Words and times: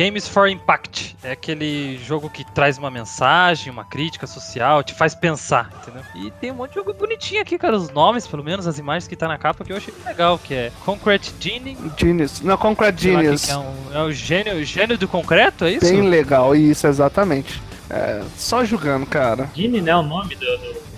Games 0.00 0.26
for 0.26 0.48
Impact. 0.48 1.14
É 1.22 1.32
aquele 1.32 1.98
jogo 1.98 2.30
que 2.30 2.42
traz 2.42 2.78
uma 2.78 2.90
mensagem, 2.90 3.70
uma 3.70 3.84
crítica 3.84 4.26
social, 4.26 4.82
te 4.82 4.94
faz 4.94 5.14
pensar, 5.14 5.70
entendeu? 5.82 6.02
E 6.14 6.30
tem 6.40 6.50
um 6.50 6.54
monte 6.54 6.70
de 6.70 6.76
jogo 6.76 6.94
bonitinho 6.94 7.42
aqui, 7.42 7.58
cara. 7.58 7.76
Os 7.76 7.90
nomes, 7.90 8.26
pelo 8.26 8.42
menos, 8.42 8.66
as 8.66 8.78
imagens 8.78 9.06
que 9.06 9.14
tá 9.14 9.28
na 9.28 9.36
capa, 9.36 9.62
que 9.62 9.70
eu 9.70 9.76
achei 9.76 9.92
legal, 10.06 10.38
que 10.38 10.54
é 10.54 10.72
Concrete 10.86 11.34
Genie. 11.38 11.76
Genius. 11.98 12.40
Não, 12.40 12.56
Concrete 12.56 12.98
sei 13.02 13.12
lá, 13.12 13.18
que 13.18 13.24
Genius. 13.24 13.48
é, 13.50 13.56
um- 13.58 13.74
é 13.92 14.02
o 14.02 14.10
gênio, 14.12 14.64
gênio 14.64 14.96
do 14.96 15.06
concreto, 15.06 15.66
é 15.66 15.72
isso? 15.72 15.84
Bem 15.92 16.08
legal, 16.08 16.56
isso, 16.56 16.86
exatamente. 16.86 17.60
É, 17.90 18.22
só 18.38 18.64
jogando, 18.64 19.04
cara. 19.04 19.50
Gini, 19.54 19.82
né? 19.82 19.94
O 19.96 20.02
nome 20.02 20.34
do, 20.34 20.46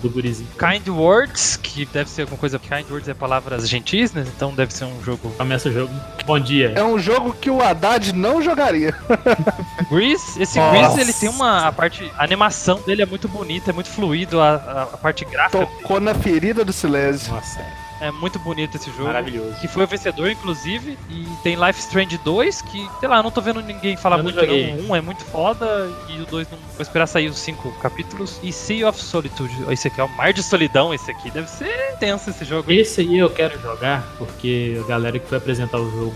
do, 0.03 0.09
gurizinho. 0.09 0.49
Kind 0.57 0.87
Words, 0.87 1.57
que 1.57 1.85
deve 1.85 2.09
ser 2.09 2.21
alguma 2.23 2.37
coisa. 2.37 2.59
Kind 2.59 2.89
Words 2.89 3.07
é 3.07 3.13
palavras 3.13 3.67
gentis, 3.67 4.13
né? 4.13 4.25
Então 4.35 4.53
deve 4.53 4.73
ser 4.73 4.85
um 4.85 5.03
jogo. 5.03 5.31
Começa 5.31 5.69
o 5.69 5.71
jogo. 5.71 5.93
Bom 6.25 6.39
dia. 6.39 6.73
É 6.75 6.83
um 6.83 6.99
jogo 6.99 7.33
que 7.33 7.49
o 7.49 7.61
Haddad 7.61 8.13
não 8.13 8.41
jogaria. 8.41 8.93
Grease, 9.89 10.41
esse 10.41 10.57
Nossa. 10.57 10.71
Grease 10.71 11.01
ele 11.01 11.13
tem 11.13 11.29
uma 11.29 11.67
a 11.67 11.71
parte, 11.71 12.11
a 12.17 12.23
animação 12.23 12.81
dele 12.81 13.01
é 13.01 13.05
muito 13.05 13.27
bonita, 13.27 13.71
é 13.71 13.73
muito 13.73 13.89
fluido, 13.89 14.39
a, 14.39 14.55
a, 14.55 14.83
a 14.83 14.97
parte 14.97 15.25
gráfica 15.25 15.65
Tocou 15.65 15.99
na 15.99 16.13
ferida 16.13 16.65
do 16.65 16.73
Silésio. 16.73 17.33
Nossa, 17.33 17.65
é 18.01 18.11
muito 18.11 18.37
bonito 18.39 18.75
esse 18.75 18.89
jogo. 18.91 19.03
maravilhoso. 19.05 19.55
Que 19.61 19.67
foi 19.67 19.83
o 19.83 19.87
vencedor, 19.87 20.29
inclusive, 20.29 20.97
e 21.09 21.25
tem 21.43 21.55
Life 21.55 21.79
Strange 21.79 22.17
2, 22.19 22.61
que, 22.63 22.87
sei 22.99 23.09
lá, 23.09 23.21
não 23.23 23.31
tô 23.31 23.41
vendo 23.41 23.61
ninguém 23.61 23.95
falar 23.97 24.17
Eu 24.17 24.23
muito 24.23 24.39
joguei. 24.39 24.73
não. 24.75 24.89
Um 24.89 24.95
é 24.95 25.01
muito 25.01 25.23
foda, 25.25 25.89
e 26.09 26.21
o 26.21 26.25
2 26.25 26.47
não. 26.51 26.57
Vou 26.57 26.81
esperar 26.81 27.07
sair 27.07 27.27
os 27.27 27.37
cinco 27.37 27.71
capítulos. 27.81 28.39
E 28.43 28.51
Sea 28.51 28.87
of 28.89 28.99
Solitude, 29.01 29.53
esse 29.69 29.87
aqui 29.87 29.99
é 30.01 30.03
o 30.03 30.09
Mar 30.09 30.33
de 30.33 30.41
Solidão, 30.43 30.93
esse 30.93 31.09
aqui. 31.11 31.29
Deve 31.31 31.49
ser 31.49 31.95
tenso 31.99 32.29
esse 32.29 32.43
jogo. 32.45 32.71
Esse 32.71 33.01
aí 33.01 33.17
eu 33.17 33.29
quero 33.29 33.59
jogar, 33.61 34.03
porque 34.17 34.79
a 34.83 34.87
galera 34.87 35.17
que 35.19 35.27
foi 35.27 35.37
apresentar 35.37 35.77
o 35.79 35.89
jogo 35.91 36.13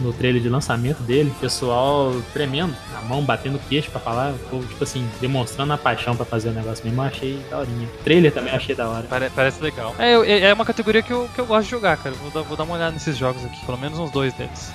no 0.00 0.12
trailer 0.12 0.40
de 0.42 0.48
lançamento 0.48 1.02
dele, 1.02 1.30
o 1.30 1.40
pessoal 1.40 2.14
tremendo, 2.32 2.74
a 2.96 3.02
mão 3.02 3.22
batendo 3.22 3.56
o 3.56 3.60
queixo 3.68 3.90
pra 3.90 4.00
falar, 4.00 4.32
o 4.32 4.38
povo, 4.48 4.66
tipo 4.66 4.82
assim, 4.84 5.08
demonstrando 5.20 5.72
a 5.72 5.78
paixão 5.78 6.16
pra 6.16 6.24
fazer 6.24 6.48
o 6.50 6.52
negócio 6.52 6.84
mesmo, 6.84 7.00
eu 7.02 7.06
achei 7.06 7.38
daorinha. 7.50 7.86
O 8.00 8.04
trailer 8.04 8.32
também 8.32 8.52
achei 8.54 8.74
da 8.74 8.88
hora. 8.88 9.02
Pare- 9.04 9.30
parece 9.34 9.62
legal. 9.62 9.94
É, 9.98 10.12
é 10.14 10.38
é 10.48 10.52
uma 10.54 10.64
categoria 10.64 11.02
que 11.02 11.10
eu, 11.12 11.17
que 11.34 11.40
eu 11.40 11.46
gosto 11.46 11.64
de 11.64 11.70
jogar, 11.70 11.96
cara. 11.96 12.14
Vou 12.16 12.30
dar, 12.30 12.42
vou 12.46 12.56
dar 12.56 12.64
uma 12.64 12.74
olhada 12.74 12.92
nesses 12.92 13.16
jogos 13.16 13.44
aqui, 13.44 13.64
pelo 13.64 13.78
menos 13.78 13.98
uns 13.98 14.10
dois 14.10 14.32
deles. 14.34 14.72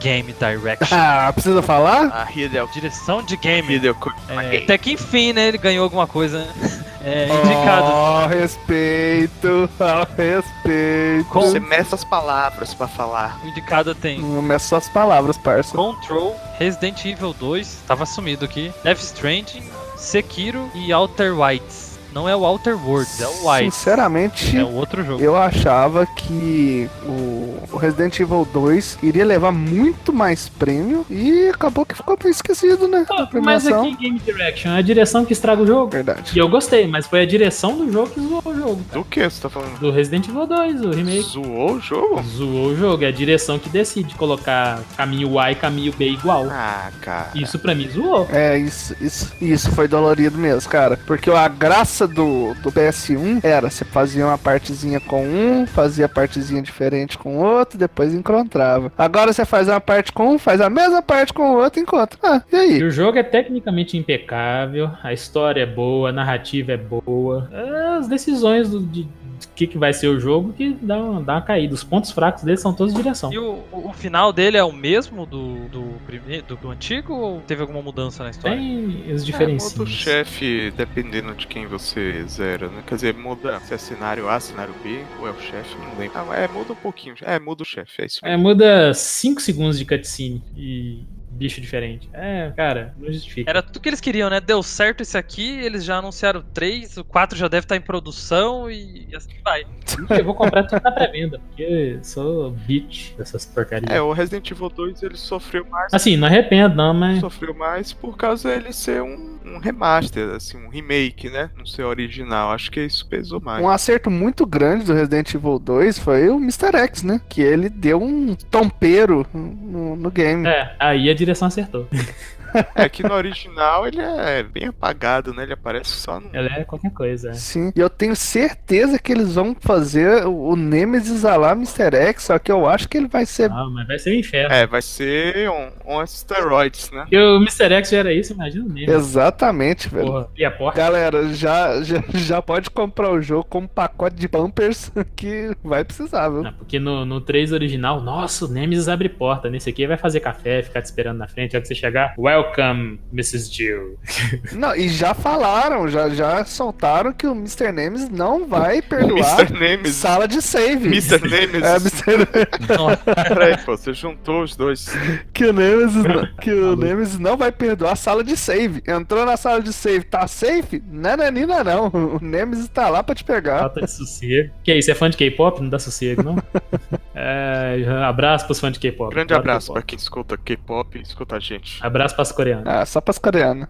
Game 0.00 0.34
Direction. 0.34 0.86
Ah, 0.98 1.32
precisa 1.32 1.62
falar? 1.62 2.08
A 2.12 2.30
Hideo. 2.30 2.68
Direção 2.72 3.22
de 3.22 3.36
game. 3.38 3.74
Hideo 3.74 3.96
É, 4.28 4.58
até 4.58 4.76
que 4.76 4.92
enfim, 4.92 5.32
né? 5.32 5.48
Ele 5.48 5.56
ganhou 5.58 5.84
alguma 5.84 6.06
coisa, 6.06 6.40
né? 6.40 6.52
É, 7.06 7.28
indicado. 7.28 7.84
Ó, 7.84 8.26
respeito, 8.26 9.68
ó, 9.78 10.06
respeito. 10.16 11.28
Com- 11.28 11.42
Você 11.42 11.60
meça 11.60 11.94
as 11.96 12.02
palavras 12.02 12.72
pra 12.72 12.88
falar. 12.88 13.38
O 13.44 13.48
indicado 13.48 13.94
tem 13.94 14.20
Não 14.22 14.40
meça 14.40 14.68
suas 14.68 14.88
palavras, 14.88 15.36
parça. 15.36 15.76
Control, 15.76 16.34
Resident 16.58 17.04
Evil 17.04 17.34
2, 17.38 17.80
tava 17.86 18.06
sumido 18.06 18.46
aqui, 18.46 18.72
Death 18.82 19.00
Stranding, 19.00 19.62
Sekiro 19.98 20.70
e 20.74 20.94
Outer 20.94 21.38
Wilds. 21.38 21.93
Não 22.14 22.28
é 22.28 22.36
o 22.36 22.44
Outer 22.44 22.76
Worlds, 22.76 23.20
é 23.20 23.26
o 23.26 23.46
Wilds. 23.48 23.74
Sinceramente, 23.74 24.56
É 24.56 24.62
o 24.64 24.72
outro 24.72 25.04
jogo. 25.04 25.20
eu 25.22 25.36
achava 25.36 26.06
que 26.06 26.88
o 27.04 27.76
Resident 27.76 28.20
Evil 28.20 28.46
2 28.52 28.98
iria 29.02 29.24
levar 29.24 29.50
muito 29.50 30.12
mais 30.12 30.48
prêmio 30.48 31.04
e 31.10 31.48
acabou 31.48 31.84
que 31.84 31.94
ficou 31.94 32.16
esquecido, 32.26 32.86
né? 32.86 33.04
Na 33.10 33.40
Mas 33.42 33.66
aqui 33.66 33.96
Game 33.96 34.18
Direction 34.20 34.70
é 34.72 34.78
a 34.78 34.82
direção 34.82 35.24
que 35.24 35.32
estraga 35.32 35.62
o 35.62 35.66
jogo. 35.66 35.90
Verdade. 35.90 36.32
E 36.34 36.38
eu 36.38 36.48
gostei, 36.48 36.86
mas 36.86 37.06
foi 37.06 37.22
a 37.22 37.26
direção 37.26 37.76
do 37.76 37.90
jogo 37.92 38.10
que 38.10 38.20
zoou 38.20 38.42
o 38.44 38.54
jogo. 38.54 38.80
Do 38.92 39.04
que 39.04 39.28
você 39.28 39.42
tá 39.42 39.48
falando? 39.50 39.78
Do 39.80 39.90
Resident 39.90 40.28
Evil 40.28 40.46
2, 40.46 40.80
o 40.82 40.90
remake. 40.92 41.22
Zoou 41.22 41.72
o 41.72 41.80
jogo? 41.80 42.22
Zoou 42.22 42.66
o 42.68 42.76
jogo, 42.76 43.04
é 43.04 43.08
a 43.08 43.12
direção 43.12 43.58
que 43.58 43.68
decide 43.68 44.14
colocar 44.14 44.80
caminho 44.96 45.38
A 45.38 45.50
e 45.50 45.54
caminho 45.56 45.92
B 45.92 46.08
igual. 46.10 46.46
Ah, 46.48 46.90
cara. 47.00 47.30
Isso 47.34 47.58
pra 47.58 47.74
mim 47.74 47.88
zoou. 47.88 48.28
É, 48.30 48.56
isso, 48.56 48.94
isso, 49.00 49.32
isso 49.40 49.70
foi 49.72 49.88
dolorido 49.88 50.38
mesmo, 50.38 50.70
cara. 50.70 50.96
Porque 51.06 51.30
a 51.30 51.48
graça 51.48 52.03
do, 52.06 52.54
do 52.62 52.70
PS1 52.72 53.40
era, 53.42 53.70
você 53.70 53.84
fazia 53.84 54.26
uma 54.26 54.38
partezinha 54.38 55.00
com 55.00 55.24
um, 55.24 55.66
fazia 55.66 56.08
partezinha 56.08 56.62
diferente 56.62 57.16
com 57.18 57.38
outro, 57.38 57.78
depois 57.78 58.14
encontrava. 58.14 58.92
Agora 58.96 59.32
você 59.32 59.44
faz 59.44 59.68
uma 59.68 59.80
parte 59.80 60.12
com 60.12 60.34
um, 60.34 60.38
faz 60.38 60.60
a 60.60 60.70
mesma 60.70 61.02
parte 61.02 61.32
com 61.32 61.52
o 61.52 61.56
outro 61.56 61.80
e 61.80 61.82
encontra. 61.82 62.18
Ah, 62.22 62.42
e 62.52 62.56
E 62.56 62.56
aí? 62.56 62.82
o 62.82 62.90
jogo 62.90 63.18
é 63.18 63.22
tecnicamente 63.22 63.96
impecável, 63.96 64.90
a 65.02 65.12
história 65.12 65.62
é 65.62 65.66
boa, 65.66 66.10
a 66.10 66.12
narrativa 66.12 66.72
é 66.72 66.76
boa. 66.76 67.48
É 67.52 67.96
As 67.98 68.08
decisões 68.08 68.70
do, 68.70 68.80
de 68.80 69.06
que, 69.46 69.66
que 69.66 69.78
vai 69.78 69.92
ser 69.92 70.08
o 70.08 70.18
jogo 70.18 70.52
que 70.52 70.76
dá 70.80 70.96
uma, 70.96 71.22
dá 71.22 71.34
uma 71.34 71.42
caída. 71.42 71.74
Os 71.74 71.84
pontos 71.84 72.10
fracos 72.10 72.42
dele 72.42 72.56
são 72.56 72.72
todos 72.72 72.94
direção. 72.94 73.32
E 73.32 73.38
o, 73.38 73.62
o 73.72 73.92
final 73.92 74.32
dele 74.32 74.56
é 74.56 74.64
o 74.64 74.72
mesmo 74.72 75.26
do, 75.26 75.68
do, 75.68 76.00
primeiro, 76.06 76.46
do, 76.46 76.56
do 76.56 76.70
antigo 76.70 77.12
ou 77.14 77.40
teve 77.40 77.60
alguma 77.62 77.82
mudança 77.82 78.22
na 78.24 78.30
história? 78.30 78.56
Tem 78.56 79.12
os 79.12 79.28
É, 79.28 79.46
muda 79.46 79.82
o 79.82 79.86
chefe 79.86 80.70
dependendo 80.76 81.34
de 81.34 81.46
quem 81.46 81.66
você 81.66 82.24
zera, 82.26 82.68
né? 82.68 82.82
Quer 82.86 82.94
dizer, 82.94 83.14
muda 83.14 83.60
se 83.60 83.74
é 83.74 83.78
cenário 83.78 84.28
A, 84.28 84.38
cenário 84.38 84.74
B, 84.82 85.04
ou 85.20 85.28
é 85.28 85.30
o 85.30 85.40
chefe, 85.40 85.76
não 85.78 85.98
lembro. 85.98 86.18
Ah, 86.18 86.36
é, 86.36 86.48
muda 86.48 86.72
um 86.72 86.76
pouquinho. 86.76 87.14
É, 87.22 87.38
muda 87.38 87.62
o 87.62 87.66
chefe, 87.66 88.02
é 88.02 88.06
isso 88.06 88.20
É, 88.22 88.36
muda 88.36 88.92
5 88.94 89.40
segundos 89.40 89.78
de 89.78 89.84
cutscene 89.84 90.42
e 90.56 91.02
bicho 91.34 91.60
diferente. 91.60 92.08
É, 92.12 92.52
cara, 92.56 92.94
não 92.98 93.12
justifica. 93.12 93.50
Era 93.50 93.62
tudo 93.62 93.80
que 93.80 93.88
eles 93.88 94.00
queriam, 94.00 94.30
né? 94.30 94.40
Deu 94.40 94.62
certo 94.62 95.02
esse 95.02 95.18
aqui, 95.18 95.58
eles 95.60 95.84
já 95.84 95.98
anunciaram 95.98 96.40
o 96.40 96.42
3, 96.42 96.96
o 96.98 97.04
4 97.04 97.36
já 97.36 97.48
deve 97.48 97.64
estar 97.64 97.76
em 97.76 97.80
produção 97.80 98.70
e 98.70 99.08
assim 99.14 99.34
vai. 99.44 99.64
Eu 100.10 100.24
vou 100.24 100.34
comprar 100.34 100.64
tudo 100.64 100.82
na 100.82 100.92
pré-venda, 100.92 101.38
porque 101.38 101.62
eu 101.62 102.04
sou 102.04 102.50
bitch 102.50 103.14
dessas 103.16 103.44
porcarias. 103.44 103.90
É, 103.90 104.00
o 104.00 104.12
Resident 104.12 104.50
Evil 104.50 104.68
2 104.68 105.02
ele 105.02 105.16
sofreu 105.16 105.66
mais. 105.66 105.92
Assim, 105.92 106.16
não 106.16 106.26
arrependo, 106.26 106.74
não, 106.74 106.94
mas. 106.94 107.20
Sofreu 107.20 107.54
mais 107.54 107.92
por 107.92 108.16
causa 108.16 108.48
dele 108.48 108.72
ser 108.72 109.02
um, 109.02 109.33
um 109.44 109.58
remaster, 109.58 110.30
assim, 110.30 110.56
um 110.56 110.68
remake, 110.68 111.28
né? 111.28 111.50
Não 111.56 111.66
ser 111.66 111.84
original. 111.84 112.52
Acho 112.52 112.70
que 112.70 112.80
isso 112.80 113.06
pesou 113.06 113.40
mais. 113.40 113.62
Um 113.62 113.68
acerto 113.68 114.10
muito 114.10 114.46
grande 114.46 114.84
do 114.84 114.94
Resident 114.94 115.34
Evil 115.34 115.58
2 115.58 115.98
foi 115.98 116.28
o 116.28 116.36
Mr. 116.36 116.76
X, 116.76 117.02
né? 117.02 117.20
Que 117.28 117.42
ele 117.42 117.68
deu 117.68 118.02
um 118.02 118.34
tompeiro 118.34 119.26
no, 119.32 119.96
no 119.96 120.10
game. 120.10 120.46
É, 120.46 120.74
aí 120.78 121.10
a 121.10 121.14
direção 121.14 121.48
acertou. 121.48 121.86
É 122.74 122.88
que 122.88 123.02
no 123.02 123.12
original 123.14 123.86
ele 123.86 124.00
é 124.00 124.42
bem 124.42 124.66
apagado, 124.66 125.32
né? 125.32 125.42
Ele 125.44 125.52
aparece 125.52 125.90
só 125.90 126.20
no. 126.20 126.30
Ela 126.32 126.48
é 126.58 126.64
qualquer 126.64 126.92
coisa. 126.92 127.30
é. 127.30 127.34
Sim, 127.34 127.72
e 127.74 127.80
eu 127.80 127.90
tenho 127.90 128.14
certeza 128.16 128.98
que 128.98 129.12
eles 129.12 129.34
vão 129.34 129.56
fazer 129.58 130.26
o 130.26 130.54
o 130.54 130.56
Nemesis 130.56 131.24
a 131.24 131.36
lá 131.36 131.52
Mr. 131.52 131.96
X, 131.96 132.24
só 132.24 132.38
que 132.38 132.52
eu 132.52 132.66
acho 132.66 132.88
que 132.88 132.96
ele 132.96 133.08
vai 133.08 133.26
ser 133.26 133.48
Não, 133.48 133.70
mas 133.72 133.86
vai 133.86 133.98
ser 133.98 134.10
um 134.10 134.18
inferno. 134.18 134.54
É, 134.54 134.66
vai 134.66 134.82
ser 134.82 135.50
um, 135.50 135.70
um 135.86 136.06
steroids, 136.06 136.90
né? 136.90 137.00
Porque 137.02 137.18
o 137.18 137.36
Mr. 137.36 137.72
X 137.74 137.90
já 137.90 137.98
era 137.98 138.12
isso, 138.12 138.32
imagina 138.32 138.64
mesmo. 138.68 138.92
Exatamente, 138.92 139.88
velho. 139.88 140.06
Porra, 140.06 140.28
e 140.36 140.44
a 140.44 140.50
porta. 140.50 140.78
Galera, 140.78 141.32
já, 141.32 141.82
já, 141.82 142.02
já 142.14 142.42
pode 142.42 142.70
comprar 142.70 143.10
o 143.10 143.20
jogo 143.20 143.44
com 143.44 143.60
um 143.60 143.66
pacote 143.66 144.16
de 144.16 144.28
bumpers 144.28 144.92
que 145.16 145.56
vai 145.62 145.84
precisar, 145.84 146.28
viu? 146.28 146.42
Não, 146.42 146.52
porque 146.52 146.78
no, 146.78 147.04
no 147.04 147.20
3 147.20 147.52
original, 147.52 148.00
nossa, 148.00 148.44
o 148.44 148.48
Nemesis 148.48 148.88
abre 148.88 149.08
porta. 149.08 149.50
Nesse 149.50 149.70
aqui 149.70 149.86
vai 149.86 149.96
fazer 149.96 150.20
café, 150.20 150.62
ficar 150.62 150.82
te 150.82 150.86
esperando 150.86 151.18
na 151.18 151.26
frente. 151.26 151.54
A 151.54 151.58
hora 151.58 151.62
que 151.62 151.68
você 151.68 151.74
chegar, 151.74 152.14
welcome, 152.44 152.98
Mrs. 153.12 153.50
Jill. 153.52 153.98
Não, 154.52 154.74
e 154.74 154.88
já 154.88 155.14
falaram, 155.14 155.88
já, 155.88 156.08
já 156.10 156.44
soltaram 156.44 157.12
que 157.12 157.26
o 157.26 157.32
Mr. 157.32 157.72
Nemesis 157.72 158.08
não 158.08 158.46
vai 158.46 158.80
perdoar 158.82 159.46
sala 159.86 160.26
de 160.28 160.40
save. 160.42 160.86
Mr. 160.88 161.14
É, 161.16 161.28
Nemesis. 161.46 162.02
Mr. 162.06 162.26
Peraí, 163.28 163.56
pô, 163.64 163.76
você 163.76 163.92
juntou 163.92 164.42
os 164.42 164.56
dois. 164.56 164.86
que 165.32 165.46
o 165.46 165.52
Nemesis, 165.52 166.04
não- 166.04 166.28
que 166.40 166.52
o 166.52 166.76
Nemesis 166.76 167.18
não 167.18 167.36
vai 167.36 167.50
perdoar 167.52 167.92
a 167.92 167.96
sala 167.96 168.22
de 168.24 168.36
save. 168.36 168.82
Entrou 168.86 169.24
na 169.24 169.36
sala 169.36 169.60
de 169.60 169.72
save, 169.72 170.04
tá 170.04 170.26
safe? 170.26 170.82
Nananina 170.90 171.62
não. 171.64 171.88
O 171.88 172.18
Nemesis 172.20 172.68
tá 172.68 172.88
lá 172.88 173.02
pra 173.02 173.14
te 173.14 173.24
pegar. 173.24 173.60
Falta 173.60 173.80
de 173.82 173.90
sossego. 173.90 174.50
Que 174.62 174.74
isso, 174.74 174.90
é 174.90 174.94
fã 174.94 175.08
de 175.10 175.16
K-pop? 175.16 175.60
Não 175.60 175.68
dá 175.68 175.78
sossego, 175.78 176.22
não? 176.22 176.36
é, 177.14 177.84
abraço 178.04 178.44
pros 178.46 178.58
fãs 178.60 178.72
de 178.72 178.78
K-pop. 178.80 179.14
Grande 179.14 179.32
Adoro 179.32 179.50
abraço 179.50 179.72
pra 179.72 179.82
K-pop. 179.82 179.86
quem 179.86 179.96
escuta 179.98 180.36
K-pop, 180.36 181.00
escuta 181.00 181.36
a 181.36 181.40
gente. 181.40 181.84
Abraço 181.84 182.14
pras 182.16 182.32
coreanas. 182.32 182.66
Ah, 182.66 182.84
só 182.84 183.00
pras 183.00 183.18
coreanas. 183.18 183.68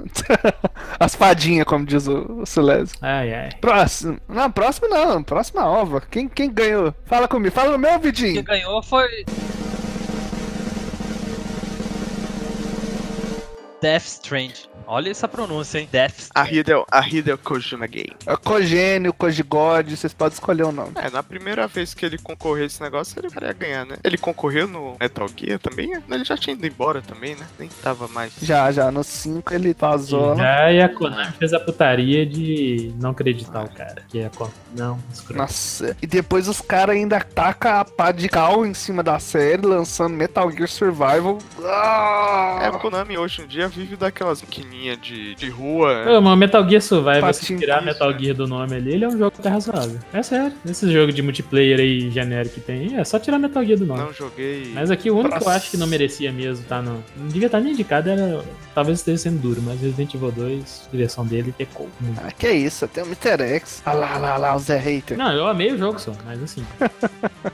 As 0.99 1.15
fadinhas, 1.15 1.67
como 1.67 1.85
diz 1.85 2.07
o, 2.07 2.41
o 2.43 2.47
Silésio. 2.47 2.97
Ai, 3.03 3.33
ai. 3.35 3.49
Próximo. 3.61 4.19
Não, 4.29 4.51
próximo 4.51 4.89
não. 4.89 5.23
Próxima 5.23 5.67
ova. 5.67 6.01
Quem, 6.01 6.29
quem 6.29 6.53
ganhou? 6.53 6.95
Fala 7.05 7.29
comigo. 7.29 7.55
Fala 7.55 7.73
no 7.73 7.79
meu 7.79 7.91
Quem 7.91 8.01
vidinho. 8.01 8.43
ganhou 8.43 8.83
foi. 8.83 9.09
Death 13.83 14.05
Strand. 14.07 14.69
Olha 14.87 15.11
essa 15.11 15.27
pronúncia, 15.27 15.79
hein? 15.79 15.89
Death 15.91 16.29
A 16.35 16.49
Hideo, 16.49 16.85
a 16.91 17.07
Hideo 17.07 17.39
Kojima 17.39 17.87
Game. 17.87 18.15
É 18.27 18.37
Cogênio, 18.37 19.13
Cogigode, 19.13 19.97
vocês 19.97 20.13
podem 20.13 20.35
escolher 20.35 20.65
o 20.65 20.73
nome. 20.73 20.93
É, 20.97 21.11
na 21.11 21.23
primeira 21.23 21.67
vez 21.67 21.95
que 21.95 22.05
ele 22.05 22.19
concorreu 22.19 22.67
esse 22.67 22.81
negócio, 22.83 23.19
ele 23.19 23.29
ia 23.29 23.53
ganhar, 23.53 23.87
né? 23.87 23.97
Ele 24.05 24.19
concorreu 24.19 24.67
no 24.67 24.97
Metal 25.01 25.27
Gear 25.37 25.59
também? 25.59 25.89
né? 25.89 26.03
Ele 26.11 26.25
já 26.25 26.37
tinha 26.37 26.55
ido 26.55 26.67
embora 26.67 27.01
também, 27.03 27.35
né? 27.35 27.47
Nem 27.59 27.69
tava 27.83 28.09
mais. 28.09 28.33
Já, 28.43 28.71
já, 28.73 28.91
no 28.91 29.03
5 29.03 29.55
ele 29.55 29.75
vazou. 29.79 30.37
Já 30.37 30.73
e 30.73 30.83
a 30.83 30.89
Konami 30.89 31.33
fez 31.39 31.53
a 31.53 31.61
putaria 31.61 32.27
de 32.27 32.93
não 33.01 33.11
acreditar 33.11 33.65
o 33.65 33.69
cara. 33.71 34.03
Que 34.09 34.21
é 34.21 34.27
a 34.27 34.31
Konami. 34.31 34.55
Não, 34.77 34.99
escroto. 35.13 35.39
Nossa, 35.39 35.97
e 36.03 36.07
depois 36.07 36.49
os 36.49 36.61
caras 36.61 36.97
ainda 36.97 37.21
tacam 37.21 37.73
a 37.73 37.85
pá 37.85 38.13
de 38.13 38.29
cal 38.29 38.67
em 38.67 38.75
cima 38.75 39.03
da 39.03 39.19
série, 39.19 39.67
lançando 39.67 40.15
Metal 40.15 40.51
Gear 40.51 40.69
Survival. 40.69 41.39
Ah! 41.65 42.59
É, 42.63 42.67
a 42.67 42.73
Konami 42.73 43.17
hoje 43.17 43.43
em 43.43 43.47
dia 43.47 43.69
vive 43.69 43.97
daquelas 43.97 44.43
maquininhas 44.43 44.74
de, 45.01 45.35
de 45.35 45.49
rua. 45.49 46.03
Pô, 46.05 46.21
mas 46.21 46.39
Metal 46.39 46.69
Gear 46.69 46.83
Survival, 46.83 47.33
se 47.33 47.57
tirar 47.57 47.83
Metal 47.83 48.11
né? 48.11 48.19
Gear 48.19 48.37
do 48.37 48.47
nome 48.47 48.77
ali, 48.77 48.95
ele 48.95 49.05
é 49.05 49.09
um 49.09 49.17
jogo 49.17 49.33
até 49.39 49.49
razoável. 49.49 49.99
É 50.13 50.23
sério. 50.23 50.53
Esse 50.69 50.91
jogo 50.93 51.13
de 51.13 51.23
multiplayer 51.23 51.79
aí 51.79 52.11
genérico 52.11 52.55
que 52.55 52.61
tem, 52.61 52.97
é 52.97 53.05
só 53.05 53.19
tirar 53.19 53.39
Metal 53.39 53.65
Gear 53.65 53.79
do 53.79 53.87
nome. 53.87 54.01
Não 54.01 54.13
joguei. 54.13 54.71
Mas 54.75 54.91
aqui 54.91 55.11
o 55.11 55.17
único 55.17 55.39
que 55.39 55.45
eu 55.45 55.49
acho 55.49 55.71
que 55.71 55.77
não 55.77 55.87
merecia 55.87 56.33
mesmo 56.33 56.65
tá 56.67 56.83
no. 56.83 57.03
Não 57.17 57.29
devia 57.29 57.47
estar 57.47 57.61
nem 57.61 57.73
indicado, 57.73 58.11
era. 58.11 58.45
Talvez 58.75 58.99
esteja 58.99 59.19
sendo 59.19 59.41
duro, 59.41 59.63
mas 59.63 59.81
Resident 59.81 60.15
Evil 60.15 60.33
2, 60.33 60.89
a 60.89 60.91
direção 60.91 61.25
dele 61.27 61.55
pecou. 61.57 61.89
muito. 62.01 62.21
Ah, 62.25 62.33
que 62.33 62.51
isso, 62.51 62.89
tem 62.89 63.05
o 63.05 63.07
Mr. 63.07 63.43
X. 63.57 63.83
Ah 63.87 63.93
lá, 63.93 64.19
lá, 64.19 64.37
lá, 64.37 64.57
o 64.57 64.59
Zé 64.59 64.77
Hater. 64.79 65.17
Não, 65.17 65.33
eu 65.33 65.47
amei 65.47 65.73
o 65.73 65.79
jogo 65.79 65.99
só, 65.99 66.13
mas 66.25 66.43
assim. 66.43 66.65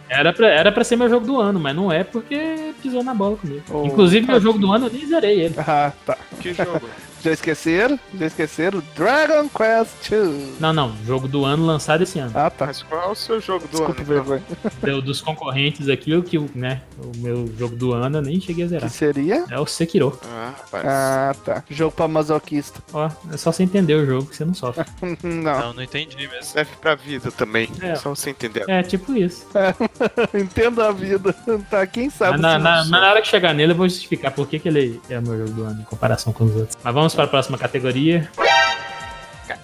era, 0.08 0.32
pra, 0.32 0.48
era 0.48 0.72
pra 0.72 0.84
ser 0.84 0.96
meu 0.96 1.08
jogo 1.08 1.26
do 1.26 1.38
ano, 1.38 1.60
mas 1.60 1.76
não 1.76 1.92
é 1.92 2.02
porque 2.04 2.72
pisou 2.82 3.04
na 3.04 3.14
bola 3.14 3.36
comigo. 3.36 3.62
Oh, 3.70 3.84
Inclusive, 3.84 4.26
meu 4.26 4.40
jogo 4.40 4.58
do 4.58 4.72
ano 4.72 4.86
eu 4.86 4.92
nem 4.92 5.06
zerei 5.06 5.40
ele. 5.42 5.54
Ah, 5.58 5.92
tá. 6.04 6.16
Que 6.40 6.54
jogo? 6.54 6.88
Já 7.22 7.32
esqueceram? 7.32 7.98
Já 8.18 8.26
esqueceram? 8.26 8.82
Dragon 8.94 9.48
Quest 9.48 10.10
2. 10.10 10.60
Não, 10.60 10.72
não, 10.72 10.94
jogo 11.06 11.28
do 11.28 11.44
ano 11.44 11.66
lançado 11.66 12.02
esse 12.02 12.18
ano. 12.18 12.32
Ah, 12.34 12.48
tá. 12.50 12.66
Mas 12.66 12.82
qual 12.82 13.02
é 13.02 13.06
o 13.08 13.14
seu 13.14 13.40
jogo 13.40 13.66
do 13.68 13.70
Desculpa, 13.70 13.92
ano? 13.92 14.02
então? 14.02 14.14
vergonha. 14.24 14.42
Deu 14.82 15.02
dos 15.02 15.20
concorrentes 15.20 15.88
aqui, 15.88 16.14
o 16.14 16.22
que, 16.22 16.38
o, 16.38 16.48
né, 16.54 16.80
o 16.98 17.16
meu 17.18 17.46
jogo 17.58 17.76
do 17.76 17.92
ano 17.92 18.18
eu 18.18 18.22
nem 18.22 18.40
cheguei 18.40 18.64
a 18.64 18.68
Que 18.68 18.70
zerar. 18.74 18.90
seria? 18.90 19.44
É 19.50 19.58
o 19.58 19.66
Sekiro. 19.66 20.18
Ah, 20.26 20.54
rapaz. 20.58 20.84
Ah, 20.86 21.34
tá. 21.44 21.64
Jogo 21.70 21.92
pra 21.92 22.08
masoquista. 22.08 22.80
Ó, 22.92 23.08
é 23.32 23.36
só 23.36 23.52
você 23.52 23.62
entender 23.62 23.94
o 23.94 24.06
jogo 24.06 24.26
que 24.26 24.36
você 24.36 24.44
não 24.44 24.54
sofre. 24.54 24.84
Não. 25.22 25.60
Não, 25.60 25.72
não 25.74 25.82
entendi 25.82 26.16
mesmo. 26.16 26.42
Serve 26.42 26.70
pra 26.80 26.94
vida 26.94 27.30
também. 27.30 27.68
É. 27.80 27.94
Só 27.94 28.10
você 28.14 28.30
entender. 28.30 28.64
É, 28.68 28.82
tipo 28.82 29.14
isso. 29.16 29.46
Entendo 30.34 30.82
a 30.82 30.92
vida. 30.92 31.32
Tá, 31.70 31.86
quem 31.86 32.10
sabe? 32.10 32.32
Mas 32.32 32.40
na, 32.40 32.56
se 32.58 32.62
na- 32.62 32.76
mas 32.76 32.90
na 32.90 33.10
hora 33.10 33.22
que 33.22 33.28
chegar 33.28 33.54
nele, 33.54 33.72
eu 33.72 33.76
vou 33.76 33.88
justificar 33.88 34.32
por 34.32 34.46
que, 34.48 34.58
que 34.58 34.68
ele 34.68 35.00
é 35.08 35.18
o 35.18 35.22
meu 35.22 35.38
jogo 35.38 35.50
do 35.50 35.64
ano 35.64 35.80
em 35.80 35.84
comparação 35.84 36.32
com 36.32 36.44
os 36.44 36.54
outros. 36.56 36.76
Mas 36.82 36.94
vamos 36.94 37.09
para 37.14 37.24
a 37.24 37.28
próxima 37.28 37.58
categoria. 37.58 38.28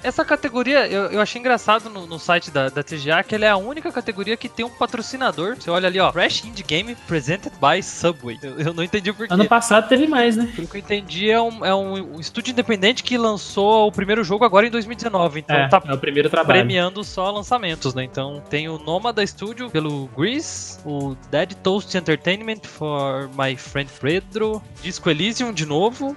Essa 0.02 0.24
categoria, 0.24 0.86
eu, 0.86 1.04
eu 1.06 1.20
achei 1.20 1.40
engraçado 1.40 1.88
no, 1.90 2.06
no 2.06 2.18
site 2.18 2.50
da, 2.50 2.68
da 2.68 2.82
TGA 2.82 3.22
que 3.24 3.34
ela 3.34 3.44
é 3.44 3.48
a 3.50 3.56
única 3.56 3.90
categoria 3.90 4.36
que 4.36 4.48
tem 4.48 4.64
um 4.64 4.70
patrocinador. 4.70 5.56
Você 5.56 5.70
olha 5.70 5.88
ali, 5.88 5.98
ó, 5.98 6.12
Crash 6.12 6.44
Indie 6.44 6.62
Game 6.62 6.94
Presented 7.06 7.52
by 7.60 7.82
Subway. 7.82 8.38
Eu, 8.42 8.58
eu 8.58 8.74
não 8.74 8.82
entendi 8.84 9.10
o 9.10 9.14
porquê. 9.14 9.32
Ano 9.32 9.46
passado 9.46 9.88
teve 9.88 10.06
mais, 10.06 10.36
né? 10.36 10.52
Pelo 10.54 10.68
que 10.68 10.76
eu 10.76 10.80
entendi, 10.80 11.30
é 11.30 11.40
um, 11.40 11.64
é 11.64 11.74
um 11.74 12.20
estúdio 12.20 12.52
independente 12.52 13.02
que 13.02 13.16
lançou 13.18 13.88
o 13.88 13.92
primeiro 13.92 14.22
jogo 14.22 14.44
agora 14.44 14.66
em 14.66 14.70
2019. 14.70 15.40
Então 15.40 15.56
É, 15.56 15.68
tá 15.68 15.82
é 15.86 15.92
o 15.92 15.98
primeiro 15.98 16.28
trabalho. 16.30 16.60
premiando 16.60 17.02
só 17.02 17.30
lançamentos, 17.30 17.94
né? 17.94 18.04
Então 18.04 18.42
tem 18.48 18.68
o 18.68 18.78
Nomada 18.78 19.26
Studio 19.26 19.70
pelo 19.70 20.06
Grease, 20.16 20.78
o 20.84 21.16
Dead 21.30 21.54
Toast 21.62 21.96
Entertainment 21.96 22.60
for 22.64 23.28
My 23.36 23.56
Friend 23.56 23.90
Pedro, 24.00 24.62
Disco 24.82 25.10
Elysium 25.10 25.52
de 25.52 25.66
novo, 25.66 26.16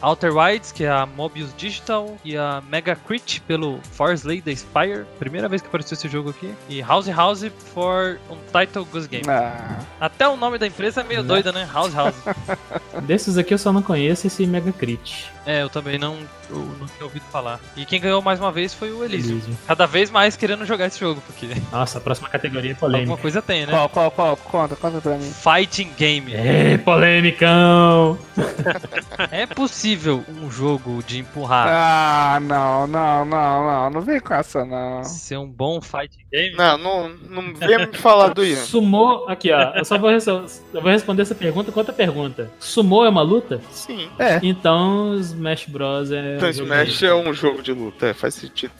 Outer 0.00 0.36
Wilds, 0.36 0.72
que 0.72 0.84
é 0.84 0.90
a 0.90 1.06
Mobius 1.06 1.50
Digital, 1.56 2.16
e 2.24 2.36
a 2.36 2.53
Mega 2.68 2.94
Crit 2.96 3.40
pelo 3.42 3.80
Force 3.92 4.26
Lay 4.26 4.40
the 4.40 4.54
Spire, 4.54 5.04
primeira 5.18 5.48
vez 5.48 5.60
que 5.62 5.68
apareceu 5.68 5.94
esse 5.94 6.08
jogo 6.08 6.30
aqui, 6.30 6.52
e 6.68 6.80
House 6.82 7.08
House 7.08 7.44
for 7.74 8.18
Untitled 8.30 8.88
Goose 8.90 9.08
Game. 9.08 9.24
Ah, 9.28 9.78
Até 10.00 10.28
o 10.28 10.36
nome 10.36 10.58
da 10.58 10.66
empresa 10.66 11.00
é 11.00 11.04
meio 11.04 11.22
Né? 11.22 11.28
doida, 11.28 11.52
né? 11.52 11.68
House 11.72 11.94
House. 11.94 12.14
Desses 13.04 13.36
aqui 13.38 13.54
eu 13.54 13.58
só 13.58 13.72
não 13.72 13.82
conheço 13.82 14.26
esse 14.26 14.46
Mega 14.46 14.72
Crit. 14.72 15.30
é, 15.46 15.62
eu 15.62 15.68
também 15.68 15.98
não, 15.98 16.16
eu 16.48 16.56
não 16.78 16.86
tinha 16.86 17.04
ouvido 17.04 17.24
falar. 17.30 17.60
E 17.76 17.84
quem 17.84 18.00
ganhou 18.00 18.22
mais 18.22 18.38
uma 18.40 18.50
vez 18.52 18.72
foi 18.74 18.90
o. 18.92 19.04
Elysium. 19.04 19.40
Cada 19.66 19.86
vez 19.86 20.10
mais 20.10 20.36
querendo 20.36 20.64
jogar 20.64 20.86
esse 20.86 20.98
jogo, 21.00 21.20
porque 21.26 21.48
Nossa, 21.70 21.98
a 21.98 22.00
próxima 22.00 22.28
categoria 22.28 22.70
é 22.70 22.74
alguma 22.80 22.90
polêmica. 22.92 23.16
coisa 23.22 23.42
tem, 23.42 23.66
né? 23.66 23.72
qual, 23.72 23.88
qual, 23.88 24.10
qual? 24.10 24.36
Conta, 24.36 24.76
conta 24.76 25.00
pra 25.00 25.16
mim. 25.16 25.30
Fighting 25.32 25.90
Game. 25.96 26.32
É, 26.34 26.78
polêmicão! 26.78 28.18
É 29.30 29.46
possível 29.46 30.24
um 30.42 30.50
jogo 30.50 31.02
de 31.06 31.18
empurrar 31.20 31.66
Ah, 31.68 32.40
não, 32.44 32.86
não, 32.86 33.24
não, 33.24 33.66
não. 33.66 33.90
Não 33.90 34.00
vem 34.00 34.20
com 34.20 34.34
essa, 34.34 34.64
não. 34.64 35.02
ser 35.04 35.38
um 35.38 35.46
bom 35.48 35.80
fighting 35.80 36.24
game? 36.32 36.54
Não, 36.56 36.78
não, 36.78 37.08
não 37.28 37.54
venha 37.54 37.86
me 37.86 37.96
falar 37.96 38.28
do 38.34 38.44
Ian. 38.44 38.56
Sumô, 38.56 39.26
aqui 39.28 39.50
ó, 39.52 39.72
eu 39.74 39.84
só 39.84 39.98
vou, 39.98 40.10
res- 40.10 40.26
eu 40.26 40.46
vou 40.72 40.90
responder 40.90 41.22
essa 41.22 41.34
pergunta 41.34 41.70
com 41.72 41.80
outra 41.80 41.92
pergunta. 41.94 42.50
Sumô 42.58 43.04
é 43.04 43.08
uma 43.08 43.22
luta? 43.22 43.60
Sim. 43.70 44.08
É. 44.18 44.38
Então 44.42 45.14
Smash 45.18 45.66
Bros 45.66 46.10
é. 46.10 46.36
Então 46.36 46.48
um 46.48 46.50
Smash 46.50 47.02
é 47.02 47.14
um 47.14 47.32
jogo 47.32 47.62
de 47.62 47.72
luta, 47.72 48.06
é, 48.08 48.14
faz 48.14 48.34
sentido. 48.34 48.72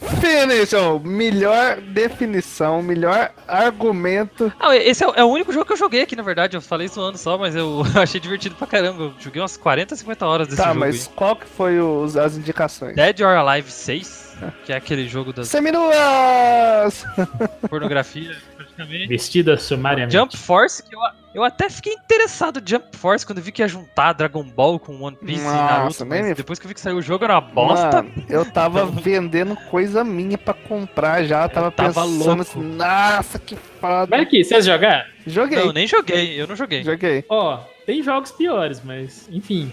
Ó, 0.77 0.99
melhor 0.99 1.77
definição, 1.81 2.81
melhor 2.81 3.31
argumento. 3.47 4.51
Ah, 4.59 4.75
esse 4.75 5.03
é, 5.03 5.07
o- 5.07 5.13
é 5.15 5.23
o 5.23 5.27
único 5.27 5.51
jogo 5.51 5.65
que 5.65 5.73
eu 5.73 5.77
joguei 5.77 6.01
aqui, 6.01 6.15
na 6.15 6.23
verdade. 6.23 6.55
Eu 6.55 6.61
falei 6.61 6.87
zoando 6.87 7.17
só, 7.17 7.37
mas 7.37 7.55
eu 7.55 7.83
achei 7.95 8.19
divertido 8.19 8.55
pra 8.55 8.67
caramba. 8.67 9.03
Eu 9.03 9.13
joguei 9.19 9.41
umas 9.41 9.57
40, 9.57 9.95
50 9.95 10.25
horas 10.25 10.47
desse 10.47 10.61
tá, 10.61 10.69
jogo 10.69 10.79
mas 10.81 11.07
qual 11.15 11.35
que 11.35 11.45
foi 11.45 11.79
os, 11.79 12.15
as 12.17 12.37
indicações? 12.37 12.91
aí. 12.97 13.13
Dead 13.13 13.21
or 13.21 13.35
Alive 13.35 13.54
6, 13.63 14.37
que 14.65 14.73
é 14.73 14.75
aquele 14.75 15.07
jogo 15.07 15.31
das 15.31 15.47
Seminuas! 15.47 17.05
pornografia, 17.69 18.35
praticamente. 18.55 19.07
Vestida 19.07 19.57
sumariamente. 19.57 20.15
Jump 20.17 20.35
Force, 20.37 20.83
que 20.83 20.95
eu, 20.95 20.99
eu 21.33 21.43
até 21.43 21.69
fiquei 21.69 21.93
interessado 21.93 22.59
em 22.59 22.67
Jump 22.69 22.95
Force 22.97 23.25
quando 23.25 23.41
vi 23.41 23.51
que 23.51 23.61
ia 23.61 23.67
juntar 23.67 24.13
Dragon 24.13 24.43
Ball 24.43 24.79
com 24.79 24.99
One 25.01 25.15
Piece 25.17 25.43
Nossa, 25.43 25.55
e 25.55 25.61
Naruto. 25.61 26.05
mas 26.05 26.25
me- 26.25 26.33
depois 26.33 26.59
que 26.59 26.65
eu 26.65 26.67
vi 26.69 26.73
que 26.73 26.81
saiu 26.81 26.97
o 26.97 27.01
jogo 27.01 27.23
era 27.23 27.33
uma 27.35 27.41
bosta. 27.41 28.03
Mano, 28.03 28.11
eu 28.29 28.45
tava 28.45 28.85
vendendo 28.85 29.55
coisa 29.69 30.03
minha 30.03 30.37
pra 30.37 30.53
comprar 30.53 31.23
já, 31.23 31.47
tava, 31.47 31.71
tava 31.71 31.89
pensando 31.93 32.17
louco. 32.25 32.41
assim, 32.41 32.61
nossa, 32.61 33.39
que 33.39 33.55
foda. 33.79 34.05
Vai 34.07 34.21
aqui, 34.21 34.43
vocês 34.43 34.65
jogar? 34.65 35.07
Joguei, 35.25 35.57
Não, 35.65 35.73
nem 35.73 35.87
joguei, 35.87 36.39
eu 36.39 36.47
não 36.47 36.55
joguei. 36.55 36.83
joguei. 36.83 37.25
Ó, 37.29 37.57
tem 37.85 38.03
jogos 38.03 38.31
piores, 38.31 38.81
mas 38.83 39.27
enfim. 39.31 39.71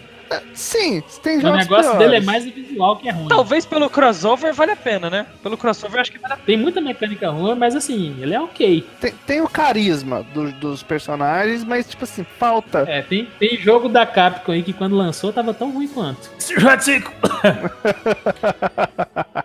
Sim, 0.54 1.02
tem 1.22 1.38
O 1.38 1.40
jogos 1.40 1.58
negócio 1.58 1.90
piores. 1.92 1.98
dele 1.98 2.16
é 2.16 2.20
mais 2.20 2.46
o 2.46 2.50
visual 2.52 2.96
que 2.96 3.08
é 3.08 3.12
ruim. 3.12 3.28
Talvez 3.28 3.64
pelo 3.66 3.88
crossover 3.90 4.52
vale 4.54 4.72
a 4.72 4.76
pena, 4.76 5.08
né? 5.10 5.26
Pelo 5.42 5.56
crossover 5.56 6.00
acho 6.00 6.10
que 6.12 6.18
vale 6.18 6.34
a 6.34 6.36
pena. 6.36 6.46
Tem 6.46 6.56
muita 6.56 6.80
mecânica 6.80 7.30
ruim, 7.30 7.54
mas 7.54 7.74
assim, 7.76 8.16
ele 8.20 8.34
é 8.34 8.40
ok. 8.40 8.86
Tem, 9.00 9.12
tem 9.26 9.40
o 9.40 9.48
carisma 9.48 10.22
do- 10.34 10.52
dos 10.52 10.82
personagens, 10.82 11.64
mas 11.64 11.88
tipo 11.88 12.04
assim, 12.04 12.24
falta. 12.38 12.84
É, 12.88 13.02
tem, 13.02 13.26
tem 13.38 13.56
jogo 13.58 13.88
da 13.88 14.06
Capcom 14.06 14.52
aí 14.52 14.62
que 14.62 14.72
quando 14.72 14.96
lançou 14.96 15.32
tava 15.32 15.52
tão 15.54 15.70
ruim 15.72 15.88
quanto. 15.88 16.30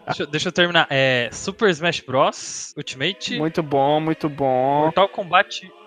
Deixa, 0.07 0.23
eu- 0.23 0.27
deixa 0.27 0.47
eu 0.47 0.51
terminar. 0.51 0.87
É 0.89 1.29
Super 1.31 1.69
Smash 1.69 2.01
Bros. 2.01 2.73
Ultimate, 2.77 3.37
Muito 3.37 3.61
bom, 3.63 3.99
muito 3.99 4.29
bom. 4.29 4.81
Mortal 4.85 5.09
Kombat 5.09 5.61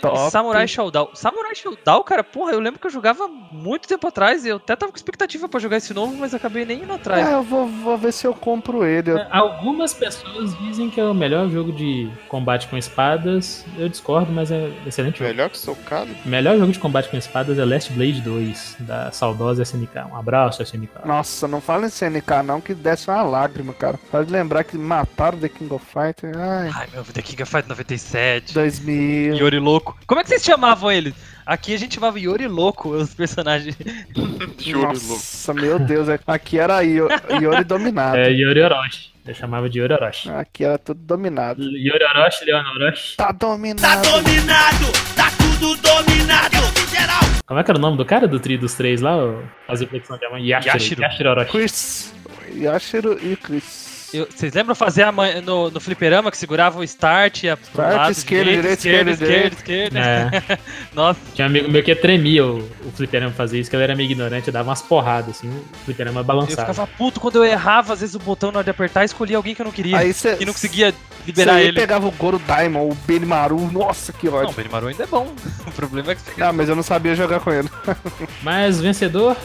Top. 0.00 0.30
Samurai 0.30 0.66
Showdown. 0.66 1.10
Samurai 1.14 1.54
Showdown, 1.54 2.02
cara, 2.04 2.24
porra, 2.24 2.52
eu 2.52 2.60
lembro 2.60 2.80
que 2.80 2.86
eu 2.86 2.90
jogava 2.90 3.28
muito 3.28 3.86
tempo 3.86 4.06
atrás 4.06 4.44
e 4.44 4.48
eu 4.48 4.56
até 4.56 4.74
tava 4.74 4.90
com 4.92 4.96
expectativa 4.96 5.48
pra 5.48 5.60
jogar 5.60 5.76
esse 5.76 5.92
novo, 5.92 6.16
mas 6.16 6.32
acabei 6.32 6.64
nem 6.64 6.82
indo 6.84 6.92
atrás. 6.92 7.28
É, 7.28 7.34
eu 7.34 7.42
vou, 7.42 7.66
vou 7.66 7.98
ver 7.98 8.12
se 8.12 8.26
eu 8.26 8.32
compro 8.32 8.84
ele. 8.84 9.10
Eu- 9.10 9.26
Algumas 9.30 9.92
pessoas 9.92 10.56
dizem 10.58 10.88
que 10.88 10.98
é 11.00 11.04
o 11.04 11.12
melhor 11.14 11.48
jogo 11.50 11.72
de 11.72 12.10
combate 12.28 12.66
com 12.68 12.76
espadas. 12.78 13.64
Eu 13.78 13.88
discordo, 13.88 14.32
mas 14.32 14.50
é 14.50 14.70
excelente 14.86 15.18
jogo. 15.18 15.30
Melhor 15.30 15.50
que 15.50 15.58
socado. 15.58 16.08
Melhor 16.24 16.56
jogo 16.58 16.72
de 16.72 16.78
combate 16.78 17.08
com 17.10 17.16
espadas 17.16 17.58
é 17.58 17.64
Last 17.64 17.92
Blade 17.92 18.20
2, 18.22 18.76
da 18.80 19.10
saudosa 19.10 19.62
SNK. 19.62 19.98
Um 20.10 20.16
abraço, 20.16 20.62
SNK. 20.62 20.90
Nossa, 21.04 21.46
não 21.48 21.60
fala 21.60 21.86
em 21.86 21.90
CNK 21.90 22.42
não, 22.44 22.60
que 22.60 22.74
desce 22.74 23.10
uma 23.10 23.22
lágrima, 23.22 23.72
cara. 23.74 23.98
Pode 24.10 24.30
lembrar 24.32 24.64
que 24.64 24.78
mataram 24.78 25.38
The 25.38 25.48
King 25.48 25.74
of 25.74 25.84
Fighters. 25.84 26.36
Ai, 26.36 26.70
Ai, 26.74 26.88
meu, 26.92 27.04
The 27.04 27.20
King 27.22 27.42
of 27.42 27.50
Fight 27.50 27.68
97. 27.68 28.54
2000. 28.54 29.39
Yori 29.40 29.58
Louco. 29.58 29.96
Como 30.06 30.20
é 30.20 30.22
que 30.22 30.28
vocês 30.28 30.44
chamavam 30.44 30.90
ele? 30.92 31.14
Aqui 31.46 31.74
a 31.74 31.78
gente 31.78 31.94
chamava 31.94 32.18
Yori 32.20 32.46
Louco, 32.46 32.90
os 32.90 33.12
personagens. 33.14 33.76
Nossa, 34.66 35.54
meu 35.54 35.78
Deus. 35.78 36.08
é- 36.08 36.20
Aqui 36.26 36.58
era 36.58 36.80
Yori 36.82 37.64
dominado. 37.64 38.16
É 38.18 38.30
Yori 38.30 38.60
Orochi. 38.62 39.10
Eu 39.26 39.34
chamava 39.34 39.68
de 39.68 39.78
Yori 39.78 39.92
Orochi. 39.94 40.30
Aqui 40.30 40.64
era 40.64 40.78
tudo 40.78 41.00
dominado. 41.02 41.62
Yori 41.62 42.04
Orochi, 42.04 42.44
Leon 42.44 42.62
Orochi. 42.74 43.16
Tá 43.16 43.32
dominado. 43.32 44.08
dominado, 44.08 44.86
tá 45.16 45.30
tudo 45.38 45.76
dominado. 45.76 46.56
geral. 46.90 47.20
Como 47.46 47.58
é 47.58 47.64
que 47.64 47.70
era 47.70 47.78
o 47.78 47.82
nome 47.82 47.96
do 47.96 48.04
cara 48.04 48.28
do 48.28 48.38
tri 48.38 48.56
dos 48.56 48.74
três 48.74 49.00
lá? 49.00 49.16
Fazer 49.66 49.86
flexão 49.88 50.16
de 50.18 50.28
mão. 50.28 50.38
Yashiro. 50.38 50.74
Yashiro. 50.74 51.02
Yashiro 51.02 51.30
Orochi. 51.30 51.50
Chris. 51.50 52.14
Yashiro 52.54 53.18
e 53.24 53.36
Chris. 53.36 53.89
Eu- 54.12 54.26
Vocês 54.30 54.52
lembram 54.52 54.74
fazer 54.74 55.02
a 55.04 55.12
man- 55.12 55.40
no, 55.44 55.70
no 55.70 55.80
fliperama 55.80 56.30
que 56.30 56.36
segurava 56.36 56.78
o 56.78 56.84
start, 56.84 57.44
ia 57.44 57.56
pro 57.56 57.66
Start, 57.70 57.96
lado, 57.96 58.10
esquerda, 58.12 58.50
direito, 58.50 58.80
direita, 58.82 59.10
esquerda, 59.10 59.10
esquerda, 59.12 59.56
esquerda, 59.56 59.98
esquerda. 60.00 60.54
É, 60.54 60.58
Nossa, 60.94 61.20
tinha 61.34 61.46
um 61.46 61.50
amigo 61.50 61.70
meu 61.70 61.82
que 61.82 61.94
tremia 61.94 62.44
o, 62.44 62.58
o 62.84 62.92
fliperama 62.92 63.32
fazer 63.32 63.60
isso, 63.60 63.70
que 63.70 63.76
ele 63.76 63.82
era 63.84 63.94
meio 63.94 64.10
ignorante, 64.10 64.48
eu 64.48 64.52
dava 64.52 64.68
umas 64.68 64.82
porradas, 64.82 65.36
assim, 65.36 65.48
o 65.48 65.64
fliperama 65.84 66.20
eu 66.20 66.24
balançava. 66.24 66.72
ficava 66.72 66.86
puto 66.86 67.20
quando 67.20 67.36
eu 67.36 67.44
errava, 67.44 67.92
às 67.92 68.00
vezes, 68.00 68.14
o 68.14 68.18
botão 68.18 68.50
na 68.50 68.58
hora 68.58 68.64
de 68.64 68.70
apertar, 68.70 69.04
escolhia 69.04 69.36
alguém 69.36 69.54
que 69.54 69.62
eu 69.62 69.64
não 69.66 69.72
queria. 69.72 69.96
Aí 69.98 70.12
você 70.12 70.36
e 70.40 70.44
não 70.44 70.52
conseguia 70.52 70.92
liberar 71.26 71.54
aí 71.54 71.68
ele. 71.68 71.78
pegava 71.80 72.06
o 72.06 72.10
Goro 72.10 72.38
Daimon, 72.40 72.88
o 72.88 72.94
Benimaru, 73.06 73.70
nossa, 73.70 74.12
que 74.12 74.26
Não, 74.26 74.34
o 74.34 74.36
ódio. 74.36 74.54
Benimaru 74.54 74.88
ainda 74.88 75.04
é 75.04 75.06
bom. 75.06 75.32
O 75.66 75.72
problema 75.72 76.12
é 76.12 76.14
que 76.14 76.20
você. 76.22 76.32
Não, 76.36 76.52
mas 76.52 76.68
eu 76.68 76.74
não 76.76 76.82
sabia 76.82 77.14
jogar 77.14 77.40
com 77.40 77.50
ele. 77.52 77.68
Mas 78.42 78.80
vencedor, 78.80 79.36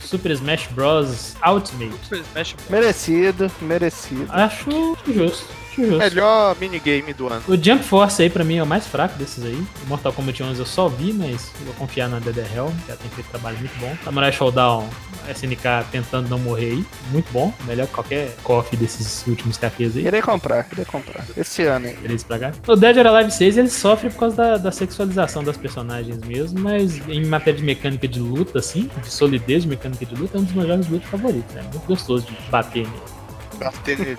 Super 0.00 0.36
Smash 0.36 0.68
Bros. 0.68 1.34
Ultimate. 1.46 1.92
Super 2.04 2.24
Smash 2.32 2.54
Bros. 2.54 2.70
Merecido, 2.70 3.50
merecido. 3.60 4.26
Acho 4.30 4.96
justo, 5.06 5.46
justo. 5.76 5.98
Melhor 5.98 6.56
minigame 6.60 7.12
do 7.12 7.28
ano. 7.28 7.42
O 7.48 7.56
Jump 7.56 7.82
Force 7.84 8.22
aí 8.22 8.30
pra 8.30 8.44
mim 8.44 8.56
é 8.56 8.62
o 8.62 8.66
mais 8.66 8.86
fraco 8.86 9.18
desses 9.18 9.44
aí. 9.44 9.54
O 9.84 9.88
Mortal 9.88 10.12
Kombat 10.12 10.42
11 10.42 10.58
eu 10.58 10.66
só 10.66 10.88
vi, 10.88 11.12
mas 11.12 11.50
vou 11.64 11.74
confiar 11.74 12.08
na 12.08 12.18
DD 12.18 12.40
Hell, 12.40 12.72
que 12.84 12.90
ela 12.90 13.00
tem 13.00 13.10
feito 13.10 13.28
trabalho 13.28 13.58
muito 13.58 13.78
bom. 13.78 13.96
Samurai 14.04 14.32
Showdown, 14.32 14.88
SNK 15.34 15.86
tentando 15.90 16.28
não 16.28 16.38
morrer 16.38 16.72
aí, 16.72 16.84
muito 17.10 17.30
bom. 17.32 17.52
Melhor 17.66 17.86
que 17.86 17.94
qualquer 17.94 18.34
coffee 18.42 18.78
desses 18.78 19.26
últimos 19.26 19.56
cafés 19.56 19.96
aí. 19.96 20.06
Irei 20.06 20.22
comprar, 20.22 20.66
irei 20.72 20.84
comprar. 20.84 21.24
Esse 21.36 21.62
ano, 21.62 21.88
hein? 21.88 21.96
Beleza 22.00 22.24
pra 22.26 22.38
cá. 22.38 22.52
O 22.66 22.76
Dead 22.76 22.96
or 22.96 23.06
Alive 23.06 23.30
6 23.30 23.58
ele 23.58 23.68
sofre 23.68 24.10
por 24.10 24.18
causa 24.18 24.36
da, 24.36 24.56
da 24.56 24.72
sexualização 24.72 25.42
das 25.42 25.56
personagens 25.56 26.18
mesmo, 26.18 26.60
mas 26.60 27.00
em 27.08 27.24
matéria 27.26 27.58
de 27.58 27.64
mecânica 27.64 28.06
de 28.06 28.18
luta, 28.20 28.58
assim, 28.58 28.90
de 29.02 29.10
solidez 29.10 29.62
de 29.62 29.68
mecânica 29.68 30.04
de 30.04 30.14
luta, 30.14 30.36
é 30.36 30.40
um 30.40 30.44
dos 30.44 30.54
meus 30.54 30.68
jogos 30.68 30.86
de 30.86 30.92
luta 30.92 31.06
favoritos. 31.06 31.56
É 31.56 31.62
muito 31.62 31.86
gostoso 31.86 32.26
de 32.26 32.36
bater 32.50 32.86
nele. 32.86 33.23
Bater. 33.58 34.18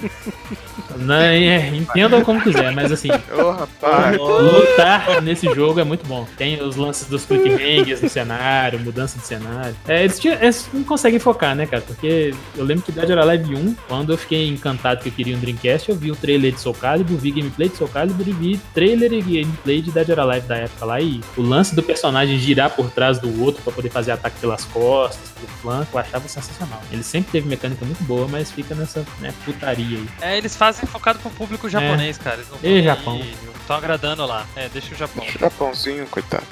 Não, 0.97 1.15
é, 1.15 1.67
entendam 1.75 2.23
como 2.23 2.41
quiser, 2.41 2.71
mas 2.71 2.91
assim, 2.91 3.09
Ô, 3.37 3.51
rapaz. 3.51 4.17
lutar 4.17 5.21
nesse 5.21 5.45
jogo 5.53 5.79
é 5.79 5.83
muito 5.83 6.05
bom. 6.07 6.25
Tem 6.37 6.61
os 6.61 6.75
lances 6.75 7.07
dos 7.07 7.25
cliffhangers 7.25 8.01
no 8.01 8.09
cenário, 8.09 8.79
mudança 8.79 9.17
de 9.19 9.25
cenário. 9.25 9.75
É, 9.87 10.03
eles, 10.03 10.19
tinham- 10.19 10.37
eles 10.41 10.69
não 10.73 10.83
conseguem 10.83 11.19
focar, 11.19 11.55
né, 11.55 11.65
cara? 11.65 11.83
Porque 11.85 12.33
eu 12.55 12.63
lembro 12.63 12.83
que 12.83 12.91
Dead 12.91 13.09
or 13.09 13.19
Alive 13.19 13.55
1, 13.55 13.75
quando 13.87 14.13
eu 14.13 14.17
fiquei 14.17 14.47
encantado 14.47 15.01
que 15.01 15.09
eu 15.09 15.13
queria 15.13 15.35
um 15.35 15.39
Dreamcast, 15.39 15.89
eu 15.89 15.95
vi 15.95 16.11
o 16.11 16.15
trailer 16.15 16.53
de 16.53 16.59
Soul 16.61 16.75
Calibur, 16.75 17.17
vi 17.17 17.31
gameplay 17.31 17.67
de 17.69 17.75
Soul 17.77 17.89
Calibur 17.89 18.27
e 18.27 18.31
vi 18.31 18.59
trailer 18.73 19.11
e 19.11 19.21
gameplay 19.21 19.81
de 19.81 19.91
Dead 19.91 20.09
or 20.09 20.19
Alive 20.19 20.47
da 20.47 20.55
época 20.57 20.85
lá. 20.85 21.01
E 21.01 21.19
o 21.35 21.41
lance 21.41 21.75
do 21.75 21.83
personagem 21.83 22.37
girar 22.39 22.69
por 22.69 22.89
trás 22.89 23.19
do 23.19 23.43
outro 23.43 23.61
pra 23.63 23.73
poder 23.73 23.89
fazer 23.89 24.11
ataque 24.11 24.39
pelas 24.39 24.63
costas, 24.65 25.29
pelo 25.31 25.47
flanco, 25.61 25.89
eu 25.93 25.99
achava 25.99 26.27
sensacional. 26.27 26.81
Ele 26.91 27.03
sempre 27.03 27.31
teve 27.33 27.47
mecânica 27.49 27.83
muito 27.85 28.03
boa, 28.03 28.27
mas 28.29 28.49
fica 28.51 28.73
nessa 28.75 29.03
né, 29.27 29.33
putaria 29.43 29.97
aí. 29.97 30.07
É, 30.21 30.37
eles 30.37 30.55
fazem 30.55 30.85
focado 30.87 31.19
pro 31.19 31.29
público 31.31 31.67
japonês, 31.69 32.17
cara. 32.17 32.37
Eles 32.37 32.49
não 32.49 32.59
E 32.63 32.83
Japão. 32.83 33.21
estão 33.59 33.75
agradando 33.75 34.25
lá. 34.25 34.45
É, 34.55 34.69
deixa 34.69 34.93
o 34.93 34.97
Japão. 34.97 35.25
Japãozinho, 35.39 36.05
coitado. 36.07 36.45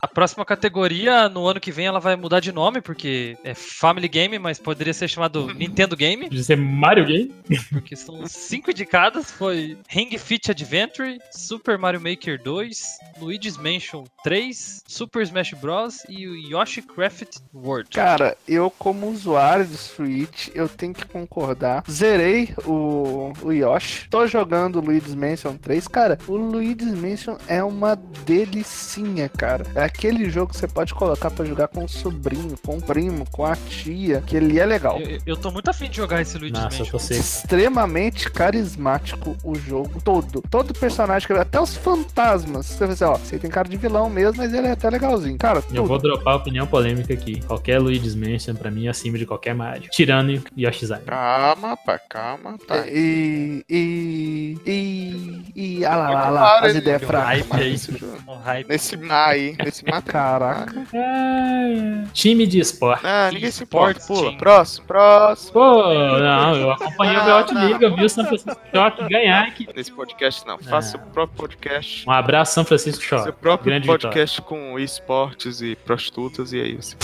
A 0.00 0.08
próxima 0.08 0.44
categoria, 0.44 1.28
no 1.28 1.46
ano 1.46 1.60
que 1.60 1.70
vem, 1.70 1.86
ela 1.86 2.00
vai 2.00 2.16
mudar 2.16 2.40
de 2.40 2.52
nome, 2.52 2.80
porque 2.80 3.36
é 3.44 3.54
Family 3.54 4.08
Game, 4.08 4.38
mas 4.38 4.58
poderia 4.58 4.94
ser 4.94 5.08
chamado 5.08 5.52
Nintendo 5.54 5.94
Game, 5.94 6.28
De 6.28 6.42
ser 6.42 6.56
Mario 6.56 7.04
Game? 7.04 7.34
porque 7.70 7.94
são 7.94 8.26
cinco 8.26 8.70
indicadas. 8.70 9.30
Foi 9.30 9.76
Ring 9.88 10.16
Fit 10.16 10.50
Adventure, 10.50 11.18
Super 11.30 11.76
Mario 11.76 12.00
Maker 12.00 12.42
2, 12.42 12.98
Luigi's 13.20 13.58
Mansion 13.58 14.04
3, 14.24 14.82
Super 14.86 15.22
Smash 15.22 15.52
Bros. 15.54 16.02
e 16.08 16.26
o 16.26 16.34
Yoshi 16.34 16.80
Craft 16.80 17.38
World. 17.52 17.90
Cara, 17.90 18.36
eu 18.48 18.70
como 18.70 19.10
usuário 19.10 19.66
do 19.66 19.76
Switch, 19.76 20.48
eu 20.54 20.68
tenho 20.68 20.94
que 20.94 21.04
concordar. 21.06 21.84
Zerei 21.90 22.54
o, 22.64 23.32
o 23.42 23.52
Yoshi. 23.52 24.08
Tô 24.08 24.26
jogando 24.26 24.76
o 24.76 24.80
Luigi's 24.80 25.14
Mansion 25.14 25.56
3. 25.56 25.86
Cara, 25.88 26.18
o 26.26 26.36
Luigi's 26.36 26.94
Mansion 26.94 27.36
é 27.46 27.62
uma 27.62 27.96
delicinha, 28.24 29.28
cara. 29.28 29.64
É 29.74 29.89
aquele 29.90 30.30
jogo 30.30 30.52
que 30.52 30.58
você 30.58 30.68
pode 30.68 30.94
colocar 30.94 31.30
pra 31.30 31.44
jogar 31.44 31.68
com 31.68 31.84
o 31.84 31.88
sobrinho, 31.88 32.56
com 32.64 32.78
o 32.78 32.82
primo, 32.82 33.24
com 33.30 33.44
a 33.44 33.54
tia, 33.56 34.22
que 34.26 34.36
ele 34.36 34.58
é 34.58 34.64
legal. 34.64 34.98
Eu, 35.00 35.18
eu 35.26 35.36
tô 35.36 35.50
muito 35.50 35.68
afim 35.68 35.88
de 35.90 35.96
jogar 35.96 36.20
esse 36.22 36.38
Luigi's 36.38 36.58
Nossa, 36.62 36.76
eu 36.76 36.80
Mansion. 36.84 36.98
seco. 36.98 37.20
Extremamente 37.20 38.30
carismático 38.30 39.36
o 39.44 39.54
jogo 39.54 40.00
todo. 40.02 40.42
Todo 40.50 40.72
personagem, 40.74 41.26
que- 41.26 41.32
até 41.34 41.60
os 41.60 41.76
fantasmas. 41.76 42.66
Você 42.66 42.78
vai 42.86 42.88
dizer, 42.94 43.04
ó, 43.04 43.16
você 43.16 43.38
tem 43.38 43.50
cara 43.50 43.68
de 43.68 43.76
vilão 43.76 44.08
mesmo, 44.08 44.38
mas 44.38 44.52
ele 44.54 44.66
é 44.66 44.72
até 44.72 44.88
legalzinho. 44.88 45.38
Cara, 45.38 45.58
Eu 45.58 45.62
tudo. 45.62 45.86
vou 45.86 45.98
dropar 45.98 46.34
a 46.34 46.36
opinião 46.36 46.66
polêmica 46.66 47.12
aqui. 47.12 47.40
Qualquer 47.46 47.78
Luigi's 47.80 48.14
Mansion, 48.14 48.54
pra 48.54 48.70
mim, 48.70 48.86
é 48.86 48.90
acima 48.90 49.18
de 49.18 49.26
qualquer 49.26 49.54
Mario. 49.54 49.90
Tirando 49.90 50.30
o 50.36 50.42
Yoshi's 50.56 50.84
Island. 50.90 51.04
Calma, 51.06 51.76
pá, 51.76 51.98
calma, 51.98 52.56
tá. 52.66 52.86
E. 52.86 53.64
E. 53.68 54.56
E. 54.66 55.52
E. 55.56 55.84
Ah 55.84 55.96
lá, 55.96 56.10
lá, 56.10 56.10
Muito 56.20 56.32
lá, 56.34 56.40
claro, 56.40 56.66
as 56.66 56.74
ideias 56.76 57.02
fracas. 57.02 57.28
Hype 57.28 57.52
aí. 57.54 57.74
Esse 57.74 57.98
jogo. 57.98 58.18
Um 58.28 58.36
hype. 58.36 58.68
Nesse 58.68 59.79
nesse 59.84 59.90
mar. 59.90 60.02
Caraca. 60.02 60.86
É, 60.92 62.04
time 62.12 62.46
de 62.46 62.58
esporte. 62.58 63.06
Ah, 63.06 63.30
ninguém 63.32 63.50
se 63.50 63.62
importa. 63.64 64.00
Pula, 64.06 64.36
próximo, 64.36 64.86
próximo. 64.86 65.52
Pô, 65.52 65.82
não, 66.18 66.54
eu 66.56 66.70
acompanhei 66.72 67.16
o 67.16 67.18
Não, 67.18 67.26
Beot 67.26 67.54
não. 67.54 67.66
Liga, 67.68 67.86
eu 67.86 67.96
vi 67.96 68.04
o 68.04 68.08
São 68.10 68.24
Francisco 68.24 68.60
Shock 68.74 69.08
ganhar 69.08 69.42
aqui. 69.46 69.68
Nesse 69.74 69.92
podcast 69.92 70.46
não. 70.46 70.58
Faça 70.58 70.90
seu 70.92 71.00
próprio 71.00 71.36
podcast. 71.36 72.08
Um 72.08 72.12
abraço, 72.12 72.54
São 72.54 72.64
Francisco 72.64 73.02
Seu 73.02 73.18
Shock. 73.18 73.32
próprio 73.40 73.70
Grande 73.70 73.86
podcast 73.86 74.42
com 74.42 74.78
esportes 74.78 75.60
e 75.60 75.76
prostitutas 75.76 76.52
e 76.52 76.60
aí 76.60 76.76
você. 76.80 76.96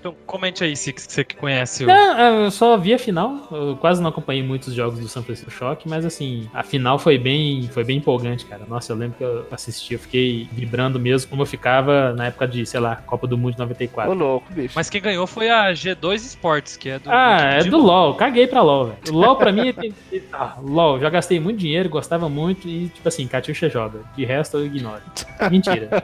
Então 0.00 0.14
comente 0.26 0.62
aí 0.62 0.76
se 0.76 0.92
você 0.96 1.24
que 1.24 1.36
conhece 1.36 1.84
o. 1.84 1.86
Não, 1.86 2.44
eu 2.44 2.50
só 2.50 2.76
vi 2.76 2.94
a 2.94 2.98
final. 2.98 3.48
Eu 3.50 3.76
quase 3.76 4.00
não 4.00 4.10
acompanhei 4.10 4.42
muitos 4.42 4.74
jogos 4.74 4.98
do 5.00 5.08
São 5.08 5.22
Francisco 5.22 5.50
Shock, 5.50 5.88
mas 5.88 6.04
assim, 6.04 6.48
a 6.54 6.62
final 6.62 6.98
foi 6.98 7.18
bem, 7.18 7.68
foi 7.72 7.84
bem 7.84 7.98
empolgante, 7.98 8.44
cara. 8.46 8.62
Nossa, 8.68 8.92
eu 8.92 8.96
lembro 8.96 9.16
que 9.18 9.24
eu 9.24 9.46
assisti, 9.50 9.94
eu 9.94 9.98
fiquei 9.98 10.48
vibrando 10.52 10.97
mesmo 10.98 11.30
como 11.30 11.42
eu 11.42 11.46
ficava 11.46 12.12
na 12.12 12.26
época 12.26 12.46
de, 12.48 12.64
sei 12.66 12.80
lá, 12.80 12.96
Copa 12.96 13.26
do 13.26 13.38
Mundo 13.38 13.54
de 13.54 13.60
Ô 13.60 13.64
94. 13.64 14.14
louco, 14.14 14.52
bicho. 14.52 14.72
Mas 14.76 14.90
quem 14.90 15.00
ganhou 15.00 15.26
foi 15.26 15.48
a 15.48 15.70
G2 15.72 16.14
Sports, 16.16 16.76
que 16.76 16.90
é 16.90 16.98
do. 16.98 17.10
Ah, 17.10 17.38
é 17.60 17.64
do 17.64 17.78
LoL. 17.78 18.14
Caguei 18.14 18.46
pra 18.46 18.62
LoL, 18.62 18.86
velho. 18.86 18.98
LoL 19.16 19.36
pra 19.36 19.52
mim 19.52 19.72
tem. 19.72 19.94
Ah, 20.32 20.56
LoL, 20.62 21.00
já 21.00 21.08
gastei 21.10 21.38
muito 21.40 21.58
dinheiro, 21.58 21.88
gostava 21.88 22.28
muito 22.28 22.68
e, 22.68 22.88
tipo 22.88 23.06
assim, 23.08 23.26
Catiuxa 23.26 23.68
joga. 23.68 24.00
De 24.16 24.24
resto 24.24 24.58
eu 24.58 24.66
ignoro. 24.66 25.02
Mentira. 25.50 26.02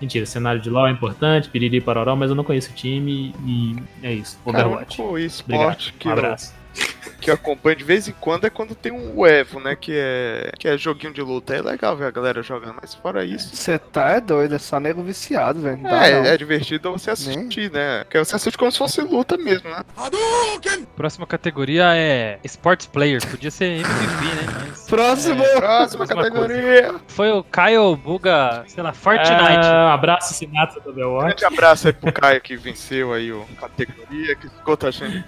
Mentira, 0.00 0.26
cenário 0.26 0.60
de 0.60 0.68
LoL 0.70 0.88
é 0.88 0.90
importante, 0.90 1.48
piriri 1.48 1.80
paroró, 1.80 2.16
mas 2.16 2.30
eu 2.30 2.36
não 2.36 2.44
conheço 2.44 2.70
o 2.70 2.74
time 2.74 3.34
e 3.44 3.76
é 4.02 4.12
isso. 4.12 4.38
Cara, 4.50 4.66
o 4.66 4.70
Overwatch. 4.72 5.00
único 5.00 5.14
Obrigado. 5.14 5.70
esporte 5.80 5.92
que 5.94 6.08
Um 6.08 6.10
eu, 6.12 6.18
abraço. 6.18 6.54
Que 7.20 7.30
eu 7.30 7.34
acompanho 7.34 7.76
de 7.76 7.84
vez 7.84 8.08
em 8.08 8.12
quando 8.12 8.46
é 8.46 8.50
quando 8.50 8.74
tem 8.74 8.92
um 8.92 9.26
Evo, 9.26 9.60
né? 9.60 9.76
Que 9.76 9.92
é, 9.94 10.52
que 10.58 10.68
é 10.68 10.76
joguinho 10.76 11.12
de 11.12 11.22
luta. 11.22 11.54
É 11.54 11.62
legal 11.62 11.96
ver 11.96 12.06
a 12.06 12.10
galera 12.10 12.42
jogando, 12.42 12.76
mas 12.80 12.94
fora 12.94 13.24
isso. 13.24 13.54
Você 13.54 13.78
tá 13.78 14.10
é 14.10 14.20
doido, 14.20 14.54
é 14.54 14.58
só 14.58 14.78
nego 14.80 15.02
viciado, 15.02 15.60
velho. 15.60 15.86
É, 15.86 16.34
é 16.34 16.36
divertido 16.36 16.92
você 16.92 17.10
assistir, 17.10 17.70
né? 17.70 18.04
Porque 18.04 18.18
você 18.18 18.36
assiste 18.36 18.56
como 18.56 18.70
se 18.70 18.78
fosse 18.78 19.00
luta 19.00 19.36
mesmo, 19.36 19.70
né? 19.70 19.82
Próxima 20.96 21.26
categoria 21.26 21.94
é 21.94 22.38
Sports 22.44 22.86
Player. 22.86 23.24
Podia 23.26 23.50
ser 23.50 23.80
MVP, 23.80 23.90
né? 23.90 24.66
Mas 24.68 24.86
Próximo! 24.86 25.42
Próxima 25.56 26.06
Mesma 26.06 26.22
categoria. 26.22 26.94
foi 27.08 27.30
o 27.30 27.44
Kyle 27.44 27.96
Buga, 27.96 28.64
sei 28.66 28.82
lá, 28.82 28.92
Fortnite. 28.92 29.66
Um 29.66 29.88
abraço, 29.88 30.34
Sinatra 30.34 30.80
do 30.80 30.90
Overwatch. 30.90 31.36
Grande 31.36 31.44
abraço 31.44 31.86
aí 31.86 31.92
pro 31.92 32.12
Caio 32.12 32.40
que 32.40 32.56
venceu 32.56 33.12
aí 33.12 33.32
o 33.32 33.44
categoria, 33.58 34.34
que 34.36 34.48
ficou 34.48 34.76
tá 34.76 34.88
achando. 34.88 35.22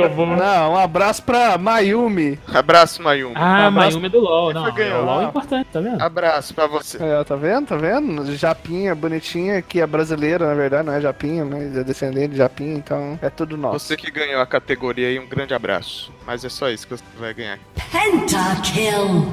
Eu 0.00 0.10
vou. 0.10 0.26
Um 0.68 0.76
abraço 0.76 1.22
pra 1.22 1.56
Mayumi. 1.58 2.38
Abraço, 2.52 3.02
Mayumi. 3.02 3.34
Ah, 3.36 3.66
abraço. 3.66 3.72
Mayumi 3.98 4.06
é 4.06 4.08
do 4.10 4.20
LoL. 4.20 4.52
Não, 4.52 4.64
o 4.64 5.04
LoL 5.04 5.20
é 5.22 5.24
importante, 5.24 5.68
tá 5.72 5.80
vendo? 5.80 6.00
Abraço 6.02 6.54
pra 6.54 6.66
você. 6.66 7.02
É, 7.02 7.24
tá 7.24 7.36
vendo? 7.36 7.66
Tá 7.68 7.76
vendo? 7.76 8.34
Japinha, 8.36 8.94
bonitinha, 8.94 9.60
que 9.62 9.80
é 9.80 9.86
brasileira, 9.86 10.46
na 10.46 10.54
verdade, 10.54 10.86
não 10.86 10.92
é 10.94 11.00
Japinha, 11.00 11.44
mas 11.44 11.76
é 11.76 11.84
descendente 11.84 12.30
de 12.30 12.36
Japinha, 12.36 12.74
então 12.74 13.18
é 13.22 13.28
tudo 13.30 13.56
nosso. 13.56 13.80
Você 13.80 13.96
que 13.96 14.10
ganhou 14.10 14.40
a 14.40 14.46
categoria 14.46 15.08
aí, 15.08 15.18
um 15.18 15.26
grande 15.26 15.54
abraço. 15.54 16.12
Mas 16.26 16.44
é 16.44 16.48
só 16.48 16.68
isso 16.68 16.86
que 16.86 16.94
você 16.96 17.04
vai 17.18 17.32
ganhar. 17.34 17.58
Pentakill. 17.92 19.26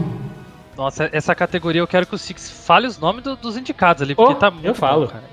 Nossa, 0.76 1.08
essa 1.12 1.36
categoria 1.36 1.82
eu 1.82 1.88
quero 1.88 2.06
que 2.08 2.16
o 2.16 2.18
Six 2.18 2.50
fale 2.66 2.88
os 2.88 2.98
nomes 2.98 3.24
do- 3.24 3.36
dos 3.36 3.56
indicados 3.58 4.02
ali, 4.02 4.16
porque 4.16 4.32
Oh, 4.34 4.36
tá 4.36 4.48
eu 4.48 4.52
muito 4.54 4.74
falo. 4.74 5.06
bom, 5.06 5.12
cara. 5.12 5.24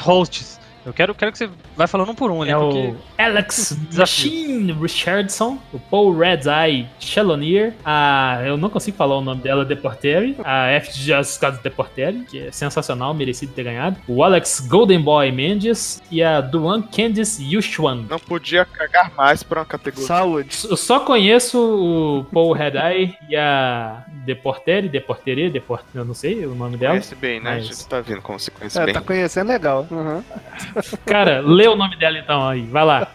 Hosts. 0.00 0.58
Eu 0.84 0.92
quero, 0.92 1.14
quero 1.14 1.30
que 1.30 1.38
você 1.38 1.48
vai 1.76 1.86
falando 1.86 2.10
um 2.10 2.14
por 2.14 2.30
um 2.30 2.42
ali, 2.42 2.50
É 2.50 2.56
porque... 2.56 2.78
o 2.78 2.96
Alex. 3.18 3.76
Machine 3.96 4.72
Richardson, 4.72 5.58
o 5.72 5.78
Paul 5.78 6.16
Red 6.18 6.40
Eye 6.46 6.86
Chalonier, 6.98 7.72
a. 7.84 8.40
Eu 8.44 8.56
não 8.56 8.68
consigo 8.68 8.96
falar 8.96 9.16
o 9.16 9.20
nome 9.20 9.40
dela, 9.42 9.64
Deporteri, 9.64 10.36
a 10.44 10.66
F. 10.68 10.92
Jessica 10.92 11.50
Deporteri, 11.52 12.24
que 12.28 12.46
é 12.48 12.52
sensacional, 12.52 13.14
merecido 13.14 13.52
ter 13.52 13.62
ganhado, 13.64 13.96
o 14.08 14.24
Alex 14.24 14.60
Golden 14.68 15.00
Boy 15.00 15.30
Mendes 15.30 16.02
e 16.10 16.22
a 16.22 16.40
Duan 16.40 16.82
Candice 16.82 17.44
Yushuan. 17.44 18.04
Não 18.10 18.18
podia 18.18 18.64
cagar 18.64 19.12
mais 19.16 19.42
pra 19.42 19.60
uma 19.60 19.66
categoria. 19.66 20.06
Saúde. 20.06 20.56
Eu 20.68 20.76
só 20.76 21.00
conheço 21.00 21.58
o 21.58 22.24
Paul 22.32 22.52
Red 22.52 22.72
Eye 22.76 23.14
e 23.28 23.36
a 23.36 24.04
Deporteri, 24.24 24.88
Deporteri, 24.88 25.48
Deport... 25.50 25.84
eu 25.94 26.04
não 26.04 26.14
sei 26.14 26.44
o 26.46 26.54
nome 26.54 26.76
dela. 26.76 26.92
Conhece 26.94 27.14
bem, 27.14 27.40
né? 27.40 27.50
Mas- 27.54 27.64
A 27.64 27.66
gente 27.68 27.86
tá 27.86 28.00
vendo 28.00 28.20
como 28.22 28.38
você 28.38 28.50
conhece 28.50 28.78
É, 28.80 28.84
bem. 28.84 28.94
tá 28.94 29.00
conhecendo 29.00 29.48
legal. 29.48 29.86
Uhum. 29.90 30.22
Cara, 31.06 31.40
lê 31.40 31.66
o 31.68 31.76
nome 31.76 31.96
dela 31.96 32.18
então 32.18 32.48
aí, 32.48 32.62
vai 32.62 32.84
lá. 32.84 33.08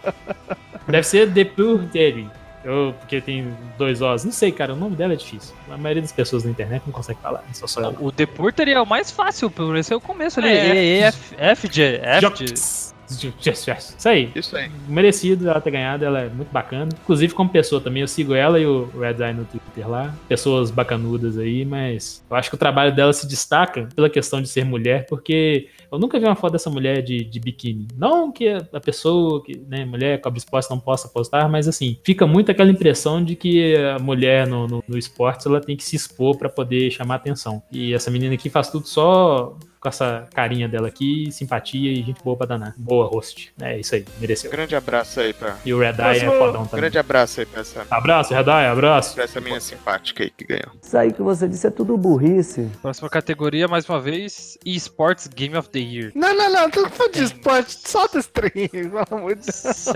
Deve 0.86 1.06
ser 1.06 1.26
Depur 1.26 1.84
Terry. 1.92 2.28
Eu, 2.64 2.94
porque 2.98 3.20
tem 3.20 3.54
dois 3.78 4.02
Os. 4.02 4.24
Não 4.24 4.32
sei, 4.32 4.50
cara, 4.50 4.74
o 4.74 4.76
nome 4.76 4.96
dela 4.96 5.12
é 5.12 5.16
difícil. 5.16 5.54
A 5.70 5.76
maioria 5.76 6.02
das 6.02 6.12
pessoas 6.12 6.44
na 6.44 6.50
internet 6.50 6.82
não 6.84 6.92
consegue 6.92 7.20
falar. 7.20 7.42
Só 7.52 7.66
só 7.66 7.80
ela. 7.80 7.96
O 8.00 8.10
Depurter 8.10 8.68
é 8.68 8.80
o 8.80 8.86
mais 8.86 9.10
fácil, 9.10 9.50
por 9.50 9.76
esse 9.76 9.92
é 9.92 9.96
o 9.96 10.00
começo 10.00 10.40
ali. 10.40 10.48
É. 10.48 10.98
É, 10.98 10.98
F, 11.04 11.34
FG, 11.36 12.00
FG. 12.00 12.20
Jox. 12.20 12.87
Isso 13.98 14.08
aí. 14.08 14.30
Isso 14.34 14.56
aí. 14.56 14.70
Merecido 14.88 15.48
ela 15.48 15.60
ter 15.60 15.70
ganhado, 15.70 16.04
ela 16.04 16.20
é 16.20 16.28
muito 16.28 16.50
bacana. 16.50 16.88
Inclusive, 17.02 17.34
como 17.34 17.50
pessoa 17.50 17.80
também, 17.80 18.02
eu 18.02 18.08
sigo 18.08 18.34
ela 18.34 18.58
e 18.58 18.66
o 18.66 18.86
Red 18.98 19.22
Eye 19.22 19.34
no 19.34 19.44
Twitter 19.44 19.88
lá. 19.88 20.14
Pessoas 20.28 20.70
bacanudas 20.70 21.38
aí, 21.38 21.64
mas 21.64 22.24
eu 22.30 22.36
acho 22.36 22.50
que 22.50 22.56
o 22.56 22.58
trabalho 22.58 22.94
dela 22.94 23.12
se 23.12 23.26
destaca 23.26 23.88
pela 23.94 24.10
questão 24.10 24.40
de 24.42 24.48
ser 24.48 24.64
mulher, 24.64 25.06
porque 25.06 25.68
eu 25.90 25.98
nunca 25.98 26.18
vi 26.18 26.26
uma 26.26 26.36
foto 26.36 26.52
dessa 26.52 26.70
mulher 26.70 27.02
de, 27.02 27.24
de 27.24 27.40
biquíni. 27.40 27.88
Não 27.96 28.30
que 28.30 28.48
a 28.48 28.80
pessoa, 28.80 29.42
que, 29.42 29.56
né, 29.68 29.84
mulher 29.84 30.20
cobre 30.20 30.38
esporte 30.38 30.70
não 30.70 30.78
possa 30.78 31.08
postar, 31.08 31.48
mas 31.48 31.66
assim, 31.66 31.98
fica 32.04 32.26
muito 32.26 32.50
aquela 32.50 32.70
impressão 32.70 33.24
de 33.24 33.34
que 33.34 33.74
a 33.76 33.98
mulher 33.98 34.46
no, 34.46 34.66
no, 34.66 34.84
no 34.86 34.98
esporte 34.98 35.46
ela 35.48 35.60
tem 35.60 35.76
que 35.76 35.84
se 35.84 35.96
expor 35.96 36.36
pra 36.36 36.48
poder 36.48 36.90
chamar 36.90 37.16
atenção. 37.16 37.62
E 37.72 37.94
essa 37.94 38.10
menina 38.10 38.34
aqui 38.34 38.50
faz 38.50 38.70
tudo 38.70 38.86
só 38.86 39.56
com 39.80 39.88
essa 39.88 40.26
carinha 40.34 40.68
dela 40.68 40.88
aqui, 40.88 41.30
simpatia 41.30 41.92
e 41.92 42.02
gente 42.02 42.22
boa 42.22 42.36
pra 42.36 42.46
danar. 42.46 42.74
Boa 42.76 43.06
host. 43.06 43.52
É 43.60 43.78
isso 43.78 43.94
aí, 43.94 44.04
mereceu. 44.20 44.50
Grande 44.50 44.74
abraço 44.74 45.20
aí 45.20 45.32
pra. 45.32 45.56
E 45.64 45.72
o 45.72 45.78
Red 45.78 45.94
Eye 45.98 46.18
é 46.20 46.24
fodão 46.26 46.66
também. 46.66 46.80
Grande 46.80 46.98
abraço 46.98 47.40
aí 47.40 47.46
pra 47.46 47.60
essa, 47.60 47.86
Abraço, 47.90 48.34
Red 48.34 48.40
Eye, 48.42 48.66
abraço. 48.66 49.14
pra 49.14 49.24
essa 49.24 49.40
menina 49.40 49.60
simpática 49.60 50.22
aí 50.24 50.30
que 50.30 50.44
ganhou. 50.44 50.70
Isso 50.82 50.96
aí 50.96 51.12
que 51.12 51.22
você 51.22 51.48
disse 51.48 51.66
é 51.66 51.70
tudo 51.70 51.96
burrice. 51.96 52.68
Próxima 52.82 53.08
categoria, 53.08 53.68
mais 53.68 53.88
uma 53.88 54.00
vez, 54.00 54.58
eSports 54.64 55.26
Game 55.28 55.56
of 55.56 55.68
the 55.70 55.78
Year. 55.78 56.12
Não, 56.14 56.34
não, 56.36 56.52
não, 56.52 56.70
tu 56.70 56.88
for 56.90 57.10
de 57.10 57.22
esporte, 57.24 57.72
solta 57.88 58.18
stream, 58.18 58.68
pelo 58.70 59.04
amor 59.10 59.34
de 59.36 59.42
Deus. 59.46 59.88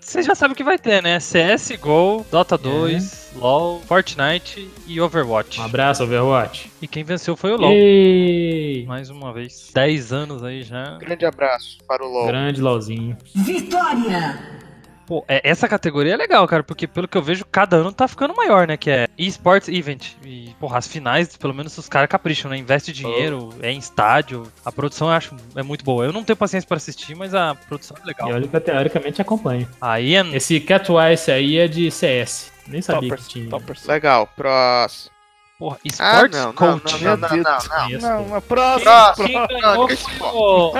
Você 0.00 0.22
já 0.22 0.34
sabe 0.34 0.52
o 0.52 0.56
que 0.56 0.64
vai 0.64 0.78
ter, 0.78 1.02
né? 1.02 1.18
CSGO, 1.18 2.24
Dota 2.30 2.56
2, 2.58 3.32
LoL, 3.36 3.80
Fortnite 3.86 4.68
e 4.86 5.00
Overwatch. 5.00 5.60
Um 5.60 5.64
abraço, 5.64 6.02
Overwatch. 6.02 6.70
E 6.82 6.86
quem 6.88 7.04
venceu 7.04 7.36
foi 7.36 7.52
o 7.52 7.56
LoL. 7.56 7.70
Ei, 8.68 8.86
Mais 8.86 9.08
uma 9.10 9.32
vez. 9.32 9.70
10 9.74 10.12
anos 10.12 10.44
aí 10.44 10.62
já. 10.62 10.96
Grande 10.98 11.24
abraço 11.24 11.78
para 11.86 12.04
o 12.04 12.08
LOL. 12.08 12.26
grande 12.26 12.60
LOLzinho. 12.60 13.16
Vitória! 13.34 14.58
Pô, 15.06 15.24
é- 15.26 15.40
essa 15.42 15.66
categoria 15.66 16.12
é 16.12 16.16
legal, 16.18 16.46
cara, 16.46 16.62
porque 16.62 16.86
pelo 16.86 17.08
que 17.08 17.16
eu 17.16 17.22
vejo, 17.22 17.42
cada 17.50 17.76
ano 17.78 17.90
tá 17.90 18.06
ficando 18.06 18.34
maior, 18.36 18.66
né? 18.68 18.76
Que 18.76 18.90
é 18.90 19.08
eSports 19.16 19.66
Event. 19.66 20.12
E, 20.22 20.50
porra, 20.60 20.76
as 20.76 20.86
finais, 20.86 21.34
pelo 21.34 21.54
menos 21.54 21.78
os 21.78 21.88
caras 21.88 22.10
capricham, 22.10 22.50
né? 22.50 22.58
Investe 22.58 22.92
dinheiro, 22.92 23.48
é 23.62 23.72
em 23.72 23.78
estádio. 23.78 24.42
A 24.62 24.70
produção 24.70 25.08
eu 25.08 25.14
acho 25.14 25.34
é 25.56 25.62
muito 25.62 25.82
boa. 25.82 26.04
Eu 26.04 26.12
não 26.12 26.22
tenho 26.22 26.36
paciência 26.36 26.68
pra 26.68 26.76
assistir, 26.76 27.14
mas 27.16 27.34
a 27.34 27.54
produção 27.54 27.96
é 28.02 28.06
legal. 28.06 28.28
E 28.28 28.32
olha 28.34 28.46
que 28.48 28.54
eu 28.54 28.60
teoricamente 28.60 29.22
acompanho. 29.22 29.66
A 29.80 29.98
Ian, 29.98 30.26
Esse 30.34 30.60
Catwise 30.60 31.30
aí 31.30 31.56
é 31.56 31.66
de 31.66 31.90
CS. 31.90 32.52
Nem 32.66 32.82
sabia 32.82 33.08
Toppers, 33.08 33.26
que 33.28 33.32
tinha. 33.32 33.48
toppers. 33.48 33.86
Legal, 33.86 34.26
próximo. 34.36 35.10
Porra, 35.58 35.76
Ah, 35.76 35.80
eSports 35.84 36.38
não, 36.38 36.46
não, 36.46 36.52
Coach. 36.54 37.04
não, 37.04 37.16
não, 37.16 37.28
não, 37.28 37.36
não, 37.36 37.98
não. 38.00 38.28
Não. 38.30 38.40
Próximo. 38.42 39.26
Quem 39.26 39.60
Não, 39.60 39.88
se 39.88 39.96
foi 39.96 40.28
o, 40.28 40.72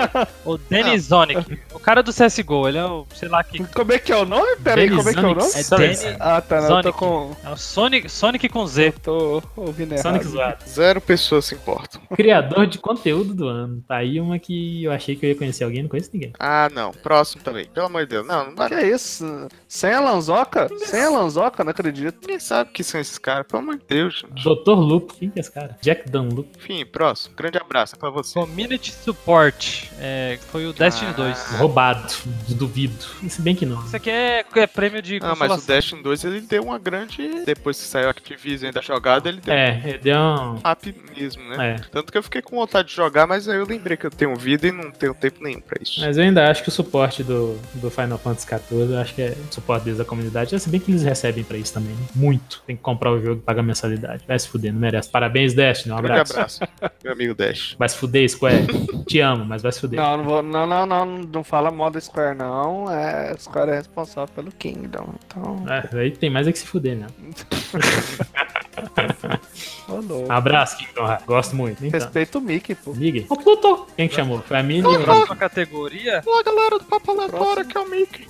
o 0.45 0.59
Denis 0.59 1.03
Zonic. 1.05 1.59
O 1.73 1.79
cara 1.81 2.03
do 2.03 2.13
CSGO, 2.13 2.69
ele 2.69 2.79
é 2.79 2.85
o, 2.85 3.07
sei 3.15 3.29
lá 3.29 3.43
que. 3.45 3.65
Como 3.67 3.93
é 3.93 3.99
que 3.99 4.13
é 4.13 4.17
o 4.17 4.25
nome? 4.25 4.57
Pera 4.63 4.81
aí, 4.81 4.89
como 4.91 5.09
é 5.09 5.13
que 5.13 5.19
é 5.19 5.23
o 5.23 5.35
nome? 5.35 5.41
É 5.43 5.63
Sonic. 5.63 5.99
Denis 6.01 6.17
Ah, 6.21 6.41
tá, 6.41 6.61
não, 6.61 6.77
eu 6.79 6.83
tô 6.83 6.93
Sonic. 6.93 6.99
com... 6.99 7.37
É 7.45 7.51
o 7.51 7.57
Sonic, 7.57 8.09
Sonic 8.09 8.49
com 8.49 8.67
Z. 8.67 8.93
Tô 9.03 9.43
ouvindo 9.57 9.93
errado. 9.93 10.03
Sonic 10.03 10.27
zoado. 10.27 10.65
Zero 10.69 11.01
pessoas 11.01 11.45
se 11.47 11.55
importam. 11.55 12.01
Criador 12.15 12.67
de 12.67 12.79
conteúdo 12.79 13.35
do 13.35 13.49
ano. 13.49 13.83
Tá 13.87 13.97
aí 13.97 14.21
uma 14.21 14.39
que 14.39 14.85
eu 14.85 14.93
achei 14.93 15.17
que 15.17 15.25
eu 15.27 15.31
ia 15.31 15.37
conhecer 15.37 15.65
alguém, 15.65 15.83
não 15.83 15.89
conheço 15.89 16.11
ninguém. 16.13 16.33
Ah, 16.39 16.69
não. 16.73 16.93
Próximo 16.93 17.43
também. 17.43 17.67
Pelo 17.67 17.87
amor 17.87 18.03
de 18.03 18.09
Deus. 18.11 18.27
Não, 18.27 18.47
não 18.47 18.55
vai. 18.57 18.69
Que 18.69 18.75
é 18.75 18.89
isso? 18.91 19.49
Sem 19.67 19.93
a 19.93 20.01
Lanzoca? 20.01 20.69
Sem 20.79 21.03
a 21.03 21.11
Lanzoca, 21.11 21.65
não 21.65 21.71
acredito. 21.71 22.19
Ninguém 22.23 22.39
sabe 22.41 22.71
quem 22.73 22.85
são 22.85 23.01
esses 23.01 23.19
caras. 23.19 23.47
Pelo 23.47 23.63
amor 23.63 23.77
de 23.79 23.85
Deus, 23.89 24.15
gente. 24.21 24.43
Dr. 24.75 24.81
Lupo, 24.81 25.15
quem 25.15 25.31
que 25.31 25.39
é 25.39 25.41
esse 25.41 25.51
cara? 25.53 25.77
Jack 25.81 26.11
Dunlop. 26.11 26.47
Enfim, 26.59 26.85
próximo. 26.87 27.35
Grande 27.37 27.59
abraço 27.59 27.95
é 27.95 27.99
pra 27.99 28.11
você. 28.11 28.35
Community 28.39 28.93
Support. 28.93 29.89
É, 30.01 30.39
foi 30.51 30.67
o 30.67 30.73
Destiny 30.73 31.11
Ah. 31.11 31.15
2. 31.15 31.39
Roubado. 31.59 32.13
Duvido. 32.49 33.05
Se 33.29 33.41
bem 33.43 33.55
que 33.55 33.65
não. 33.67 33.85
Isso 33.85 33.97
aqui 33.97 34.11
é, 34.11 34.45
é 34.57 34.67
prêmio 34.67 35.01
de 35.03 35.19
Ah, 35.23 35.35
mas 35.37 35.63
o. 35.63 35.67
Destiny 35.67 36.03
2 36.03 36.25
ele 36.25 36.41
deu 36.41 36.63
uma 36.65 36.79
grande. 36.79 37.45
Depois 37.45 37.79
que 37.81 37.85
saiu 37.87 38.09
a 38.09 38.11
Activision 38.11 38.73
da 38.73 38.81
jogada, 38.81 39.29
ele 39.29 39.41
deu 39.41 39.55
É, 39.55 39.81
ele 39.85 39.99
deu 39.99 40.17
um. 40.19 40.55
um 40.55 40.71
up 40.71 40.95
mesmo, 41.17 41.43
né? 41.51 41.77
É. 41.77 41.77
Tanto 41.91 42.11
que 42.13 42.19
eu 42.19 42.23
fiquei 42.23 42.43
com 42.43 42.57
vontade 42.57 42.89
de 42.89 42.95
jogar, 42.95 43.27
mas 43.27 43.49
aí 43.49 43.57
eu 43.59 43.67
lembrei 43.67 43.97
que 43.97 44.07
eu 44.07 44.11
tenho 44.11 44.35
vida 44.37 44.67
e 44.67 44.73
não 44.73 44.91
tenho 44.91 45.15
tempo 45.15 45.43
nenhum 45.43 45.61
pra 45.61 45.79
isso. 45.83 46.01
Mas 46.01 46.17
eu 46.17 46.25
ainda 46.25 46.51
acho 46.51 46.63
que 46.63 46.69
o 46.69 46.73
suporte 46.73 47.23
do, 47.23 47.59
do 47.75 47.91
Final 47.91 48.19
Fantasy 48.19 48.47
XIV, 48.47 48.93
eu 48.93 48.99
acho 48.99 49.15
que 49.15 49.23
é 49.23 49.37
o 49.51 49.55
suporte 49.55 49.85
deles 49.85 49.99
da 49.99 50.05
comunidade. 50.05 50.59
Se 50.59 50.69
bem 50.69 50.81
que 50.81 50.91
eles 50.91 51.03
recebem 51.03 51.45
pra 51.45 51.57
isso 51.57 51.73
também, 51.73 51.93
né? 51.95 52.07
Muito. 52.15 52.63
Tem 52.67 52.77
que 52.77 52.83
comprar 52.83 53.13
o 53.13 53.21
jogo 53.21 53.41
e 53.41 53.45
pagar 53.45 53.63
mensalidade. 53.63 54.25
Vai 54.27 54.39
se 54.39 54.49
fuder, 54.59 54.73
não 54.73 54.81
merece. 54.81 55.11
Parabéns, 55.11 55.55
Destiny. 55.55 55.95
Um 55.95 56.03
Grande 56.03 56.31
abraço. 56.31 56.63
abraço, 56.65 56.93
meu 57.03 57.13
amigo 57.13 57.35
Dash. 57.35 57.75
Vai 57.79 57.89
se 57.89 57.97
fuder, 57.97 58.29
Square. 58.29 58.67
Te 59.07 59.21
amo, 59.21 59.45
mas 59.45 59.63
vai 59.63 59.73
se 59.73 59.81
fuder. 59.81 60.01
Não, 60.01 60.17
não, 60.19 60.25
vou, 60.25 60.43
não, 60.43 60.67
não, 60.67 60.87
não, 60.87 61.07
não 61.07 61.45
fala 61.45 61.71
mal 61.71 61.91
da 61.91 62.01
Square, 62.01 62.37
não. 62.37 62.91
É, 62.91 63.35
Square 63.39 63.71
é 63.71 63.75
responsável 63.77 64.33
pelo 64.35 64.53
Kingdom. 64.53 65.15
Então, 65.27 65.65
É, 65.69 66.01
aí 66.01 66.11
tem 66.11 66.31
mais 66.31 66.47
é 66.47 66.53
que 66.53 66.59
se 66.59 66.67
fuder, 66.67 66.97
né? 66.97 67.07
Abraço, 70.29 70.77
Kingdom 70.79 71.07
Hearts. 71.07 71.27
Gosto 71.27 71.57
muito. 71.57 71.85
Então. 71.85 71.99
Respeita 71.99 72.39
o 72.39 72.41
Mickey, 72.41 72.75
pô. 72.75 72.93
Ligue. 72.93 73.27
Ô, 73.29 73.37
Pluto! 73.37 73.87
Quem 73.97 74.09
que 74.09 74.15
chamou? 74.15 74.41
Foi 74.43 74.59
a 74.59 74.63
Mini 74.63 74.83
e 74.83 74.97
o 74.97 75.03
Próxima 75.03 75.37
categoria. 75.37 76.23
Olá, 76.25 76.43
galera 76.43 76.79
do 76.79 76.85
Papo 76.85 77.11
Aleatório, 77.13 77.67
que 77.67 77.77
é 77.77 77.81
o 77.81 77.89
Mickey. 77.89 78.29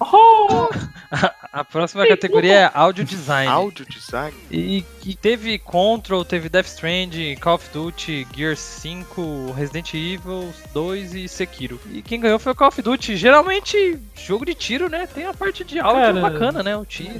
Oh! 0.00 0.68
A 1.52 1.64
próxima 1.64 2.06
categoria 2.06 2.54
é 2.54 2.70
Audio 2.74 3.04
Design. 3.04 3.48
Áudio 3.48 3.86
design. 3.86 4.34
E 4.50 4.84
que 5.00 5.14
teve 5.14 5.56
Control, 5.58 6.24
teve 6.24 6.48
Death 6.48 6.66
Stranding, 6.66 7.36
Call 7.36 7.54
of 7.54 7.68
Duty, 7.72 8.26
Gear 8.34 8.56
5, 8.56 9.52
Resident 9.56 9.94
Evil 9.94 10.52
2 10.72 11.14
e 11.14 11.28
Sekiro. 11.28 11.80
E 11.92 12.02
quem 12.02 12.18
ganhou 12.18 12.38
foi 12.40 12.50
o 12.52 12.54
Call 12.56 12.68
of 12.68 12.82
Duty. 12.82 13.16
Geralmente, 13.16 13.98
jogo 14.16 14.44
de 14.44 14.54
tiro, 14.54 14.88
né? 14.88 15.06
Tem 15.06 15.26
a 15.26 15.32
parte 15.34 15.62
de 15.62 15.78
áudio 15.78 16.00
Cara, 16.00 16.20
bacana, 16.20 16.62
né? 16.64 16.76
O 16.76 16.84
tiro. 16.84 17.14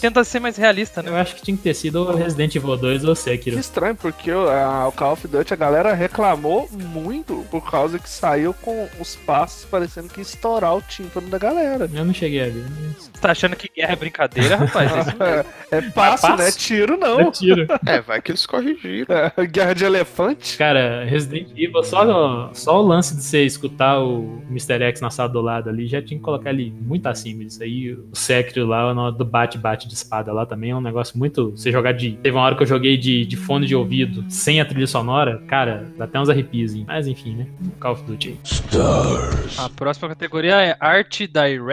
Tenta 0.00 0.22
ser 0.24 0.40
mais 0.40 0.58
realista, 0.58 1.02
né? 1.02 1.08
Eu 1.10 1.16
acho 1.16 1.34
que 1.36 1.42
tinha 1.42 1.56
que 1.56 1.62
ter 1.62 1.72
sido 1.74 2.02
o 2.02 2.14
Resident 2.14 2.54
Evil 2.54 2.76
2 2.76 3.04
ou 3.04 3.14
Que 3.14 3.20
Sekiro. 3.22 3.58
estranho, 3.58 3.96
porque 3.96 4.30
o, 4.30 4.46
a- 4.50 4.88
o 4.88 4.92
Call 4.92 5.12
of 5.14 5.26
Duty 5.26 5.54
a 5.54 5.56
galera 5.56 5.94
reclamou 5.94 6.68
muito 6.70 7.46
por 7.50 7.70
causa 7.70 7.98
que 7.98 8.08
saiu 8.10 8.52
com 8.52 8.86
os 9.00 9.16
passos 9.16 9.64
parecendo 9.64 10.08
que 10.10 10.20
ia 10.20 10.22
estourar 10.22 10.76
o 10.76 10.82
tímpano 10.82 11.28
da 11.30 11.38
galera. 11.38 11.87
Eu 11.92 12.04
não 12.04 12.12
cheguei 12.14 12.40
ali. 12.42 12.64
Mas... 12.82 13.08
Você 13.08 13.20
tá 13.22 13.30
achando 13.32 13.56
que 13.56 13.68
guerra 13.74 13.92
é 13.92 13.96
brincadeira, 13.96 14.56
rapaz? 14.56 14.90
É 14.98 15.04
mesmo. 15.04 15.22
É, 15.22 15.44
é 15.70 15.80
passo, 15.90 16.22
passo? 16.26 16.42
né? 16.42 16.50
Tiro 16.52 16.94
É 16.94 16.96
não. 16.96 17.30
tiro. 17.32 17.66
É, 17.86 18.00
vai 18.00 18.20
que 18.22 18.30
eles 18.30 18.44
corrigiram. 18.46 19.14
É, 19.36 19.46
guerra 19.46 19.74
de 19.74 19.84
elefante. 19.84 20.56
Cara, 20.56 21.04
Resident 21.04 21.48
Evil, 21.56 21.82
só, 21.82 22.50
só 22.52 22.80
o 22.80 22.86
lance 22.86 23.16
de 23.16 23.22
você 23.22 23.44
escutar 23.44 23.98
o 24.00 24.42
Mr. 24.50 24.82
X 24.84 25.00
na 25.00 25.10
sala 25.10 25.28
do 25.28 25.40
lado 25.40 25.68
ali, 25.68 25.86
já 25.86 26.00
tinha 26.02 26.18
que 26.18 26.24
colocar 26.24 26.50
ele 26.50 26.72
muito 26.80 27.06
acima 27.06 27.44
disso 27.44 27.62
aí. 27.62 27.92
O 27.92 28.14
Sekiro 28.14 28.66
lá, 28.66 28.92
na 28.94 29.02
hora 29.04 29.12
do 29.12 29.24
bate-bate 29.24 29.88
de 29.88 29.94
espada 29.94 30.32
lá 30.32 30.44
também 30.46 30.70
é 30.70 30.76
um 30.76 30.80
negócio 30.80 31.18
muito. 31.18 31.50
Você 31.52 31.72
jogar 31.72 31.92
de. 31.92 32.12
Teve 32.22 32.36
uma 32.36 32.44
hora 32.44 32.54
que 32.56 32.62
eu 32.62 32.66
joguei 32.66 32.96
de, 32.96 33.24
de 33.24 33.36
fone 33.36 33.66
de 33.66 33.74
ouvido, 33.74 34.24
sem 34.28 34.60
a 34.60 34.64
trilha 34.64 34.86
sonora, 34.86 35.42
cara, 35.46 35.86
dá 35.96 36.04
até 36.04 36.20
uns 36.20 36.28
arrepios. 36.28 36.74
hein? 36.74 36.84
Mas 36.86 37.06
enfim, 37.06 37.34
né? 37.34 37.46
Call 37.80 37.92
of 37.92 38.02
Duty 38.04 38.28
aí. 38.28 38.38
A 39.58 39.68
próxima 39.68 40.08
categoria 40.08 40.54
é 40.62 40.76
Art 40.80 41.18
Direction, 41.20 41.67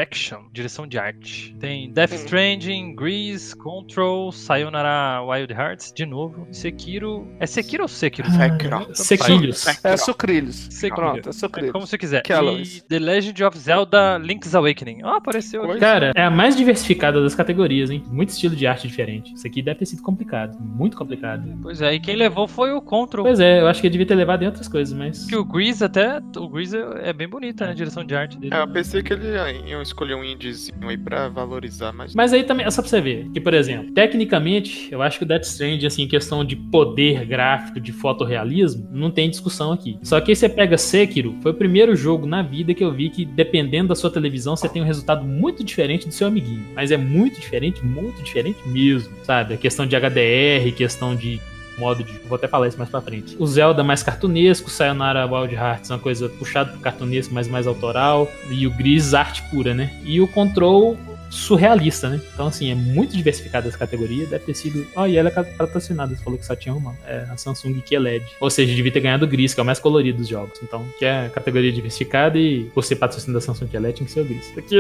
direção 0.52 0.88
de 0.88 0.98
arte. 0.98 1.56
Tem 1.60 1.92
Death 1.92 2.14
Stranding, 2.14 2.96
Grease, 2.96 3.56
Control, 3.56 4.32
Sayonara 4.32 5.22
Wild 5.24 5.54
Hearts, 5.54 5.94
de 5.94 6.06
novo, 6.06 6.48
Sekiro. 6.52 7.28
É 7.40 7.46
Sekiro 7.46 7.84
ou 7.84 7.88
Sekiro? 7.88 8.30
Sekiro. 8.30 8.96
Sequilhos. 8.96 9.66
É 9.84 9.98
sucrilhos. 9.98 10.56
Sekiro. 10.56 10.96
Pronto, 10.96 11.28
é 11.28 11.30
É 11.30 11.34
sucrilhos. 11.34 11.72
como 11.72 11.88
você 11.88 11.98
quiser. 11.98 12.24
E 12.26 12.82
The 12.82 13.00
Legend 13.00 13.44
of 13.44 13.58
Zelda 13.58 14.18
Link's 14.18 14.54
Awakening. 14.56 15.02
Ah, 15.04 15.18
apareceu 15.18 15.64
aqui. 15.70 15.80
Cara, 15.80 16.12
é 16.16 16.24
a 16.24 16.32
mais 16.32 16.56
diversificada 16.56 17.22
das 17.22 17.36
categorias, 17.36 17.90
hein? 17.90 18.04
Muito 18.08 18.30
estilo 18.30 18.56
de 18.56 18.68
arte 18.68 18.88
diferente. 18.88 19.34
Isso 19.34 19.46
aqui 19.48 19.62
deve 19.62 19.80
ter 19.80 19.86
sido 19.86 20.02
complicado. 20.02 20.58
Muito 20.60 20.98
complicado. 20.98 21.58
Pois 21.62 21.82
é, 21.82 21.94
e 21.94 22.00
quem 22.00 22.16
levou 22.16 22.48
foi 22.48 22.72
o 22.72 22.82
Control. 22.82 23.26
Pois 23.26 23.40
é, 23.40 23.62
eu 23.62 23.68
acho 23.68 23.82
que 23.82 23.88
eu 23.88 23.92
devia 23.92 24.06
ter 24.06 24.16
levado 24.16 24.44
em 24.44 24.46
outras 24.48 24.68
coisas, 24.68 24.98
mas. 24.98 25.26
Que 25.26 25.36
o 25.36 25.44
Grease 25.46 25.84
até. 25.84 26.20
O 26.38 26.48
Grease 26.48 26.78
é 27.02 27.14
bem 27.14 27.28
bonita, 27.28 27.66
né? 27.66 27.72
A 27.72 27.76
direção 27.76 28.04
de 28.04 28.16
arte 28.16 28.38
dele. 28.38 28.54
É, 28.54 28.62
eu 28.62 28.68
pensei 28.68 29.02
que 29.02 29.14
ele 29.14 29.28
ia 29.28 29.78
escolher 29.88 30.16
um 30.16 30.24
indiezinho 30.24 30.88
aí 30.88 30.98
pra 30.98 31.30
valorizar, 31.30 31.92
mas. 31.92 32.14
Mas 32.14 32.34
aí 32.34 32.44
também, 32.44 32.66
é 32.66 32.72
só 32.72 32.82
pra 32.82 32.90
você 32.90 33.02
ver, 33.02 33.30
que, 33.32 33.40
por 33.40 33.54
exemplo, 33.54 33.92
tecnicamente, 33.94 34.88
eu 34.92 35.02
acho 35.02 35.18
que 35.18 35.24
o 35.24 35.28
Death 35.28 35.44
Stranding, 35.44 35.86
assim, 35.86 36.08
questão 36.08 36.44
de 36.44 36.56
poder 36.56 37.26
gráfico, 37.26 37.80
de 37.80 37.92
fotorrealismo, 37.92 38.88
não 38.92 39.12
tem 39.12 39.30
discussão 39.30 39.72
aqui. 39.72 39.98
Só 40.04 40.20
que 40.22 40.32
aí 40.32 40.36
você 40.36 40.50
pega 40.50 40.78
Sekiro, 40.78 41.36
foi 41.42 41.52
o 41.52 41.56
primeiro 41.56 41.96
jogo 41.96 42.26
na 42.26 42.42
vida 42.42 42.74
que 42.74 42.84
eu 42.84 42.92
vi 42.92 43.10
que, 43.10 43.26
dependendo 43.26 43.90
da 43.90 43.96
sua 43.96 44.10
televisão, 44.10 44.56
você 44.56 44.70
tem 44.70 44.82
um 44.82 44.86
resultado 44.86 45.26
muito 45.26 45.64
diferente 45.64 46.08
do 46.08 46.14
seu 46.14 46.28
amiguinho. 46.28 46.66
Mas 46.76 46.92
é 46.92 46.98
muito 46.98 47.40
diferente, 47.40 47.86
muito 47.86 48.22
diferente 48.22 48.60
mesmo, 48.68 49.14
sabe? 49.24 49.54
A 49.54 49.58
questão 49.58 49.86
de 49.86 49.96
HDR, 49.96 50.72
questão 50.76 51.16
de 51.16 51.40
modo 51.78 52.04
de. 52.04 52.14
Vou 52.28 52.36
até 52.36 52.48
falar 52.48 52.68
isso 52.68 52.78
mais 52.78 52.90
pra 52.90 53.02
frente. 53.02 53.36
O 53.40 53.46
Zelda 53.46 53.84
mais 53.84 54.04
cartunesco, 54.04 54.70
Sayonara 54.70 55.26
Wild 55.26 55.56
Hearts, 55.56 55.90
uma 55.90 56.00
coisa 56.00 56.30
puxada 56.30 56.72
pro 56.72 56.80
cartunesco, 56.80 57.34
mas 57.34 57.48
mais 57.48 57.68
autoral. 57.68 58.32
E 58.50 58.66
o 58.66 58.72
Gris, 58.72 59.14
arte 59.14 59.42
pura, 59.50 59.74
né? 59.74 59.92
E 60.04 60.20
o 60.22 60.28
Control 60.28 60.98
surrealista, 61.30 62.10
né? 62.10 62.22
Então, 62.34 62.48
assim, 62.48 62.72
é 62.72 62.76
muito 62.76 63.16
diversificada 63.16 63.68
essa 63.68 63.78
categoria. 63.78 64.26
Deve 64.26 64.46
ter 64.46 64.54
sido. 64.54 64.88
Ó, 64.96 65.06
e 65.06 65.18
ela 65.18 65.30
é 65.30 65.32
patrocinada, 65.32 66.16
você 66.16 66.24
falou 66.24 66.40
que 66.40 66.46
só 66.46 66.56
tinha 66.56 66.74
uma. 66.74 66.96
É 67.06 67.26
a 67.30 67.38
Samsung 67.38 67.82
QLED. 67.82 68.26
Ou 68.40 68.50
seja, 68.50 68.74
devia 68.74 68.92
ter 68.92 69.02
ganhado 69.02 69.26
o 69.26 69.28
Gris, 69.28 69.54
que 69.54 69.60
é 69.60 69.64
o 69.64 69.66
mais 69.66 69.80
colorido 69.80 70.20
dos 70.20 70.28
jogos. 70.28 70.60
Então, 70.64 70.86
que 70.98 71.06
é 71.06 71.26
a 71.26 71.30
categoria 71.30 71.72
diversificada 71.72 72.38
e 72.38 72.66
por 72.74 72.84
ser 72.84 72.96
patrocinada 72.96 73.40
da 73.40 73.46
Samsung 73.46 73.68
QLED, 73.68 73.98
tinha 73.98 74.06
que 74.06 74.12
ser 74.12 74.22
o 74.22 74.26
Gris. 74.26 74.54
Aqui, 74.58 74.76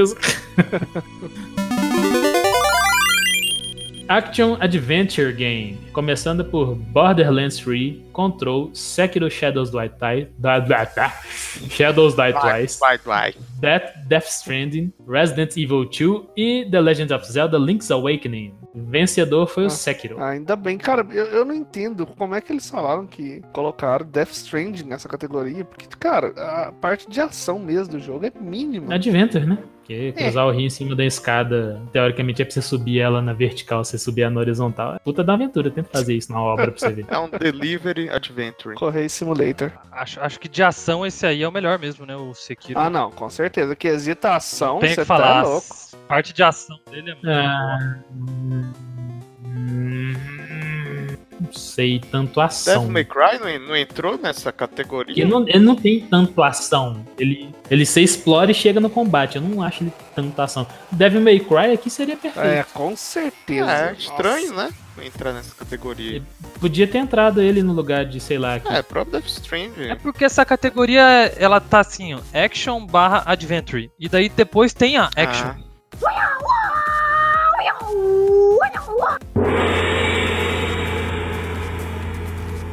Action 4.08 4.56
Adventure 4.60 5.34
Game, 5.34 5.78
começando 5.91 6.46
por 6.46 6.76
Borderlands 6.76 7.58
3, 7.58 8.04
Control, 8.13 8.70
Sekiro 8.74 9.30
Shadows 9.32 9.72
Die 9.72 9.89
Twice, 9.89 10.30
Shadows 11.72 12.15
Die 12.15 12.34
Twice. 12.34 12.80
Death, 13.60 13.96
Death 14.08 14.26
Stranding, 14.28 14.94
Resident 15.08 15.58
Evil 15.58 15.86
2 15.86 16.28
e 16.38 16.68
The 16.70 16.80
Legend 16.82 17.13
of 17.15 17.26
Zelda 17.32 17.58
Link's 17.58 17.89
Awakening. 17.89 18.54
Vencedor 18.76 19.48
foi 19.48 19.63
o 19.63 19.68
Ah. 19.68 19.70
Sekiro. 19.72 20.22
Ainda 20.22 20.56
bem, 20.56 20.78
cara, 20.78 21.04
eu, 21.12 21.26
eu 21.28 21.46
não 21.46 21.56
entendo 21.56 22.06
como 22.06 22.36
é 22.36 22.41
que 22.41 22.52
eles 22.52 22.70
falaram 22.70 23.08
que 23.08 23.41
colocaram 23.54 24.06
Death 24.06 24.32
Stranding 24.32 24.84
nessa 24.84 25.10
categoria, 25.10 25.65
porque, 25.65 25.88
cara, 26.00 26.28
a 26.38 26.72
parte 26.74 27.10
de 27.10 27.20
ação 27.20 27.58
mesmo 27.58 27.94
do 27.94 28.00
jogo 28.00 28.26
é 28.26 28.32
mínima. 28.39 28.94
Adventure, 28.94 29.46
né? 29.48 29.58
Porque 29.86 30.12
cruzar 30.13 30.48
o 30.48 30.52
rio 30.52 30.65
em 30.65 30.69
cima 30.69 30.95
da 30.95 31.06
escada, 31.06 31.80
teoricamente 31.93 32.41
é 32.41 32.45
pra 32.45 32.52
você 32.52 32.62
subir 32.62 33.00
ela 33.00 33.21
na 33.21 33.34
vertical, 33.34 33.86
você 33.86 34.00
subir 34.00 34.24
ela 34.24 34.32
na 34.34 34.39
horizontal. 34.39 34.95
É 34.95 35.00
puta 35.00 35.24
da 35.24 35.36
aventura, 35.36 35.69
tenta 35.69 35.89
fazer 35.91 36.15
isso 36.15 36.32
na 36.32 36.41
obra 36.41 36.71
pra 36.71 36.80
você 36.80 36.91
ver. 36.91 37.06
É 37.15 37.19
um 37.19 37.30
delivery 37.30 38.10
adventure. 38.10 38.76
Correio 38.76 39.08
Simulator. 39.10 39.71
Acho, 39.91 40.19
acho 40.21 40.39
que 40.39 40.50
de 40.50 40.63
ação 40.63 41.06
esse 41.06 41.24
aí 41.28 41.43
é 41.43 41.48
o 41.48 41.52
melhor 41.52 41.78
mesmo, 41.78 42.04
né? 42.04 42.15
O 42.15 42.34
Sekiro. 42.34 42.80
Ah, 42.80 42.89
não, 42.89 43.12
com 43.12 43.30
certeza. 43.30 43.76
Quesita 43.76 44.36
ação, 44.36 44.80
Tem 44.80 44.89
você 44.89 45.02
que 45.02 45.06
falar. 45.06 45.43
tá 45.43 45.48
louco. 45.50 45.67
a 45.93 46.08
parte 46.08 46.34
de 46.34 46.41
ação 46.41 46.80
dele 46.89 47.12
é 47.12 47.13
muito. 47.13 47.30
Ah, 47.30 48.00
hum, 48.12 48.63
não 51.39 51.52
sei, 51.52 52.00
tanto 52.00 52.36
Devil 52.36 52.45
ação. 52.45 52.88
May 52.88 53.06
Cry 53.06 53.39
não, 53.39 53.67
não 53.67 53.76
entrou 53.76 54.17
nessa 54.17 54.52
categoria? 54.52 55.24
Ele 55.24 55.32
não, 55.32 55.48
ele 55.48 55.60
não 55.60 55.76
tem 55.76 56.00
tanto 56.02 56.41
ação. 56.41 57.06
Ele, 57.17 57.54
ele 57.69 57.86
se 57.86 58.02
explora 58.02 58.52
e 58.52 58.54
chega 58.54 58.80
no 58.80 58.89
combate. 58.89 59.36
Eu 59.36 59.41
não 59.41 59.62
acho 59.62 59.84
ele 59.84 59.93
tanto 60.15 60.41
ação. 60.41 60.67
Devil 60.91 61.21
May 61.21 61.39
Cry 61.39 61.74
aqui 61.74 61.89
seria 61.89 62.17
perfeito. 62.17 62.48
É, 62.48 62.65
com 62.74 62.95
certeza. 62.95 63.71
É, 63.71 63.93
estranho, 63.93 64.54
Nossa. 64.54 64.67
né? 64.69 64.74
Entrar 65.04 65.34
nessa 65.34 65.54
categoria. 65.54 66.24
Podia 66.60 66.88
ter 66.88 67.00
entrado 67.00 67.41
ele 67.41 67.62
no 67.62 67.74
lugar 67.74 68.06
de, 68.06 68.19
sei 68.21 68.38
lá, 68.38 68.60
que 68.60 68.67
É, 68.69 68.82
próprio 68.82 69.19
Death 69.19 69.30
Stranding. 69.30 69.89
É 69.89 69.95
porque 69.95 70.24
essa 70.24 70.45
categoria, 70.45 71.02
ela 71.38 71.60
tá 71.60 71.82
assim, 71.82 72.13
ó, 72.13 72.19
action 72.34 72.86
barra 72.86 73.24
adventure. 73.26 73.91
E 74.00 74.08
daí 74.08 74.30
depois 74.30 74.74
tem 74.74 74.95
a 74.95 75.10
action. 75.17 75.48
Ah, 75.50 75.58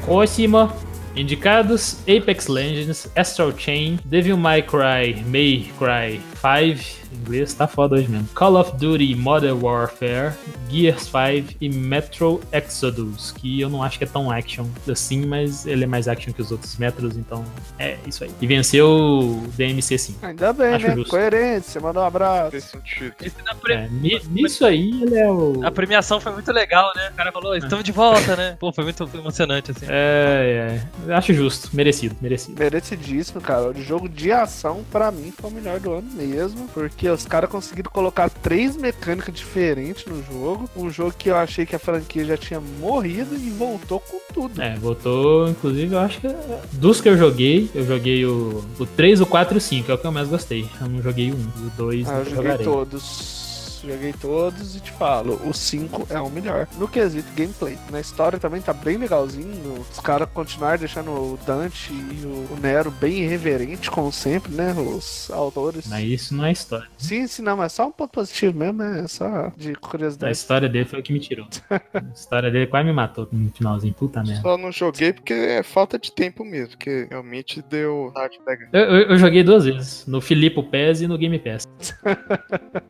Cosima. 0.04 0.74
Indicados 1.14 1.98
Apex 2.08 2.48
Legends, 2.48 3.10
Astral 3.14 3.52
Chain, 3.52 3.98
Devil 4.04 4.36
May 4.38 4.62
Cry, 4.62 5.22
May 5.26 5.70
Cry 5.78 6.18
5, 6.40 7.01
em 7.01 7.01
inglês 7.22 7.54
tá 7.54 7.66
foda 7.66 7.96
hoje 7.96 8.08
mesmo. 8.08 8.28
Call 8.34 8.56
of 8.60 8.76
Duty 8.76 9.14
Modern 9.14 9.58
Warfare, 9.62 10.34
Gears 10.70 11.02
5 11.04 11.54
e 11.60 11.68
Metro 11.68 12.40
Exodus, 12.52 13.32
que 13.32 13.60
eu 13.60 13.68
não 13.70 13.82
acho 13.82 13.98
que 13.98 14.04
é 14.04 14.06
tão 14.06 14.30
action 14.30 14.66
assim, 14.90 15.24
mas 15.26 15.66
ele 15.66 15.84
é 15.84 15.86
mais 15.86 16.08
action 16.08 16.32
que 16.32 16.40
os 16.42 16.50
outros 16.50 16.76
Metros, 16.76 17.16
então 17.16 17.44
é 17.78 17.96
isso 18.06 18.24
aí. 18.24 18.30
E 18.40 18.46
venceu 18.46 18.88
o 18.88 19.46
DMC 19.56 19.98
5. 19.98 20.26
Ainda 20.26 20.52
bem, 20.52 20.74
Acho 20.74 20.88
né? 20.88 20.94
justo. 20.96 21.16
Você 21.62 21.80
mandou 21.80 22.02
um 22.02 22.06
abraço. 22.06 22.60
sentido. 22.60 23.14
Pre- 23.60 23.74
É, 23.74 23.88
ni- 23.90 24.20
nisso 24.30 24.64
aí 24.64 24.90
ele 25.02 25.16
é 25.16 25.30
o. 25.30 25.60
A 25.64 25.70
premiação 25.70 26.20
foi 26.20 26.32
muito 26.32 26.50
legal, 26.52 26.90
né? 26.96 27.10
O 27.12 27.14
cara 27.14 27.30
falou, 27.30 27.54
estamos 27.56 27.84
de 27.84 27.92
volta, 27.92 28.34
né? 28.36 28.56
Pô, 28.58 28.72
foi 28.72 28.84
muito 28.84 29.08
emocionante, 29.14 29.70
assim. 29.70 29.86
É, 29.88 30.80
é. 31.08 31.12
Acho 31.14 31.32
justo, 31.34 31.70
merecido, 31.74 32.16
merecido. 32.20 32.58
Merecidíssimo, 32.58 33.40
cara. 33.40 33.70
O 33.70 33.82
jogo 33.82 34.08
de 34.08 34.32
ação, 34.32 34.84
pra 34.90 35.10
mim, 35.10 35.32
foi 35.38 35.50
o 35.50 35.52
melhor 35.54 35.78
do 35.78 35.92
ano 35.92 36.08
mesmo. 36.12 36.68
Porque 36.74 37.08
os 37.14 37.24
caras 37.26 37.50
conseguiram 37.50 37.90
colocar 37.90 38.28
três 38.30 38.76
mecânicas 38.76 39.34
diferentes 39.34 40.04
no 40.06 40.22
jogo. 40.24 40.68
Um 40.76 40.90
jogo 40.90 41.12
que 41.16 41.28
eu 41.30 41.36
achei 41.36 41.64
que 41.66 41.74
a 41.76 41.78
franquia 41.78 42.24
já 42.24 42.36
tinha 42.36 42.60
morrido 42.60 43.34
e 43.34 43.50
voltou 43.50 44.00
com 44.00 44.18
tudo. 44.32 44.60
É, 44.60 44.76
votou, 44.76 45.48
inclusive, 45.48 45.94
eu 45.94 46.00
acho 46.00 46.20
que 46.20 46.28
dos 46.72 47.00
que 47.00 47.08
eu 47.08 47.16
joguei, 47.16 47.70
eu 47.74 47.84
joguei 47.86 48.24
o, 48.24 48.64
o 48.78 48.86
3, 48.86 49.20
o 49.20 49.26
4 49.26 49.54
e 49.54 49.58
o 49.58 49.60
5, 49.60 49.90
é 49.90 49.94
o 49.94 49.98
que 49.98 50.06
eu 50.06 50.12
mais 50.12 50.28
gostei. 50.28 50.68
Eu 50.80 50.88
não 50.88 51.02
joguei 51.02 51.30
o 51.30 51.34
1, 51.34 51.38
o 51.38 51.70
2 51.76 52.08
Ah, 52.08 52.12
não 52.12 52.18
eu 52.18 52.24
joguei 52.24 52.36
jogarei. 52.36 52.64
todos. 52.66 53.41
Joguei 53.84 54.12
todos 54.12 54.76
e 54.76 54.80
te 54.80 54.92
falo, 54.92 55.40
o 55.44 55.52
5 55.52 56.06
é 56.10 56.20
o 56.20 56.30
melhor. 56.30 56.68
No 56.78 56.86
quesito 56.86 57.28
gameplay. 57.34 57.76
Na 57.90 58.00
história 58.00 58.38
também 58.38 58.60
tá 58.60 58.72
bem 58.72 58.96
legalzinho. 58.96 59.84
Os 59.90 59.98
caras 59.98 60.28
continuaram 60.32 60.78
deixando 60.78 61.10
o 61.10 61.38
Dante 61.44 61.92
e 61.92 62.24
o 62.24 62.56
Nero 62.60 62.90
bem 62.90 63.22
irreverente, 63.24 63.90
como 63.90 64.12
sempre, 64.12 64.52
né? 64.52 64.72
Os 64.72 65.30
autores. 65.32 65.86
Mas 65.88 66.04
isso 66.04 66.34
não 66.34 66.44
é 66.44 66.52
história. 66.52 66.86
Sim, 66.96 67.26
sim, 67.26 67.42
não, 67.42 67.56
mas 67.56 67.72
só 67.72 67.86
um 67.88 67.92
ponto 67.92 68.10
positivo 68.12 68.56
mesmo, 68.56 68.82
é 68.82 69.08
só 69.08 69.52
de 69.56 69.72
A 69.72 69.76
curiosidade. 69.76 70.32
história 70.32 70.68
dele 70.68 70.84
foi 70.84 71.00
o 71.00 71.02
que 71.02 71.12
me 71.12 71.18
tirou. 71.20 71.46
A 71.70 71.80
história 72.14 72.50
dele 72.50 72.66
quase 72.68 72.86
me 72.86 72.92
matou 72.92 73.28
no 73.32 73.50
finalzinho, 73.50 73.92
puta 73.94 74.22
merda. 74.22 74.42
Só 74.42 74.56
não 74.56 74.70
joguei 74.70 75.12
porque 75.12 75.32
é 75.32 75.62
falta 75.62 75.98
de 75.98 76.12
tempo 76.12 76.44
mesmo, 76.44 76.68
porque 76.70 77.06
realmente 77.10 77.60
deu 77.62 78.12
pegar. 78.44 78.68
Eu, 78.72 78.80
eu- 78.80 79.08
eu 79.10 79.16
joguei 79.18 79.42
duas 79.42 79.64
vezes, 79.64 80.06
no 80.06 80.20
Filipe 80.20 80.62
PES 80.62 81.00
e 81.02 81.06
no 81.08 81.18
Game 81.18 81.38
Pass. 81.38 81.66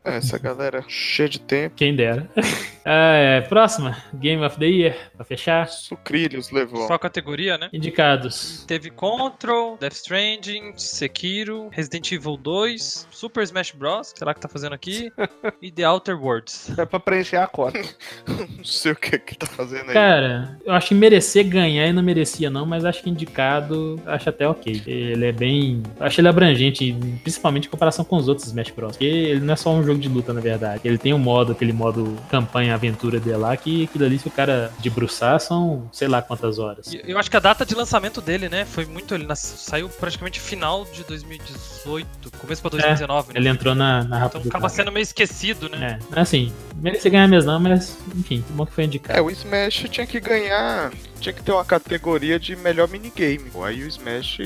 É, 0.04 0.16
Essa 0.16 0.38
galera 0.38 0.81
cheia 0.88 1.28
de 1.28 1.40
tempo. 1.40 1.74
Quem 1.76 1.94
dera. 1.94 2.28
Ah, 2.84 3.14
é, 3.14 3.40
próxima, 3.42 3.96
Game 4.14 4.44
of 4.44 4.58
the 4.58 4.66
Year, 4.66 4.96
pra 5.14 5.24
fechar. 5.24 5.68
Sucrilhos 5.68 6.50
levou. 6.50 6.88
Só 6.88 6.94
a 6.94 6.98
categoria, 6.98 7.56
né? 7.56 7.70
Indicados. 7.72 8.64
Teve 8.66 8.90
Control, 8.90 9.76
Death 9.78 9.92
Stranding, 9.92 10.72
Sekiro, 10.76 11.68
Resident 11.70 12.10
Evil 12.10 12.36
2, 12.36 13.06
Super 13.22 13.44
Smash 13.44 13.70
Bros, 13.70 14.12
sei 14.16 14.24
lá 14.24 14.32
o 14.32 14.34
que 14.34 14.40
tá 14.40 14.48
fazendo 14.48 14.72
aqui, 14.72 15.12
e 15.62 15.70
The 15.70 15.88
Outer 15.88 16.20
Worlds. 16.20 16.76
É 16.76 16.84
pra 16.84 16.98
preencher 16.98 17.36
a 17.36 17.46
cota. 17.46 17.78
Não 18.26 18.64
sei 18.64 18.90
o 18.90 18.96
que 18.96 19.16
que 19.16 19.36
tá 19.36 19.46
fazendo 19.46 19.86
aí. 19.90 19.92
Cara, 19.94 20.58
eu 20.64 20.72
acho 20.74 20.88
que 20.88 20.94
merecer 20.96 21.46
ganhar 21.48 21.86
e 21.86 21.92
não 21.92 22.02
merecia 22.02 22.50
não, 22.50 22.66
mas 22.66 22.84
acho 22.84 23.00
que 23.00 23.08
indicado, 23.10 24.00
acho 24.06 24.28
até 24.28 24.48
ok. 24.48 24.82
Ele 24.86 25.24
é 25.26 25.30
bem... 25.30 25.82
eu 26.00 26.04
Acho 26.06 26.20
ele 26.20 26.26
abrangente, 26.28 26.92
principalmente 27.22 27.68
em 27.68 27.70
comparação 27.70 28.04
com 28.04 28.16
os 28.16 28.26
outros 28.28 28.48
Smash 28.48 28.70
Bros. 28.70 28.92
Porque 28.92 29.04
ele 29.04 29.40
não 29.40 29.54
é 29.54 29.56
só 29.56 29.70
um 29.72 29.84
jogo 29.84 30.00
de 30.00 30.08
luta, 30.08 30.32
na 30.32 30.40
verdade. 30.40 30.80
Ele 30.84 30.98
tem 30.98 31.14
um 31.14 31.18
modo, 31.18 31.52
aquele 31.52 31.72
modo 31.72 32.16
campanha 32.28 32.74
aventura 32.74 33.20
dele 33.20 33.36
lá, 33.36 33.56
que 33.56 33.84
aquilo 33.84 34.04
ali, 34.04 34.18
se 34.18 34.26
o 34.26 34.30
cara 34.32 34.72
debruçar, 34.80 35.38
são 35.38 35.88
sei 35.92 36.08
lá 36.08 36.20
quantas 36.22 36.58
horas. 36.58 36.92
Eu 37.04 37.18
acho 37.18 37.30
que 37.30 37.36
a 37.36 37.40
data 37.40 37.64
de 37.64 37.74
lançamento 37.74 38.20
dele, 38.20 38.48
né, 38.48 38.64
foi 38.64 38.84
muito. 38.84 39.14
Ele 39.14 39.24
nas- 39.26 39.38
saiu 39.38 39.88
praticamente 39.88 40.40
final 40.40 40.84
de 40.86 41.04
2018, 41.04 42.08
começo 42.38 42.60
pra 42.62 42.70
2019, 42.70 43.11
né? 43.20 43.24
Ele 43.34 43.48
entrou 43.48 43.74
na, 43.74 44.04
na 44.04 44.26
Então 44.26 44.42
acaba 44.46 44.68
sendo 44.68 44.90
meio 44.92 45.02
esquecido, 45.02 45.68
né? 45.68 45.98
É, 46.14 46.20
assim, 46.20 46.52
merecer 46.76 47.10
ganhar 47.12 47.28
mesmo 47.28 47.50
não, 47.52 47.60
mas 47.60 47.98
enfim, 48.14 48.42
que 48.46 48.52
bom 48.52 48.66
que 48.66 48.72
foi 48.72 48.84
É, 48.84 48.86
indicado. 48.86 49.22
o 49.24 49.30
Smash 49.30 49.86
tinha 49.90 50.06
que 50.06 50.20
ganhar. 50.20 50.92
Tinha 51.22 51.32
que 51.32 51.40
ter 51.40 51.52
uma 51.52 51.64
categoria 51.64 52.36
de 52.36 52.56
melhor 52.56 52.88
minigame. 52.88 53.48
Pô. 53.52 53.62
Aí 53.62 53.84
o 53.84 53.86
Smash. 53.86 54.38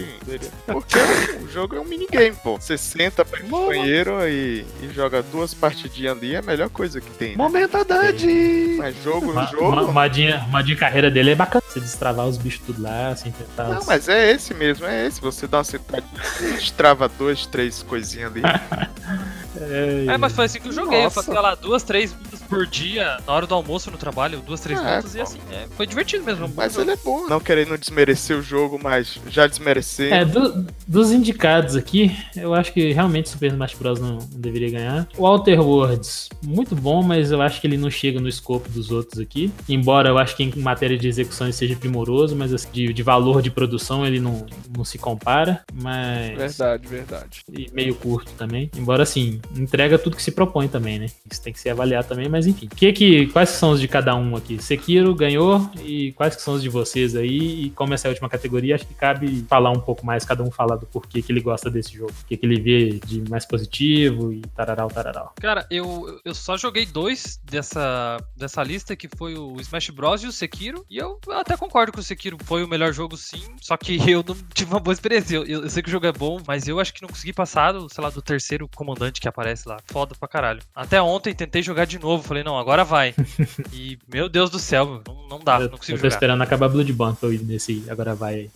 Porque 0.67 0.99
o 1.43 1.49
jogo 1.49 1.75
é 1.75 1.81
um 1.81 1.87
minigame, 1.87 2.37
pô. 2.37 2.57
Você 2.61 2.77
senta 2.77 3.25
pra 3.25 3.41
ir 3.41 3.45
no 3.45 3.67
banheiro 3.67 4.13
e, 4.29 4.67
e 4.83 4.91
joga 4.93 5.23
duas 5.23 5.55
partidinhas 5.55 6.15
ali, 6.19 6.35
é 6.35 6.39
a 6.39 6.43
melhor 6.43 6.69
coisa 6.69 7.01
que 7.01 7.11
tem. 7.13 7.31
Né? 7.31 7.37
Momento 7.39 7.83
Dante! 7.83 8.77
Mas 8.77 8.95
jogo, 9.03 9.33
Uma, 9.33 9.47
jogo. 9.47 9.69
uma, 9.69 9.91
modinha, 9.91 10.47
modinha 10.51 10.77
carreira 10.77 11.11
dele 11.11 11.31
é 11.31 11.35
bacana. 11.35 11.63
Você 11.67 11.81
destravar 11.81 12.27
os 12.27 12.37
bichos 12.37 12.61
tudo 12.67 12.83
lá, 12.83 13.09
assim, 13.09 13.31
tentar. 13.31 13.65
Não, 13.69 13.83
mas 13.87 14.07
é 14.07 14.33
esse 14.33 14.53
mesmo, 14.53 14.85
é 14.85 15.07
esse. 15.07 15.19
Você 15.23 15.47
dá 15.47 15.59
uma 15.59 15.65
sentadinha, 15.65 16.21
destrava 16.41 17.09
dois, 17.09 17.47
três 17.47 17.83
coisinhas 17.83 18.33
ali. 18.33 18.43
É, 19.61 20.07
É, 20.09 20.19
mas 20.19 20.33
foi 20.33 20.45
assim 20.47 20.61
que 20.61 20.69
eu 20.69 20.73
joguei. 20.73 20.99
Eu 21.01 21.05
Nossa. 21.05 21.23
fazia 21.23 21.41
lá 21.41 21.55
duas, 21.55 21.83
três 21.83 22.13
minutos 22.13 22.41
por 22.43 22.67
dia, 22.67 23.19
na 23.27 23.33
hora 23.33 23.47
do 23.47 23.55
almoço 23.55 23.91
no 23.91 23.99
trabalho, 23.99 24.41
duas, 24.41 24.61
três 24.61 24.79
É, 24.81 24.85
minutos, 24.91 25.15
e 25.15 25.21
assim, 25.21 25.39
é, 25.51 25.67
foi 25.77 25.87
divertido 25.87 26.25
mesmo. 26.25 26.47
bom 26.47 26.55
Mas 26.57 26.77
ele 26.77 26.91
é 26.93 26.97
bom. 26.97 27.27
Não 27.29 27.41
querendo 27.41 27.77
desmerecer 27.77 28.37
o 28.37 28.43
jogo, 28.43 28.79
mas 28.83 29.19
já 29.29 29.47
desmerecendo. 29.47 30.15
É, 30.15 30.25
do- 30.25 30.67
dos 30.87 31.11
indicados 31.13 31.75
aqui, 31.77 32.17
eu 32.37 32.55
acho 32.55 32.73
que 32.73 32.93
realmente 32.93 33.29
Super 33.29 33.49
Smash 33.53 33.75
Bros. 33.75 34.01
não, 34.01 34.19
não 34.19 34.29
deveria 34.41 34.71
ganhar. 34.71 35.09
O 35.17 35.27
Outer 35.27 35.61
Worlds, 35.61 36.29
muito 36.45 36.75
bom, 36.77 37.03
mas 37.03 37.31
eu 37.33 37.41
acho 37.43 37.61
que 37.61 37.67
ele 37.67 37.77
não 37.77 37.91
chega 37.91 38.21
no 38.21 38.29
escopo 38.29 38.69
dos 38.69 38.91
outros 38.91 39.19
aqui. 39.21 39.51
Embora 39.69 40.09
eu 40.11 40.19
acho 40.19 40.37
que 40.37 40.43
em 40.45 40.53
matéria 40.61 40.97
de 40.99 41.09
execução 41.09 41.47
ele 41.47 41.53
seja 41.55 41.75
primoroso, 41.77 42.37
mas 42.37 42.53
assim, 42.55 42.69
de, 42.73 42.93
de 42.93 43.03
valor 43.03 43.43
de 43.43 43.51
produção 43.51 44.07
ele 44.07 44.21
não, 44.21 44.47
não 44.77 44.85
se 44.85 44.99
compara. 44.99 45.65
Mas. 45.75 46.37
Verdade, 46.37 46.87
verdade. 46.89 47.41
E 47.53 47.69
meio 47.73 47.95
curto 47.95 48.31
também. 48.33 48.71
Embora 48.77 49.03
assim, 49.03 49.41
entrega 49.55 49.99
tudo 49.99 50.17
que 50.17 50.23
se 50.23 50.31
propõe 50.33 50.69
também, 50.69 50.99
né? 50.99 51.07
Isso 51.31 51.43
tem 51.43 51.53
que 51.53 51.61
ser 51.61 51.71
avaliado 51.71 52.09
também, 52.09 52.29
mas 52.29 52.47
enfim. 52.47 52.69
Que 52.69 52.93
que, 52.93 53.27
quais 53.29 53.51
são 53.51 53.71
os 53.71 53.81
de 53.81 53.89
cada 53.89 54.15
um 54.17 54.37
aqui? 54.37 54.63
Sekiro 54.63 55.15
ganhou 55.15 55.71
e 55.85 56.13
quais 56.13 56.35
que 56.37 56.43
são 56.43 56.55
os 56.55 56.63
de 56.63 56.69
vocês 56.69 57.15
aí? 57.15 57.67
E 57.67 57.71
como 57.71 57.95
essa 57.95 58.07
é 58.07 58.09
a 58.09 58.13
última 58.13 58.29
categoria, 58.29 58.75
acho 58.75 58.87
que 58.87 58.95
cabe 58.95 59.45
falar 59.49 59.71
um 59.71 59.81
pouco 59.81 60.05
mais, 60.05 60.25
cada 60.25 60.43
um 60.43 60.51
falar 60.51 60.77
do 60.77 60.87
porquê 60.87 61.23
que 61.23 61.31
ele 61.33 61.41
gosta 61.41 61.71
desse 61.71 61.95
jogo. 61.95 62.13
O 62.23 62.25
que, 62.27 62.39
ele 62.43 62.61
vê 62.61 63.01
de 63.05 63.29
mais 63.29 63.45
positivo 63.45 64.33
e 64.33 64.41
tararau, 64.55 64.89
tararau. 64.89 65.33
Cara, 65.41 65.67
eu, 65.71 66.21
eu 66.25 66.35
só 66.35 66.57
joguei 66.57 66.87
dois 66.87 67.41
dessa, 67.45 68.17
dessa 68.37 68.63
lista, 68.63 68.95
que 68.97 69.09
foi 69.17 69.37
o 69.37 69.61
Smash 69.61 69.91
Bros. 69.91 70.23
e 70.23 70.27
o 70.27 70.33
Sekiro. 70.33 70.85
E 70.89 70.99
eu 70.99 71.19
até 71.31 71.57
concordo 71.57 71.93
que 71.93 72.01
o 72.01 72.03
Sekiro 72.03 72.37
foi 72.45 72.63
o 72.65 72.69
melhor 72.69 72.93
jogo, 72.93 73.17
sim. 73.17 73.43
Só 73.61 73.77
que 73.77 73.97
eu 74.11 74.25
não 74.27 74.37
tive 74.55 74.71
uma 74.71 74.81
boa 74.81 74.93
experiência. 74.93 75.37
Eu, 75.37 75.45
eu- 75.45 75.63
eu 75.63 75.71
sei 75.71 75.83
que 75.83 75.89
o 75.89 75.93
jogo 75.93 76.07
é 76.07 76.13
bom, 76.13 76.41
mas 76.47 76.69
eu 76.69 76.79
acho 76.79 76.93
que 76.95 77.03
não 77.03 77.09
consegui 77.09 77.33
passar, 77.33 77.73
do, 77.73 77.89
sei 77.93 78.03
lá, 78.05 78.11
do 78.11 78.23
terceiro 78.23 78.69
comandante 78.75 79.21
que 79.21 79.29
aparece 79.37 79.69
lá. 79.69 79.77
Foda 79.87 80.15
pra 80.19 80.27
caralho. 80.27 80.61
Até 80.75 81.01
ontem 81.01 81.35
tentei 81.35 81.63
jogar 81.63 81.85
de 81.85 81.99
novo. 81.99 82.23
Falei, 82.23 82.43
não, 82.43 82.59
agora 82.59 82.85
vai. 82.85 83.15
e, 83.73 83.99
meu 84.13 84.29
Deus 84.29 84.49
do 84.49 84.59
céu, 84.59 85.03
não, 85.07 85.29
não 85.29 85.39
dá, 85.41 85.55
eu, 85.57 85.59
não 85.61 85.65
eu 85.67 85.71
consigo 85.79 85.99
tô 85.99 86.03
jogar. 86.05 86.09
esperando 86.09 86.43
acabar 86.43 86.69
Bloodborne 86.69 87.17
pra 87.17 87.29
eu 87.29 87.33
ir 87.35 87.43
nesse 87.43 87.85
agora 87.91 88.15
vai 88.15 88.35
aí. 88.35 88.51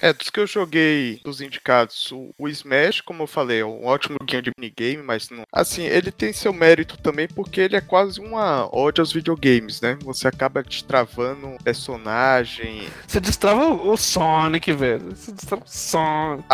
É, 0.00 0.12
dos 0.12 0.30
que 0.30 0.40
eu 0.40 0.46
joguei 0.46 1.20
dos 1.24 1.40
indicados, 1.40 2.10
o, 2.12 2.30
o 2.38 2.48
Smash, 2.48 3.00
como 3.02 3.22
eu 3.24 3.26
falei, 3.26 3.60
é 3.60 3.64
um 3.64 3.84
ótimo 3.84 4.16
game 4.24 4.42
de 4.42 4.50
minigame, 4.58 5.02
mas 5.02 5.28
não. 5.30 5.42
Assim, 5.52 5.82
ele 5.82 6.10
tem 6.10 6.32
seu 6.32 6.52
mérito 6.52 6.96
também 6.96 7.28
porque 7.28 7.60
ele 7.60 7.76
é 7.76 7.80
quase 7.80 8.20
uma 8.20 8.68
ode 8.74 9.00
aos 9.00 9.12
videogames, 9.12 9.80
né? 9.80 9.98
Você 10.02 10.26
acaba 10.26 10.62
destravando 10.62 11.56
personagem. 11.62 12.88
Você 13.06 13.20
destrava 13.20 13.66
o 13.68 13.96
Sonic, 13.96 14.72
velho. 14.72 15.14
Você 15.14 15.32
destrava 15.32 15.62
o 15.64 15.68
Sonic. 15.68 16.44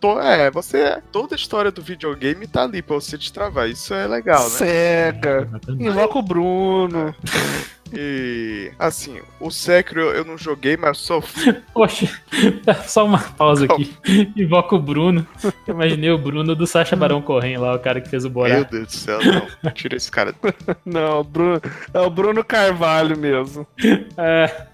To- 0.00 0.20
é, 0.20 0.50
você. 0.50 1.02
Toda 1.12 1.34
a 1.34 1.36
história 1.36 1.70
do 1.70 1.82
videogame 1.82 2.46
tá 2.46 2.62
ali 2.64 2.77
pra 2.82 2.96
você 2.96 3.16
destravar. 3.16 3.68
Isso 3.68 3.94
é 3.94 4.06
legal, 4.06 4.42
né? 4.42 4.50
Cega. 4.50 5.48
Invoca 5.78 6.18
o 6.18 6.22
Bruno. 6.22 7.14
E 7.92 8.70
assim, 8.78 9.18
o 9.40 9.50
Sekiro 9.50 10.10
eu 10.10 10.24
não 10.24 10.36
joguei, 10.36 10.76
mas 10.76 10.88
eu 10.88 10.94
sofri. 10.94 11.52
Poxa, 11.72 12.08
só 12.86 13.04
uma 13.04 13.18
pausa 13.18 13.64
aqui. 13.64 13.94
Invoca 14.36 14.76
o 14.76 14.80
Bruno. 14.80 15.26
Eu 15.66 15.74
imaginei 15.74 16.10
o 16.10 16.18
Bruno 16.18 16.54
do 16.54 16.66
Sacha 16.66 16.96
Barão 16.96 17.22
Corrêa 17.22 17.58
lá, 17.58 17.74
o 17.74 17.78
cara 17.78 18.00
que 18.00 18.08
fez 18.08 18.24
o 18.24 18.28
Meu 18.28 18.34
Borá. 18.34 18.62
Deus 18.62 18.86
do 18.86 18.92
céu, 18.92 19.18
não. 19.62 19.70
Tira 19.72 19.96
esse 19.96 20.10
cara. 20.10 20.34
Não, 20.84 21.20
o 21.20 21.24
Bruno, 21.24 21.60
é 21.92 22.00
o 22.00 22.10
Bruno 22.10 22.44
Carvalho 22.44 23.16
mesmo. 23.16 23.66
É, 24.16 24.66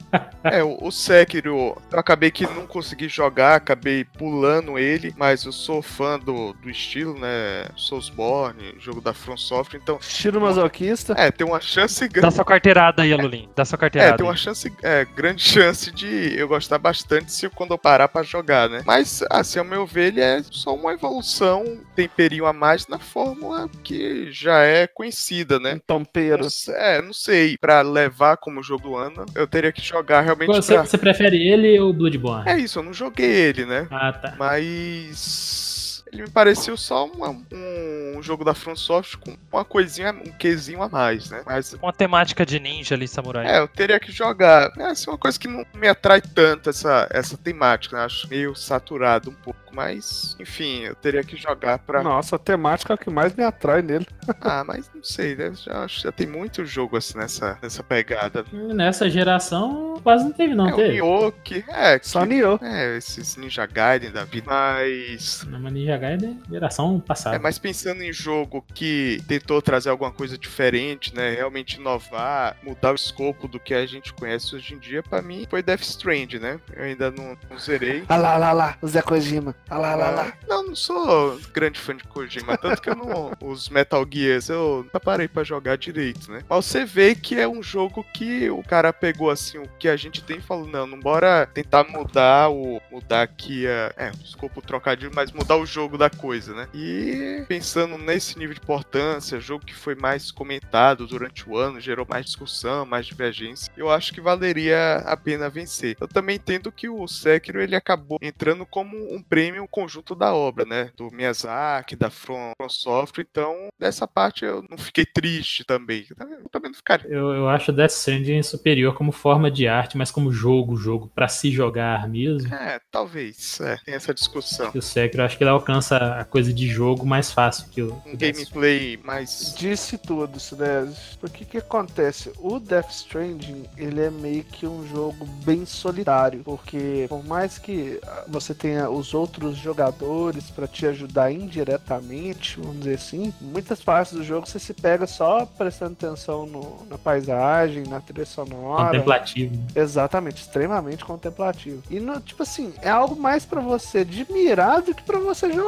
É, 0.44 0.62
o, 0.62 0.90
Sekiro, 0.90 1.76
eu 1.90 1.98
acabei 1.98 2.30
que 2.30 2.46
não 2.46 2.66
consegui 2.66 3.08
jogar, 3.08 3.56
acabei 3.56 4.04
pulando 4.04 4.78
ele, 4.78 5.14
mas 5.16 5.44
eu 5.44 5.52
sou 5.52 5.80
fã 5.82 6.18
do, 6.18 6.52
do 6.54 6.68
estilo, 6.70 7.18
né? 7.18 7.66
Soulsborne, 7.76 8.74
jogo 8.78 9.00
da 9.00 9.12
From 9.14 9.36
Software, 9.36 9.80
então, 9.82 9.98
Estilo 10.00 10.40
masoquista. 10.40 11.14
é, 11.16 11.30
tem 11.30 11.46
uma 11.46 11.60
chance 11.60 12.06
Dá 12.08 12.12
grande. 12.20 12.34
sua 12.34 12.44
carteirada 12.44 13.02
aí, 13.02 13.12
Alulim. 13.12 13.48
Dá 13.56 13.64
sua 13.64 13.76
É, 13.76 13.78
carteirada. 13.80 14.16
tem 14.16 14.26
uma 14.26 14.36
chance, 14.36 14.72
é, 14.82 15.04
grande 15.04 15.42
chance 15.42 15.90
de 15.90 16.34
eu 16.38 16.46
gostar 16.48 16.78
bastante 16.78 17.32
se 17.32 17.48
quando 17.48 17.72
eu 17.72 17.78
parar 17.78 18.08
pra 18.08 18.22
jogar, 18.22 18.68
né? 18.68 18.82
Mas, 18.84 19.22
assim, 19.30 19.58
ao 19.58 19.64
meu 19.64 19.86
ver, 19.86 20.08
ele 20.08 20.20
é 20.20 20.42
só 20.50 20.74
uma 20.74 20.92
evolução, 20.92 21.62
um 21.64 21.82
temperinho 21.96 22.46
a 22.46 22.52
mais 22.52 22.86
na 22.86 22.98
fórmula 22.98 23.68
que 23.82 24.30
já 24.30 24.62
é 24.62 24.86
conhecida, 24.86 25.58
né? 25.58 25.74
Um 25.74 25.78
tompeiro. 25.78 26.44
Não 26.44 26.74
É, 26.74 27.00
não 27.02 27.12
sei. 27.12 27.56
Pra 27.58 27.80
levar 27.82 28.36
como 28.36 28.62
jogo 28.62 28.84
do 28.84 28.96
ano, 28.96 29.24
eu 29.34 29.46
teria 29.46 29.72
que 29.72 29.80
jogar 29.80 30.03
realmente 30.08 30.48
você, 30.48 30.74
pra... 30.74 30.84
você 30.84 30.98
prefere 30.98 31.36
ele 31.36 31.78
ou 31.78 31.92
Bloodborne? 31.92 32.48
É 32.48 32.58
isso, 32.58 32.78
eu 32.78 32.82
não 32.82 32.92
joguei 32.92 33.30
ele, 33.30 33.64
né? 33.64 33.86
Ah, 33.90 34.12
tá. 34.12 34.34
Mas. 34.38 35.73
Ele 36.14 36.22
me 36.22 36.30
pareceu 36.30 36.76
só 36.76 37.06
uma- 37.06 37.30
um 37.52 38.22
jogo 38.22 38.44
da 38.44 38.54
From 38.54 38.76
Software 38.76 39.18
com 39.20 39.36
uma 39.52 39.64
coisinha, 39.64 40.12
um 40.12 40.30
quezinho 40.32 40.80
a 40.80 40.88
mais, 40.88 41.28
né? 41.28 41.42
Mas. 41.44 41.74
Uma 41.74 41.92
temática 41.92 42.46
de 42.46 42.60
ninja 42.60 42.94
ali, 42.94 43.08
samurai. 43.08 43.46
É, 43.46 43.58
eu 43.58 43.66
teria 43.68 43.98
que 43.98 44.12
jogar. 44.12 44.70
É 44.78 44.84
assim, 44.84 45.10
uma 45.10 45.18
coisa 45.18 45.38
que 45.38 45.48
não 45.48 45.64
me 45.74 45.88
atrai 45.88 46.20
tanto 46.22 46.70
essa, 46.70 47.08
essa 47.10 47.36
temática, 47.36 47.96
né? 47.96 48.04
Acho 48.04 48.28
meio 48.28 48.54
saturado 48.54 49.30
um 49.30 49.34
pouco. 49.34 49.58
Mas, 49.74 50.36
enfim, 50.38 50.82
eu 50.84 50.94
teria 50.94 51.24
que 51.24 51.36
jogar 51.36 51.80
pra. 51.80 52.00
Nossa, 52.00 52.36
a 52.36 52.38
temática 52.38 52.92
é 52.92 52.94
o 52.94 52.98
que 52.98 53.10
mais 53.10 53.34
me 53.34 53.42
atrai 53.42 53.82
nele. 53.82 54.06
Ah, 54.40 54.62
mas 54.64 54.90
não 54.94 55.02
sei, 55.02 55.34
né? 55.34 55.52
Já, 55.54 55.86
já 55.86 56.12
tem 56.12 56.26
muito 56.26 56.64
jogo 56.64 56.96
assim 56.96 57.16
nessa, 57.18 57.58
nessa 57.62 57.82
pegada. 57.82 58.44
Nessa 58.52 59.08
geração 59.10 59.98
quase 60.02 60.24
não 60.24 60.32
teve, 60.32 60.54
não 60.54 60.68
é, 60.68 60.72
o 60.72 60.76
teve? 60.76 60.92
Nioh, 60.94 61.28
é, 61.68 61.98
que- 61.98 62.06
Só 62.08 62.24
Nioh. 62.24 62.58
É, 62.62 62.96
esses 62.96 63.36
Ninja 63.36 63.66
Gaiden 63.66 64.10
da 64.12 64.24
vida. 64.24 64.46
Mas. 64.50 65.44
Na 65.48 65.58
Ninja 65.70 65.96
É 66.04 66.18
geração 66.50 67.00
passada. 67.00 67.36
É, 67.36 67.38
mas 67.38 67.58
pensando 67.58 68.02
em 68.02 68.12
jogo 68.12 68.64
que 68.74 69.22
tentou 69.26 69.60
trazer 69.62 69.90
alguma 69.90 70.12
coisa 70.12 70.36
diferente, 70.36 71.14
né? 71.14 71.34
Realmente 71.34 71.76
inovar, 71.76 72.56
mudar 72.62 72.92
o 72.92 72.94
escopo 72.94 73.48
do 73.48 73.58
que 73.58 73.74
a 73.74 73.86
gente 73.86 74.12
conhece 74.12 74.54
hoje 74.54 74.74
em 74.74 74.78
dia, 74.78 75.02
pra 75.02 75.22
mim 75.22 75.46
foi 75.48 75.62
Death 75.62 75.82
Strand, 75.82 76.34
né? 76.34 76.60
Eu 76.72 76.84
ainda 76.84 77.10
não, 77.10 77.36
não 77.50 77.58
zerei. 77.58 78.04
Ah 78.08 78.16
lá, 78.16 78.36
lá, 78.36 78.52
lá, 78.52 78.78
o 78.80 78.88
Zé 78.88 79.02
Kojima. 79.02 79.54
Ah 79.68 79.78
lá, 79.78 79.94
lá, 79.94 80.10
lá. 80.10 80.32
Não, 80.48 80.66
não 80.68 80.76
sou 80.76 81.38
grande 81.52 81.78
fã 81.78 81.96
de 81.96 82.04
Kojima, 82.04 82.56
tanto 82.56 82.82
que 82.82 82.90
eu 82.90 82.96
não. 82.96 83.32
Os 83.40 83.68
Metal 83.68 84.04
Gears 84.10 84.48
eu 84.48 84.82
nunca 84.84 85.00
parei 85.00 85.28
pra 85.28 85.44
jogar 85.44 85.76
direito, 85.76 86.30
né? 86.30 86.42
Mas 86.48 86.64
você 86.64 86.84
vê 86.84 87.14
que 87.14 87.38
é 87.38 87.48
um 87.48 87.62
jogo 87.62 88.04
que 88.12 88.48
o 88.50 88.62
cara 88.62 88.92
pegou 88.92 89.30
assim 89.30 89.58
o 89.58 89.68
que 89.78 89.88
a 89.88 89.96
gente 89.96 90.22
tem 90.22 90.38
e 90.38 90.42
falou: 90.42 90.66
não, 90.66 90.86
não 90.86 90.98
bora 90.98 91.46
tentar 91.46 91.84
mudar 91.84 92.50
o. 92.50 92.80
mudar 92.90 93.22
aqui 93.22 93.66
a. 93.66 93.92
É, 93.96 94.10
desculpa 94.10 94.60
o 94.60 94.62
trocadilho, 94.62 95.12
mas 95.14 95.32
mudar 95.32 95.56
o 95.56 95.66
jogo 95.66 95.93
da 95.98 96.10
coisa, 96.10 96.54
né? 96.54 96.68
E 96.74 97.44
pensando 97.48 97.96
nesse 97.98 98.38
nível 98.38 98.54
de 98.54 98.60
importância, 98.60 99.40
jogo 99.40 99.64
que 99.64 99.74
foi 99.74 99.94
mais 99.94 100.30
comentado 100.30 101.06
durante 101.06 101.48
o 101.48 101.56
ano, 101.56 101.80
gerou 101.80 102.06
mais 102.08 102.26
discussão, 102.26 102.86
mais 102.86 103.06
divergência, 103.06 103.72
eu 103.76 103.90
acho 103.90 104.12
que 104.12 104.20
valeria 104.20 104.96
a 105.06 105.16
pena 105.16 105.48
vencer. 105.48 105.96
Eu 106.00 106.08
também 106.08 106.36
entendo 106.36 106.72
que 106.72 106.88
o 106.88 107.06
Sekiro 107.06 107.60
ele 107.60 107.76
acabou 107.76 108.18
entrando 108.20 108.66
como 108.66 108.96
um 109.14 109.22
prêmio 109.22 109.66
conjunto 109.68 110.14
da 110.14 110.34
obra, 110.34 110.64
né? 110.64 110.90
Do 110.96 111.10
Miyazaki, 111.10 111.96
da 111.96 112.10
From, 112.10 112.52
From 112.56 112.68
Software, 112.68 113.26
então 113.28 113.68
dessa 113.78 114.06
parte 114.06 114.44
eu 114.44 114.64
não 114.70 114.78
fiquei 114.78 115.04
triste 115.04 115.64
também. 115.64 116.06
Eu 116.18 116.48
também 116.50 116.70
não 116.70 116.76
ficaria. 116.76 117.08
Eu, 117.10 117.30
eu 117.32 117.48
acho 117.48 117.72
Death 117.72 117.90
Stranding 117.90 118.42
superior 118.42 118.94
como 118.94 119.12
forma 119.12 119.50
de 119.50 119.66
arte, 119.68 119.96
mas 119.96 120.10
como 120.10 120.32
jogo, 120.32 120.76
jogo 120.76 121.10
pra 121.14 121.28
se 121.28 121.50
jogar 121.50 122.08
mesmo. 122.08 122.52
É, 122.54 122.80
talvez, 122.90 123.60
é, 123.60 123.76
tem 123.84 123.94
essa 123.94 124.14
discussão. 124.14 124.70
O 124.74 124.82
Sekiro, 124.82 125.22
eu 125.22 125.26
acho 125.26 125.36
que 125.36 125.44
ele 125.44 125.50
alcança 125.50 125.83
a 125.92 126.24
coisa 126.24 126.52
de 126.52 126.66
jogo 126.68 127.04
mais 127.06 127.30
fácil 127.30 127.66
que 127.70 127.82
o, 127.82 127.92
Um 128.06 128.12
o 128.12 128.16
gameplay 128.16 128.98
mais. 129.04 129.54
Disse 129.56 129.98
tudo, 129.98 130.38
Cidez. 130.40 131.16
Porque 131.20 131.44
que 131.44 131.58
acontece? 131.58 132.32
O 132.38 132.58
Death 132.58 132.90
Stranding, 132.90 133.64
ele 133.76 134.00
é 134.02 134.10
meio 134.10 134.44
que 134.44 134.66
um 134.66 134.86
jogo 134.88 135.24
bem 135.44 135.64
solitário. 135.66 136.42
Porque 136.44 137.06
por 137.08 137.24
mais 137.24 137.58
que 137.58 138.00
você 138.28 138.54
tenha 138.54 138.88
os 138.88 139.14
outros 139.14 139.56
jogadores 139.56 140.50
pra 140.50 140.66
te 140.66 140.86
ajudar 140.86 141.30
indiretamente, 141.32 142.58
vamos 142.60 142.78
dizer 142.78 142.94
assim, 142.94 143.32
muitas 143.40 143.82
partes 143.82 144.12
do 144.14 144.22
jogo 144.24 144.46
você 144.46 144.58
se 144.58 144.72
pega 144.74 145.06
só 145.06 145.44
prestando 145.46 145.92
atenção 145.92 146.46
no- 146.46 146.86
na 146.88 146.98
paisagem, 146.98 147.84
na 147.84 148.00
trilha 148.00 148.26
sonora. 148.26 148.90
Contemplativo. 148.92 149.54
Exatamente, 149.74 150.42
extremamente 150.42 151.04
contemplativo. 151.04 151.82
E 151.90 151.98
no, 152.00 152.20
tipo 152.20 152.42
assim, 152.42 152.72
é 152.82 152.88
algo 152.90 153.16
mais 153.16 153.44
pra 153.44 153.60
você 153.60 153.98
admirar 153.98 154.82
do 154.82 154.94
que 154.94 155.02
pra 155.02 155.18
você 155.18 155.52
jogar. 155.52 155.63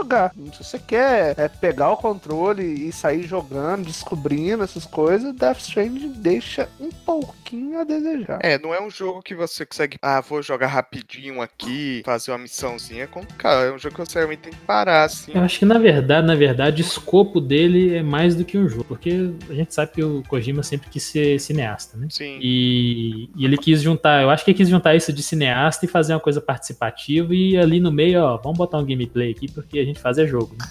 Se 0.52 0.64
você 0.64 0.78
quer 0.78 1.34
é, 1.38 1.48
pegar 1.48 1.90
o 1.90 1.96
controle 1.96 2.62
e 2.62 2.92
sair 2.92 3.22
jogando, 3.22 3.86
descobrindo 3.86 4.62
essas 4.62 4.84
coisas, 4.84 5.34
Death 5.34 5.58
Stranding 5.58 6.12
deixa 6.16 6.68
um 6.80 6.90
pouquinho 6.90 7.80
a 7.80 7.84
desejar. 7.84 8.38
É, 8.42 8.58
não 8.58 8.74
é 8.74 8.80
um 8.80 8.90
jogo 8.90 9.22
que 9.22 9.34
você 9.34 9.64
consegue, 9.64 9.98
ah, 10.02 10.20
vou 10.20 10.42
jogar 10.42 10.68
rapidinho 10.68 11.40
aqui, 11.40 12.02
fazer 12.04 12.32
uma 12.32 12.38
missãozinha. 12.38 13.04
É 13.04 13.06
complicado, 13.06 13.64
é 13.64 13.72
um 13.72 13.78
jogo 13.78 13.94
que 13.94 14.00
você 14.00 14.18
realmente 14.18 14.40
tem 14.40 14.52
que 14.52 14.58
parar, 14.60 15.04
assim. 15.04 15.32
Eu 15.34 15.42
acho 15.42 15.58
que 15.58 15.64
na 15.64 15.78
verdade, 15.78 16.26
na 16.26 16.34
verdade, 16.34 16.82
o 16.82 16.84
escopo 16.84 17.40
dele 17.40 17.96
é 17.96 18.02
mais 18.02 18.34
do 18.34 18.44
que 18.44 18.58
um 18.58 18.68
jogo, 18.68 18.84
porque 18.84 19.32
a 19.48 19.54
gente 19.54 19.74
sabe 19.74 19.92
que 19.92 20.02
o 20.02 20.22
Kojima 20.28 20.62
sempre 20.62 20.88
quis 20.90 21.02
ser 21.02 21.40
cineasta, 21.40 21.96
né? 21.96 22.08
Sim. 22.10 22.38
E, 22.40 23.30
e 23.36 23.44
ele 23.44 23.56
quis 23.56 23.80
juntar, 23.80 24.22
eu 24.22 24.30
acho 24.30 24.44
que 24.44 24.50
ele 24.50 24.58
quis 24.58 24.68
juntar 24.68 24.94
isso 24.94 25.12
de 25.12 25.22
cineasta 25.22 25.84
e 25.84 25.88
fazer 25.88 26.14
uma 26.14 26.20
coisa 26.20 26.40
participativa 26.40 27.34
e 27.34 27.56
ali 27.56 27.80
no 27.80 27.90
meio, 27.90 28.22
ó, 28.22 28.36
vamos 28.36 28.58
botar 28.58 28.78
um 28.78 28.84
gameplay 28.84 29.30
aqui 29.30 29.50
porque 29.50 29.78
a 29.78 29.84
gente 29.86 30.00
faz 30.00 30.18
é 30.18 30.26
jogo. 30.26 30.54
né? 30.58 30.66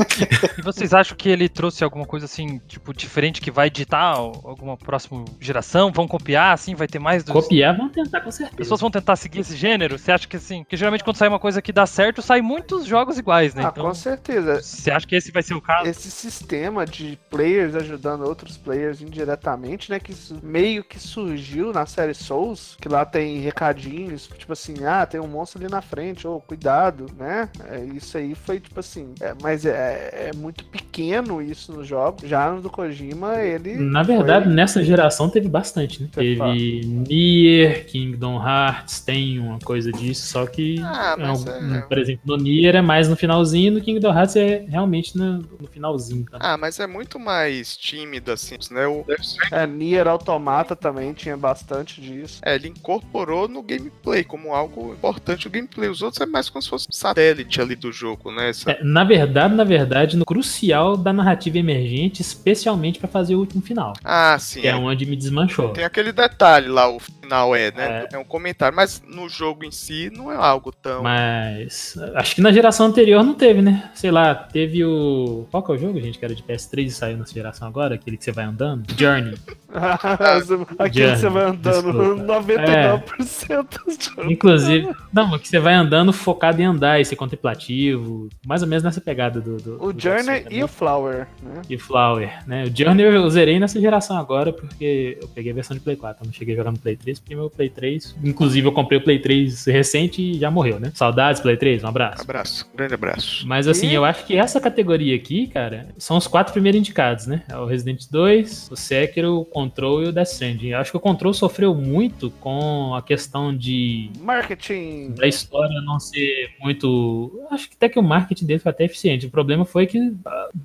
E 0.58 0.62
vocês 0.62 0.94
acham 0.94 1.16
que 1.18 1.30
ele 1.30 1.50
trouxe 1.50 1.84
alguma 1.84 2.06
coisa 2.06 2.26
assim, 2.26 2.60
tipo, 2.68 2.94
diferente 2.94 3.42
que 3.42 3.52
vai 3.52 3.68
editar 3.68 4.14
alguma 4.16 4.78
próxima 4.78 5.26
geração? 5.40 5.92
Vão 5.92 6.08
copiar, 6.08 6.54
assim, 6.54 6.76
vai 6.76 6.88
ter 6.88 7.00
mais 7.00 7.24
dos. 7.24 7.34
Copiar, 7.34 7.76
vamos 7.76 7.92
tentar 7.94 8.22
com 8.22 8.32
certeza. 8.32 8.58
Pessoas 8.58 8.82
vão 8.82 8.92
tentar 8.92 9.16
seguir 9.16 9.40
esse 9.42 9.56
gênero? 9.56 9.98
Você 9.98 10.12
acha 10.12 10.28
que 10.28 10.38
assim? 10.38 10.64
Porque 10.64 10.78
geralmente 10.78 11.04
quando 11.04 11.18
sai 11.18 11.28
uma 11.28 11.40
coisa 11.40 11.62
que 11.62 11.72
dá 11.72 11.86
certo, 11.86 12.22
sai 12.22 12.42
muitos 12.42 12.86
jogos 12.86 13.18
iguais, 13.18 13.54
né? 13.54 13.64
Ah, 13.66 13.70
Então, 13.72 13.86
com 13.86 13.94
certeza. 13.94 14.62
você 14.62 14.92
acha 14.92 15.06
que 15.08 15.16
esse 15.16 15.32
vai 15.32 15.44
ser 15.44 15.54
o 15.54 15.62
caso? 15.62 15.90
Esse 15.90 16.10
sistema 16.12 16.86
de 16.86 17.18
players 17.30 17.76
ajudando 17.76 18.22
outros 18.26 18.58
players 18.58 19.02
indiretamente, 19.02 19.90
né? 19.90 20.00
Que 20.00 20.12
isso 20.12 20.40
meio 20.44 20.84
que 20.84 21.00
surgiu 21.00 21.72
na 21.74 21.86
série 21.86 22.14
Souls, 22.14 22.78
que 22.80 22.88
lá 22.90 23.06
tem 23.06 23.40
recadinhos, 23.40 24.28
tipo 24.38 24.54
assim, 24.54 24.86
ah, 24.86 25.06
tem 25.06 25.20
um 25.20 25.28
monstro 25.28 25.62
ali 25.62 25.72
na 25.72 25.82
frente, 25.82 26.28
ou 26.28 26.40
cuidado, 26.42 27.08
né? 27.18 27.50
É, 27.70 27.84
isso 27.96 28.18
aí 28.18 28.36
foi, 28.36 28.60
tipo 28.60 28.80
assim, 28.80 29.05
assim, 29.06 29.14
é, 29.22 29.34
mas 29.42 29.66
é, 29.66 30.30
é 30.32 30.36
muito 30.36 30.64
pequeno 30.66 31.42
isso 31.42 31.72
nos 31.74 31.88
jogos. 31.88 32.28
Já 32.30 32.52
no 32.52 32.62
do 32.62 32.70
Kojima, 32.70 33.42
ele. 33.42 33.76
Na 33.76 34.04
verdade, 34.04 34.46
foi- 34.46 34.54
nessa 34.54 34.84
geração 34.84 35.30
teve 35.30 35.48
bastante, 35.48 36.02
né? 36.04 36.10
Teve 36.12 36.82
Nier, 36.86 37.86
Kingdom 37.88 38.42
Hearts, 38.46 39.00
tem 39.02 39.40
uma 39.40 39.60
coisa 39.60 39.92
disso, 39.92 40.28
só 40.28 40.46
que, 40.46 40.80
Ah, 40.84 41.16
mas 41.18 41.46
é, 41.46 41.78
é- 41.78 41.82
por 41.82 41.98
exemplo, 41.98 42.22
no 42.26 42.38
Nier 42.44 42.76
é 42.76 42.82
mais 42.82 43.08
no 43.08 43.16
finalzinho, 43.16 43.74
no 43.74 43.82
Kingdom 43.82 44.14
Hearts 44.14 44.36
é 44.36 44.66
realmente 44.68 45.18
no, 45.18 45.38
no 45.60 45.68
finalzinho. 45.72 46.26
Tá? 46.30 46.38
Ah, 46.42 46.58
mas 46.58 46.80
é 46.80 46.88
muito 46.88 47.20
mais 47.20 47.76
tímido, 47.78 48.32
assim, 48.32 48.56
né? 48.72 48.88
O 48.88 49.06
É, 49.52 49.66
Nier 49.68 50.08
Automata 50.08 50.76
também 50.76 51.14
tinha 51.14 51.38
bastante 51.38 52.02
disso. 52.02 52.40
é, 52.44 52.56
ele 52.56 52.70
incorporou 52.70 53.48
no 53.48 53.62
gameplay 53.62 54.24
como 54.24 54.54
algo 54.54 54.94
importante 54.94 55.48
o 55.48 55.50
gameplay. 55.50 55.90
Os 55.90 56.02
outros 56.02 56.22
é 56.22 56.26
mais 56.26 56.50
como 56.50 56.62
se 56.62 56.70
fosse 56.70 56.88
um 56.90 56.94
satélite 56.94 57.62
ali 57.62 57.76
do 57.76 57.92
jogo, 57.92 58.32
né? 58.32 58.50
Essa- 58.50 58.72
É, 58.72 58.84
na 58.96 59.04
verdade, 59.04 59.54
na 59.56 59.64
verdade, 59.66 60.16
no 60.16 60.24
crucial 60.24 60.96
da 60.96 61.12
narrativa 61.12 61.58
emergente, 61.58 62.22
especialmente 62.22 62.98
pra 62.98 63.10
fazer 63.10 63.36
o 63.36 63.40
último 63.40 63.62
final, 63.62 63.92
Ah, 64.04 64.38
sim. 64.40 64.62
que 64.62 64.68
é 64.68 64.72
é. 64.72 64.76
onde 64.76 65.06
me 65.06 65.18
desmanchou. 65.18 65.70
Tem 65.74 65.84
aquele 65.84 66.14
detalhe 66.14 66.70
lá, 66.70 66.88
o 66.90 66.98
final 66.98 67.54
é, 67.54 67.72
né? 67.72 68.08
É. 68.12 68.18
um 68.18 68.24
comentário, 68.24 68.74
mas 68.74 69.04
no 69.06 69.28
jogo 69.28 69.66
em 69.66 69.72
si 69.72 70.10
não 70.16 70.32
é 70.32 70.36
algo 70.38 70.72
tão. 70.72 71.04
Mas 71.04 71.96
acho 72.16 72.36
que 72.36 72.42
na 72.42 72.54
geração 72.54 72.86
anterior 72.86 73.22
não 73.22 73.34
teve, 73.34 73.62
né? 73.62 73.92
Sei 73.94 74.12
lá, 74.12 74.34
teve 74.34 74.86
o. 74.86 75.46
Qual 75.52 75.62
que 75.62 75.72
é 75.74 75.76
o 75.76 75.78
jogo, 75.78 76.00
gente? 76.00 76.18
Que 76.18 76.24
era 76.24 76.34
de 76.34 76.42
PS3 76.44 76.86
e 76.86 76.92
saiu 76.92 77.18
nessa 77.18 77.34
geração 77.34 77.68
agora? 77.68 77.96
Aquele 77.96 78.16
que 78.16 78.24
você 78.24 78.32
vai 78.32 78.46
andando? 78.46 78.86
Journey. 78.98 79.36
Aqui 80.80 81.06
você 81.06 81.30
vai 81.30 81.44
andando 81.46 81.92
desculpa. 81.92 82.42
99% 82.42 83.66
dos 83.86 84.06
jogos. 84.06 84.32
Inclusive, 84.32 84.90
não, 85.14 85.38
que 85.38 85.48
você 85.48 85.60
vai 85.60 85.74
andando 85.74 86.12
focado 86.14 86.62
em 86.62 86.66
andar 86.66 87.00
e 87.00 87.06
ser 87.06 87.16
contemplativo. 87.16 88.30
Mais 88.46 88.62
ou 88.62 88.68
menos 88.68 88.84
nessa 88.84 89.02
pegada 89.02 89.40
do. 89.42 89.58
do 89.58 89.84
O 89.84 89.94
do 89.94 90.02
Journey 90.02 90.24
Jackson, 90.26 90.50
e 90.52 90.64
o 90.64 90.68
Flower, 90.68 91.28
né? 91.42 91.62
e 91.70 91.76
o 91.76 91.80
Flower, 91.80 92.32
né? 92.48 92.64
O 92.66 92.76
Journey 92.76 93.06
eu 93.06 93.30
zerei 93.30 93.60
nessa 93.60 93.80
geração 93.80 94.18
agora 94.18 94.52
porque 94.54 95.18
eu 95.22 95.28
peguei 95.30 95.52
a 95.52 95.56
versão 95.56 95.76
de 95.76 95.82
Play 95.84 95.96
4, 95.96 96.24
eu 96.24 96.28
não 96.28 96.34
cheguei 96.34 96.54
a 96.54 96.58
jogar 96.58 96.72
no 96.72 96.80
Play 96.80 96.96
3, 96.96 97.20
porque 97.20 97.36
meu 97.36 97.50
Play 97.50 97.70
3, 97.70 98.16
inclusive 98.24 98.68
eu 98.68 98.72
comprei 98.72 99.00
o 99.00 99.04
Play 99.04 99.20
3 99.20 99.66
recente 99.66 100.22
e 100.22 100.40
já 100.40 100.50
morreu, 100.50 100.80
né? 100.80 100.92
Saudades 100.94 101.42
Play 101.42 101.58
3, 101.58 101.84
um 101.84 101.88
abraço. 101.88 102.22
Abraço, 102.22 102.70
grande 102.76 102.94
abraço. 102.94 103.48
Mas 103.48 103.68
assim, 103.68 103.88
E- 103.90 103.94
eu 103.94 104.06
acho 104.06 104.26
que 104.26 104.36
essa 104.36 104.60
categoria 104.60 105.16
aqui, 105.16 105.48
cara, 105.48 105.88
são 105.98 106.18
os 106.18 106.28
quatro 106.28 106.54
primeiros 106.54 106.80
indicados, 106.80 107.28
né? 107.28 107.44
É 107.50 107.58
o 107.58 107.66
Resident 107.66 108.04
2, 108.10 108.70
o 108.72 108.76
Sekiro, 108.76 109.40
o 109.40 109.46
Control 109.66 110.04
e 110.04 110.08
o 110.08 110.12
Death 110.12 110.28
Stranding. 110.28 110.68
Eu 110.70 110.78
acho 110.80 110.92
que 110.92 110.98
o 110.98 111.00
Control 111.00 111.34
sofreu 111.34 111.74
muito 111.74 112.30
com 112.40 112.94
a 112.96 113.02
questão 113.02 113.56
de 113.56 114.10
Marketing. 114.22 115.12
da 115.12 115.28
história 115.28 115.82
não 115.82 116.00
ser 116.00 116.52
muito. 116.60 117.46
Acho 117.52 117.70
que 117.70 117.76
até 117.76 117.90
que 117.90 118.00
o 118.00 118.04
marketing 118.04 118.46
dele 118.46 118.60
foi 118.60 118.70
até 118.72 118.86
eficiente. 118.86 119.26
O 119.26 119.30
problema 119.30 119.66
foi 119.66 119.86
que 119.88 119.98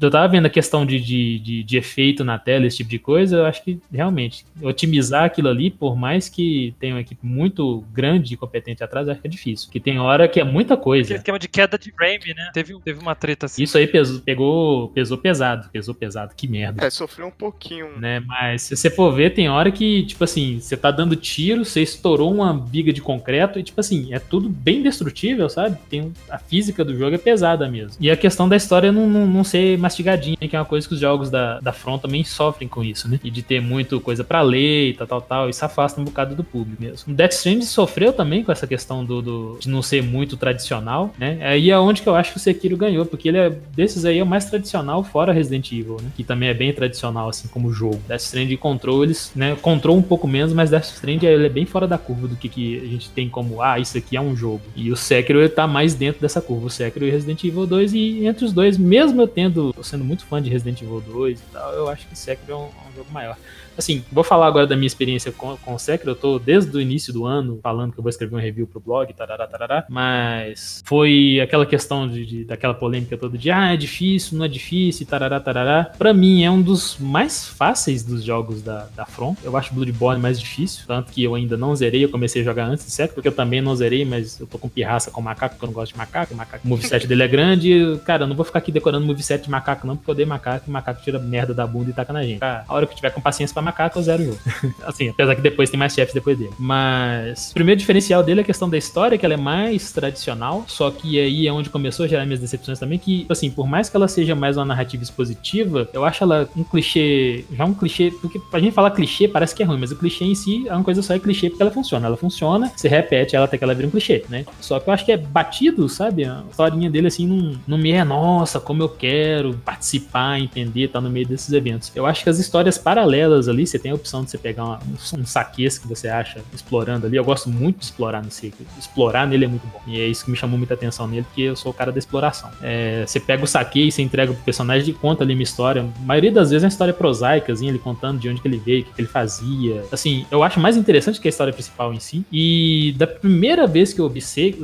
eu 0.01 0.11
tava 0.11 0.29
vendo 0.29 0.47
a 0.47 0.51
questão 0.51 0.85
de, 0.85 1.01
de, 1.01 1.39
de, 1.39 1.63
de 1.63 1.77
efeito 1.77 2.25
na 2.25 2.39
tela, 2.39 2.67
esse 2.67 2.79
tipo 2.79 2.91
de 2.91 2.99
coisa. 2.99 3.37
Eu 3.39 3.47
acho 3.47 3.63
que 3.65 3.81
realmente 3.93 4.45
otimizar 4.63 5.25
aquilo 5.25 5.49
ali, 5.49 5.71
por 5.71 5.97
mais 5.97 6.29
que 6.29 6.75
tenha 6.79 6.95
uma 6.95 7.01
equipe 7.01 7.25
muito 7.27 7.85
grande 7.93 8.35
e 8.35 8.37
competente 8.37 8.83
atrás, 8.85 9.09
acho 9.09 9.21
que 9.21 9.27
é 9.27 9.31
difícil. 9.31 9.67
Porque 9.69 9.81
tem 9.81 9.99
hora 9.99 10.29
que 10.29 10.41
é 10.41 10.45
muita 10.45 10.75
Aquele 10.75 10.85
coisa. 10.85 11.15
esquema 11.15 11.39
de 11.39 11.49
queda 11.49 11.79
de 11.79 11.91
frame, 11.93 12.35
né? 12.35 12.51
Teve, 12.53 12.79
teve 12.81 13.01
uma 13.01 13.15
treta 13.15 13.47
assim. 13.47 13.63
Isso 13.63 13.77
aí 13.79 13.87
pesou, 13.87 14.21
pegou, 14.21 14.89
pesou 14.89 15.19
pesado, 15.19 15.69
pesou 15.71 15.95
pesado, 15.95 16.35
que 16.35 16.47
merda. 16.47 16.85
É, 16.85 16.91
sofreu 16.91 17.27
um 17.27 17.31
pouquinho. 17.31 17.99
Né, 17.99 18.21
mas 18.21 18.63
você 18.81 18.91
for 18.91 19.13
ver, 19.13 19.31
tem 19.35 19.49
hora 19.49 19.71
que, 19.71 20.03
tipo 20.05 20.25
assim, 20.25 20.59
você 20.61 20.77
tá 20.77 20.91
dando 20.91 21.15
tiro, 21.17 21.65
você 21.65 21.83
estourou 21.83 22.33
uma 22.33 22.53
biga 22.53 22.93
de 22.93 23.01
concreto 23.01 23.59
e, 23.59 23.63
tipo 23.63 23.81
assim, 23.81 24.13
é 24.13 24.19
tudo 24.19 24.49
bem 24.49 24.83
destrutível, 24.83 25.49
sabe? 25.49 25.77
Tem, 25.89 26.13
a 26.29 26.39
física 26.39 26.85
do 26.85 26.97
jogo 26.97 27.15
é 27.15 27.19
pesada 27.19 27.69
mesmo. 27.69 27.93
E 28.01 28.11
a 28.11 28.17
questão 28.17 28.49
da 28.49 28.57
história 28.57 28.91
não, 28.93 29.09
não, 29.09 29.27
não 29.27 29.45
ser 29.45 29.79
mastigadinha, 29.79 30.37
que 30.37 30.55
é 30.57 30.59
uma 30.59 30.65
coisa 30.65 30.87
que 30.87 30.95
os 30.95 31.01
jogos 31.01 31.31
da, 31.31 31.61
da 31.61 31.73
Front 31.73 32.01
também 32.03 32.25
sofrem 32.25 32.69
com 32.69 32.83
isso, 32.83 33.09
né? 33.09 33.21
E 33.23 33.31
de 33.31 33.43
ter 33.43 33.61
muito 33.61 34.01
coisa 34.01 34.25
pra 34.25 34.41
ler 34.43 34.91
e 34.91 34.95
tal, 34.95 35.07
tal, 35.07 35.21
tal. 35.21 35.49
Isso 35.51 35.65
afasta 35.65 36.01
um 36.01 36.05
bocado 36.05 36.35
do 36.35 36.43
público 36.45 36.83
mesmo. 36.83 37.13
O 37.13 37.17
Death 37.17 37.33
Stranding 37.33 37.63
sofreu 37.63 38.13
também 38.13 38.43
com 38.43 38.51
essa 38.53 38.67
questão 38.67 39.05
do, 39.05 39.21
do- 39.23 39.59
de 39.61 39.69
não 39.69 39.83
ser 39.83 40.03
muito 40.03 40.37
tradicional, 40.37 41.15
né? 41.19 41.39
Aí 41.43 41.71
é 41.71 41.79
onde 41.79 42.03
que 42.03 42.09
eu 42.09 42.15
acho 42.15 42.33
que 42.33 42.37
o 42.37 42.41
Sekiro 42.41 42.77
ganhou, 42.77 43.05
porque 43.07 43.29
ele 43.29 43.39
é 43.39 43.51
desses 43.75 44.05
aí 44.05 44.19
é 44.19 44.23
o 44.23 44.27
mais 44.27 44.45
tradicional 44.47 45.03
fora 45.05 45.33
Resident 45.33 45.71
Evil, 45.73 45.97
né? 46.03 46.11
Que 46.17 46.25
também 46.25 46.49
é 46.49 46.55
bem 46.55 46.73
tradicional 46.73 47.29
assim 47.29 47.49
como 47.49 47.73
jogo. 47.73 48.01
Death 48.09 48.21
Stranding 48.21 48.55
e 48.55 48.57
Control, 48.71 49.05
eles, 49.05 49.33
né, 49.35 49.57
Control 49.61 49.97
um 49.97 50.03
pouco 50.03 50.29
menos, 50.29 50.53
mas 50.53 50.71
Death 50.71 50.85
Stranding 50.85 51.27
ele 51.27 51.47
é 51.47 51.49
bem 51.49 51.67
fora 51.67 51.89
da 51.89 51.99
curva 51.99 52.29
do 52.29 52.37
que, 52.37 52.49
que 52.49 52.79
a 52.79 52.87
gente 52.87 53.11
tem 53.11 53.29
como, 53.29 53.61
ah, 53.61 53.79
isso 53.79 53.99
aqui 53.99 54.17
é 54.17 54.21
um 54.21 54.37
jogo. 54.37 54.63
E 54.77 54.93
o 54.93 54.97
Sekiro 54.97 55.41
ele 55.41 55.49
tá 55.49 55.67
mais 55.67 55.95
dentro 55.95 56.21
dessa 56.21 56.41
curva, 56.41 56.67
o 56.67 56.71
Sekiro 56.71 57.07
e 57.07 57.11
Resident 57.11 57.43
Evil 57.43 57.67
2 57.67 57.93
e 57.95 58.27
entre 58.27 58.45
os 58.45 58.53
dois, 58.53 58.79
mesmo 58.79 59.21
eu 59.21 59.29
tendo 59.29 59.75
sendo 59.83 60.05
muito 60.05 60.25
fã 60.25 60.41
de 60.41 60.49
Resident 60.49 60.81
Evil 60.83 61.01
2 61.01 61.39
e 61.39 61.43
tal, 61.53 61.73
eu 61.73 61.89
acho 61.89 62.07
que 62.07 62.17
Sekiro 62.17 62.53
é 62.53 62.57
um, 62.57 62.61
é 62.61 62.91
um 62.91 62.97
jogo 62.97 63.13
maior. 63.13 63.37
Assim, 63.81 64.05
vou 64.13 64.23
falar 64.23 64.47
agora 64.47 64.67
da 64.67 64.77
minha 64.77 64.87
experiência 64.87 65.33
com, 65.33 65.57
com 65.57 65.75
o 65.75 65.79
Sekiro. 65.79 66.11
Eu 66.11 66.15
tô 66.15 66.39
desde 66.39 66.77
o 66.77 66.81
início 66.81 67.13
do 67.13 67.25
ano 67.25 67.59
falando 67.63 67.93
que 67.93 67.99
eu 67.99 68.03
vou 68.03 68.11
escrever 68.11 68.37
um 68.37 68.39
review 68.39 68.67
pro 68.67 68.79
blog, 68.79 69.13
tarará, 69.15 69.47
tarará. 69.47 69.85
Mas 69.89 70.83
foi 70.85 71.41
aquela 71.43 71.65
questão 71.65 72.07
de, 72.07 72.25
de- 72.27 72.45
daquela 72.45 72.75
polêmica 72.75 73.17
toda 73.17 73.39
de 73.39 73.51
ah, 73.51 73.73
é 73.73 73.77
difícil, 73.77 74.37
não 74.39 74.45
é 74.45 74.49
difícil, 74.49 75.07
tarará, 75.07 75.41
tarará. 75.41 75.85
Pra 75.97 76.13
mim, 76.13 76.43
é 76.45 76.51
um 76.51 76.61
dos 76.61 76.99
mais 76.99 77.49
fáceis 77.49 78.03
dos 78.05 78.23
jogos 78.23 78.61
da, 78.63 78.87
da 78.95 79.07
From. 79.07 79.35
Eu 79.43 79.57
acho 79.57 79.73
Bloodborne 79.75 80.21
mais 80.21 80.39
difícil, 80.39 80.85
tanto 80.87 81.11
que 81.11 81.23
eu 81.25 81.35
ainda 81.35 81.57
não 81.57 81.75
zerei. 81.75 82.05
Eu 82.05 82.11
comecei 82.11 82.43
a 82.43 82.45
jogar 82.45 82.67
antes 82.67 82.85
de 82.85 82.93
Sekiro, 82.93 83.15
porque 83.15 83.29
eu 83.29 83.33
também 83.33 83.61
não 83.63 83.75
zerei, 83.75 84.05
mas 84.05 84.39
eu 84.39 84.47
tô 84.47 84.59
com 84.59 84.69
pirraça 84.69 85.11
com 85.11 85.23
macaco, 85.23 85.55
porque 85.55 85.65
eu 85.65 85.69
não 85.69 85.75
gosto 85.75 85.93
de 85.93 85.99
macaco. 85.99 86.35
Macaco, 86.35 86.67
o 86.67 86.69
moveset 86.69 87.07
dele 87.07 87.23
é 87.23 87.29
grande. 87.29 87.99
Cara, 88.05 88.25
eu 88.25 88.27
não 88.27 88.37
vou 88.37 88.45
ficar 88.45 88.59
aqui 88.59 88.71
decorando 88.71 89.07
moveset 89.07 89.43
de 89.45 89.51
macaco, 89.51 89.87
não, 89.87 89.97
porque 89.97 90.11
eu 90.11 90.13
odeio 90.13 90.29
macaco 90.29 90.65
e 90.69 90.71
macaco 90.71 91.03
tira 91.03 91.19
merda 91.19 91.55
da 91.55 91.67
bunda 91.67 91.91
e 91.91 91.93
taca 91.93 92.13
na 92.13 92.23
gente. 92.23 92.43
A 92.45 92.65
hora 92.69 92.87
que 92.87 92.93
eu 92.93 92.97
tiver 92.97 93.11
com 93.11 93.21
paciência 93.23 93.55
pra 93.55 93.63
macaco, 93.71 93.99
eu 93.99 94.03
zero 94.03 94.23
o 94.23 94.27
jogo. 94.27 94.39
assim, 94.85 95.09
apesar 95.09 95.35
que 95.35 95.43
depois 95.43 95.71
tem 95.71 95.79
mais 95.79 95.95
chefes 95.95 96.15
depois 96.15 96.37
dele. 96.37 96.53
Mas 96.59 97.51
o 97.51 97.55
primeiro 97.55 97.79
diferencial 97.79 98.23
dele 98.23 98.41
é 98.41 98.43
a 98.43 98.47
questão 98.47 98.69
da 98.69 98.77
história, 98.77 99.17
que 99.17 99.25
ela 99.25 99.35
é 99.35 99.39
mais 99.39 99.93
tradicional, 99.93 100.65
só 100.67 100.91
que 100.91 101.19
aí 101.19 101.47
é 101.47 101.53
onde 101.53 101.71
começou 101.71 102.05
a 102.05 102.09
gerar 102.09 102.25
minhas 102.27 102.41
decepções 102.41 102.79
também, 102.79 102.99
que, 102.99 103.27
assim, 103.29 103.51
por 103.51 103.67
mais 103.67 103.89
que 103.89 103.97
ela 103.97 104.09
seja 104.09 104.35
mais 104.35 104.57
uma 104.57 104.65
narrativa 104.65 105.03
expositiva, 105.03 105.89
eu 105.93 106.05
acho 106.05 106.23
ela 106.25 106.49
um 106.57 106.65
clichê, 106.65 107.45
já 107.53 107.65
um 107.65 107.75
clichê, 107.75 108.13
porque 108.21 108.39
pra 108.39 108.61
gente 108.61 108.73
falar 108.73 108.91
clichê 108.91 109.29
parece 109.29 109.55
que 109.55 109.63
é 109.63 109.67
ruim, 109.67 109.79
mas 109.79 109.93
o 109.93 109.97
clichê 109.97 110.25
em 110.25 110.35
si 110.35 110.69
é 110.69 110.75
uma 110.75 110.85
coisa 110.85 111.03
só 111.03 111.15
é 111.15 111.19
clichê 111.19 111.49
porque 111.49 111.63
ela 111.63 111.71
funciona. 111.71 112.07
Ela 112.07 112.17
funciona, 112.17 112.73
você 112.75 112.89
repete 112.89 113.37
ela 113.37 113.45
até 113.45 113.57
que 113.57 113.65
ela 113.65 113.75
vira 113.75 113.87
um 113.87 113.91
clichê, 113.91 114.25
né? 114.29 114.45
Só 114.61 114.81
que 114.81 114.89
eu 114.89 114.95
acho 114.95 115.05
que 115.05 115.13
é 115.13 115.17
batido, 115.17 115.89
sabe? 115.89 116.25
A 116.25 116.43
historinha 116.51 116.91
dele, 116.91 117.07
assim, 117.07 117.27
não, 117.27 117.59
não 117.67 117.79
me 117.79 117.91
é, 117.91 118.05
nossa, 118.05 118.59
como 118.61 118.83
eu 118.83 118.89
quero 118.89 119.55
participar, 119.65 120.41
entender, 120.41 120.89
tá 120.89 121.01
no 121.01 121.11
meio 121.11 121.27
desses 121.27 121.53
eventos. 121.53 121.93
Eu 121.95 122.07
acho 122.07 122.25
que 122.25 122.31
as 122.31 122.39
histórias 122.39 122.79
paralelas 122.79 123.49
ali, 123.49 123.60
você 123.67 123.79
tem 123.79 123.91
a 123.91 123.95
opção 123.95 124.25
de 124.25 124.31
você 124.31 124.39
pegar 124.39 124.65
uma- 124.65 124.81
um, 125.19 125.25
saquês 125.25 125.79
que 125.79 125.87
você 125.87 126.09
acha 126.09 126.41
explorando 126.55 127.07
ali. 127.07 127.17
Eu 127.17 127.25
gosto 127.25 127.49
muito 127.49 127.79
de 127.79 127.85
explorar 127.85 128.23
no 128.23 128.31
Secret. 128.31 128.67
Explorar 128.79 129.27
nele 129.27 129.45
é 129.45 129.49
muito 129.49 129.67
bom. 129.67 129.81
E 129.87 130.01
é 130.01 130.07
isso 130.07 130.25
que 130.25 130.31
me 130.31 130.37
chamou 130.37 130.59
muita 130.59 130.75
atenção 130.75 131.07
nele, 131.07 131.23
porque 131.25 131.43
eu 131.43 131.57
sou 131.57 131.71
o 131.71 131.75
cara 131.75 131.93
da 131.93 131.99
exploração. 131.99 132.51
É, 132.63 133.05
você 133.07 133.19
pega 133.21 133.45
o 133.45 133.47
saque 133.47 133.87
e 133.89 133.93
você 133.93 134.03
entrega 134.03 134.33
pro 134.33 134.43
personagem 134.43 134.91
e 134.91 134.93
conta 134.93 135.25
ali 135.25 135.35
uma 135.35 135.43
história. 135.43 135.83
A 135.83 136.05
maioria 136.05 136.33
das 136.33 136.51
vezes 136.51 136.63
é 136.63 136.67
uma 136.67 136.71
história 136.71 136.95
prosaica, 136.95 137.53
assim, 137.53 137.69
ele 137.69 137.79
contando 137.79 138.19
de 138.19 138.29
onde 138.29 138.41
que 138.41 138.49
ele 138.49 138.59
veio, 138.59 138.83
o 138.83 138.85
que, 138.87 138.93
que 138.95 139.01
ele 139.01 139.09
fazia. 139.09 139.85
Assim, 139.91 140.27
eu 140.31 140.43
acho 140.43 140.59
mais 140.61 140.77
interessante 140.77 141.21
que 141.21 141.29
a 141.29 141.31
história 141.31 141.53
principal 141.53 141.93
em 141.93 142.01
si. 142.01 142.25
E 142.33 142.95
da 142.97 143.07
primeira 143.07 143.67
vez 143.67 143.93
que 143.93 144.01
eu 144.01 144.05
ouvi 144.05 144.21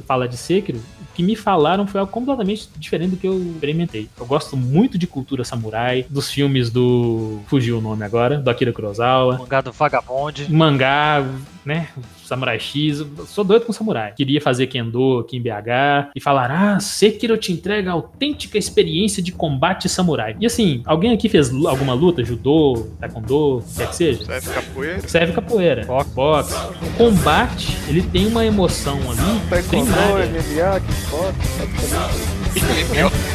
falar 0.07 0.27
de 0.27 0.37
Sekiro, 0.37 0.79
o 0.79 1.15
que 1.17 1.23
me 1.23 1.35
falaram 1.35 1.87
foi 1.87 2.01
algo 2.01 2.13
completamente 2.13 2.69
diferente 2.77 3.11
do 3.13 3.17
que 3.17 3.27
eu 3.27 3.39
experimentei. 3.39 4.09
Eu 4.19 4.27
gosto 4.27 4.57
muito 4.57 4.99
de 4.99 5.07
cultura 5.07 5.45
samurai, 5.45 6.05
dos 6.11 6.31
filmes 6.31 6.71
do. 6.71 7.41
Fugiu 7.47 7.79
o 7.79 7.81
nome 7.81 8.05
agora, 8.05 8.39
do 8.39 8.51
Akira 8.51 8.73
Kurosawa 8.77 9.39
Mangá 9.39 9.61
do 9.63 9.73
Vagabonde. 9.73 10.53
mangá, 10.53 11.25
né? 11.65 11.89
Samurai 12.25 12.59
X. 12.59 13.01
Eu 13.01 13.25
sou 13.27 13.45
doido 13.45 13.65
com 13.67 13.73
samurai. 13.73 14.13
Queria 14.17 14.41
fazer 14.41 14.67
Kendo 14.67 15.21
aqui 15.21 15.37
em 15.37 15.41
BH 15.41 16.11
e 16.15 16.21
falar: 16.21 16.51
Ah, 16.51 16.81
Sekiro 16.81 17.37
te 17.37 17.53
entrega 17.53 17.91
a 17.91 17.93
autêntica 17.95 18.59
experiência 18.59 19.23
de 19.23 19.31
combate 19.33 19.89
samurai. 19.89 20.37
E 20.41 20.45
assim, 20.47 20.83
alguém 20.85 21.13
aqui 21.13 21.29
fez 21.29 21.51
alguma 21.65 21.95
luta? 21.95 22.25
Judô, 22.25 22.87
taekwondo, 23.01 23.59
o 23.59 23.63
que 23.63 23.77
quer 23.77 23.89
que 23.89 23.97
seja? 23.97 24.25
Serve 24.25 24.51
capoeira? 24.51 25.09
Serve 25.09 25.33
capoeira. 25.33 25.85
Boxe. 25.87 26.11
Boxe. 26.15 26.55
O 26.83 26.91
combate, 26.99 27.77
ele 27.89 28.03
tem 28.03 28.27
uma 28.27 28.45
emoção 28.45 28.99
ali. 29.09 29.41
Taekwondo. 29.49 29.91
MMA, 29.91 30.81
kickbox, 30.81 31.49
sabe 31.57 32.07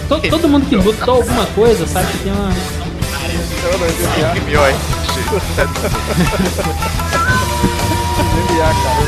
To- 0.09 0.29
Todo 0.29 0.49
mundo 0.49 0.65
que 0.67 0.75
lutou 0.75 1.15
alguma 1.15 1.45
coisa 1.47 1.87
sabe 1.87 2.11
que 2.11 2.17
tem 2.23 2.31
uma. 2.33 2.49
Não, 2.49 3.71
não, 3.71 3.87
MMA, 3.87 5.00
MMO, 5.31 5.37
hein? 5.37 5.67
MMA, 8.31 8.69
cara. 8.83 9.01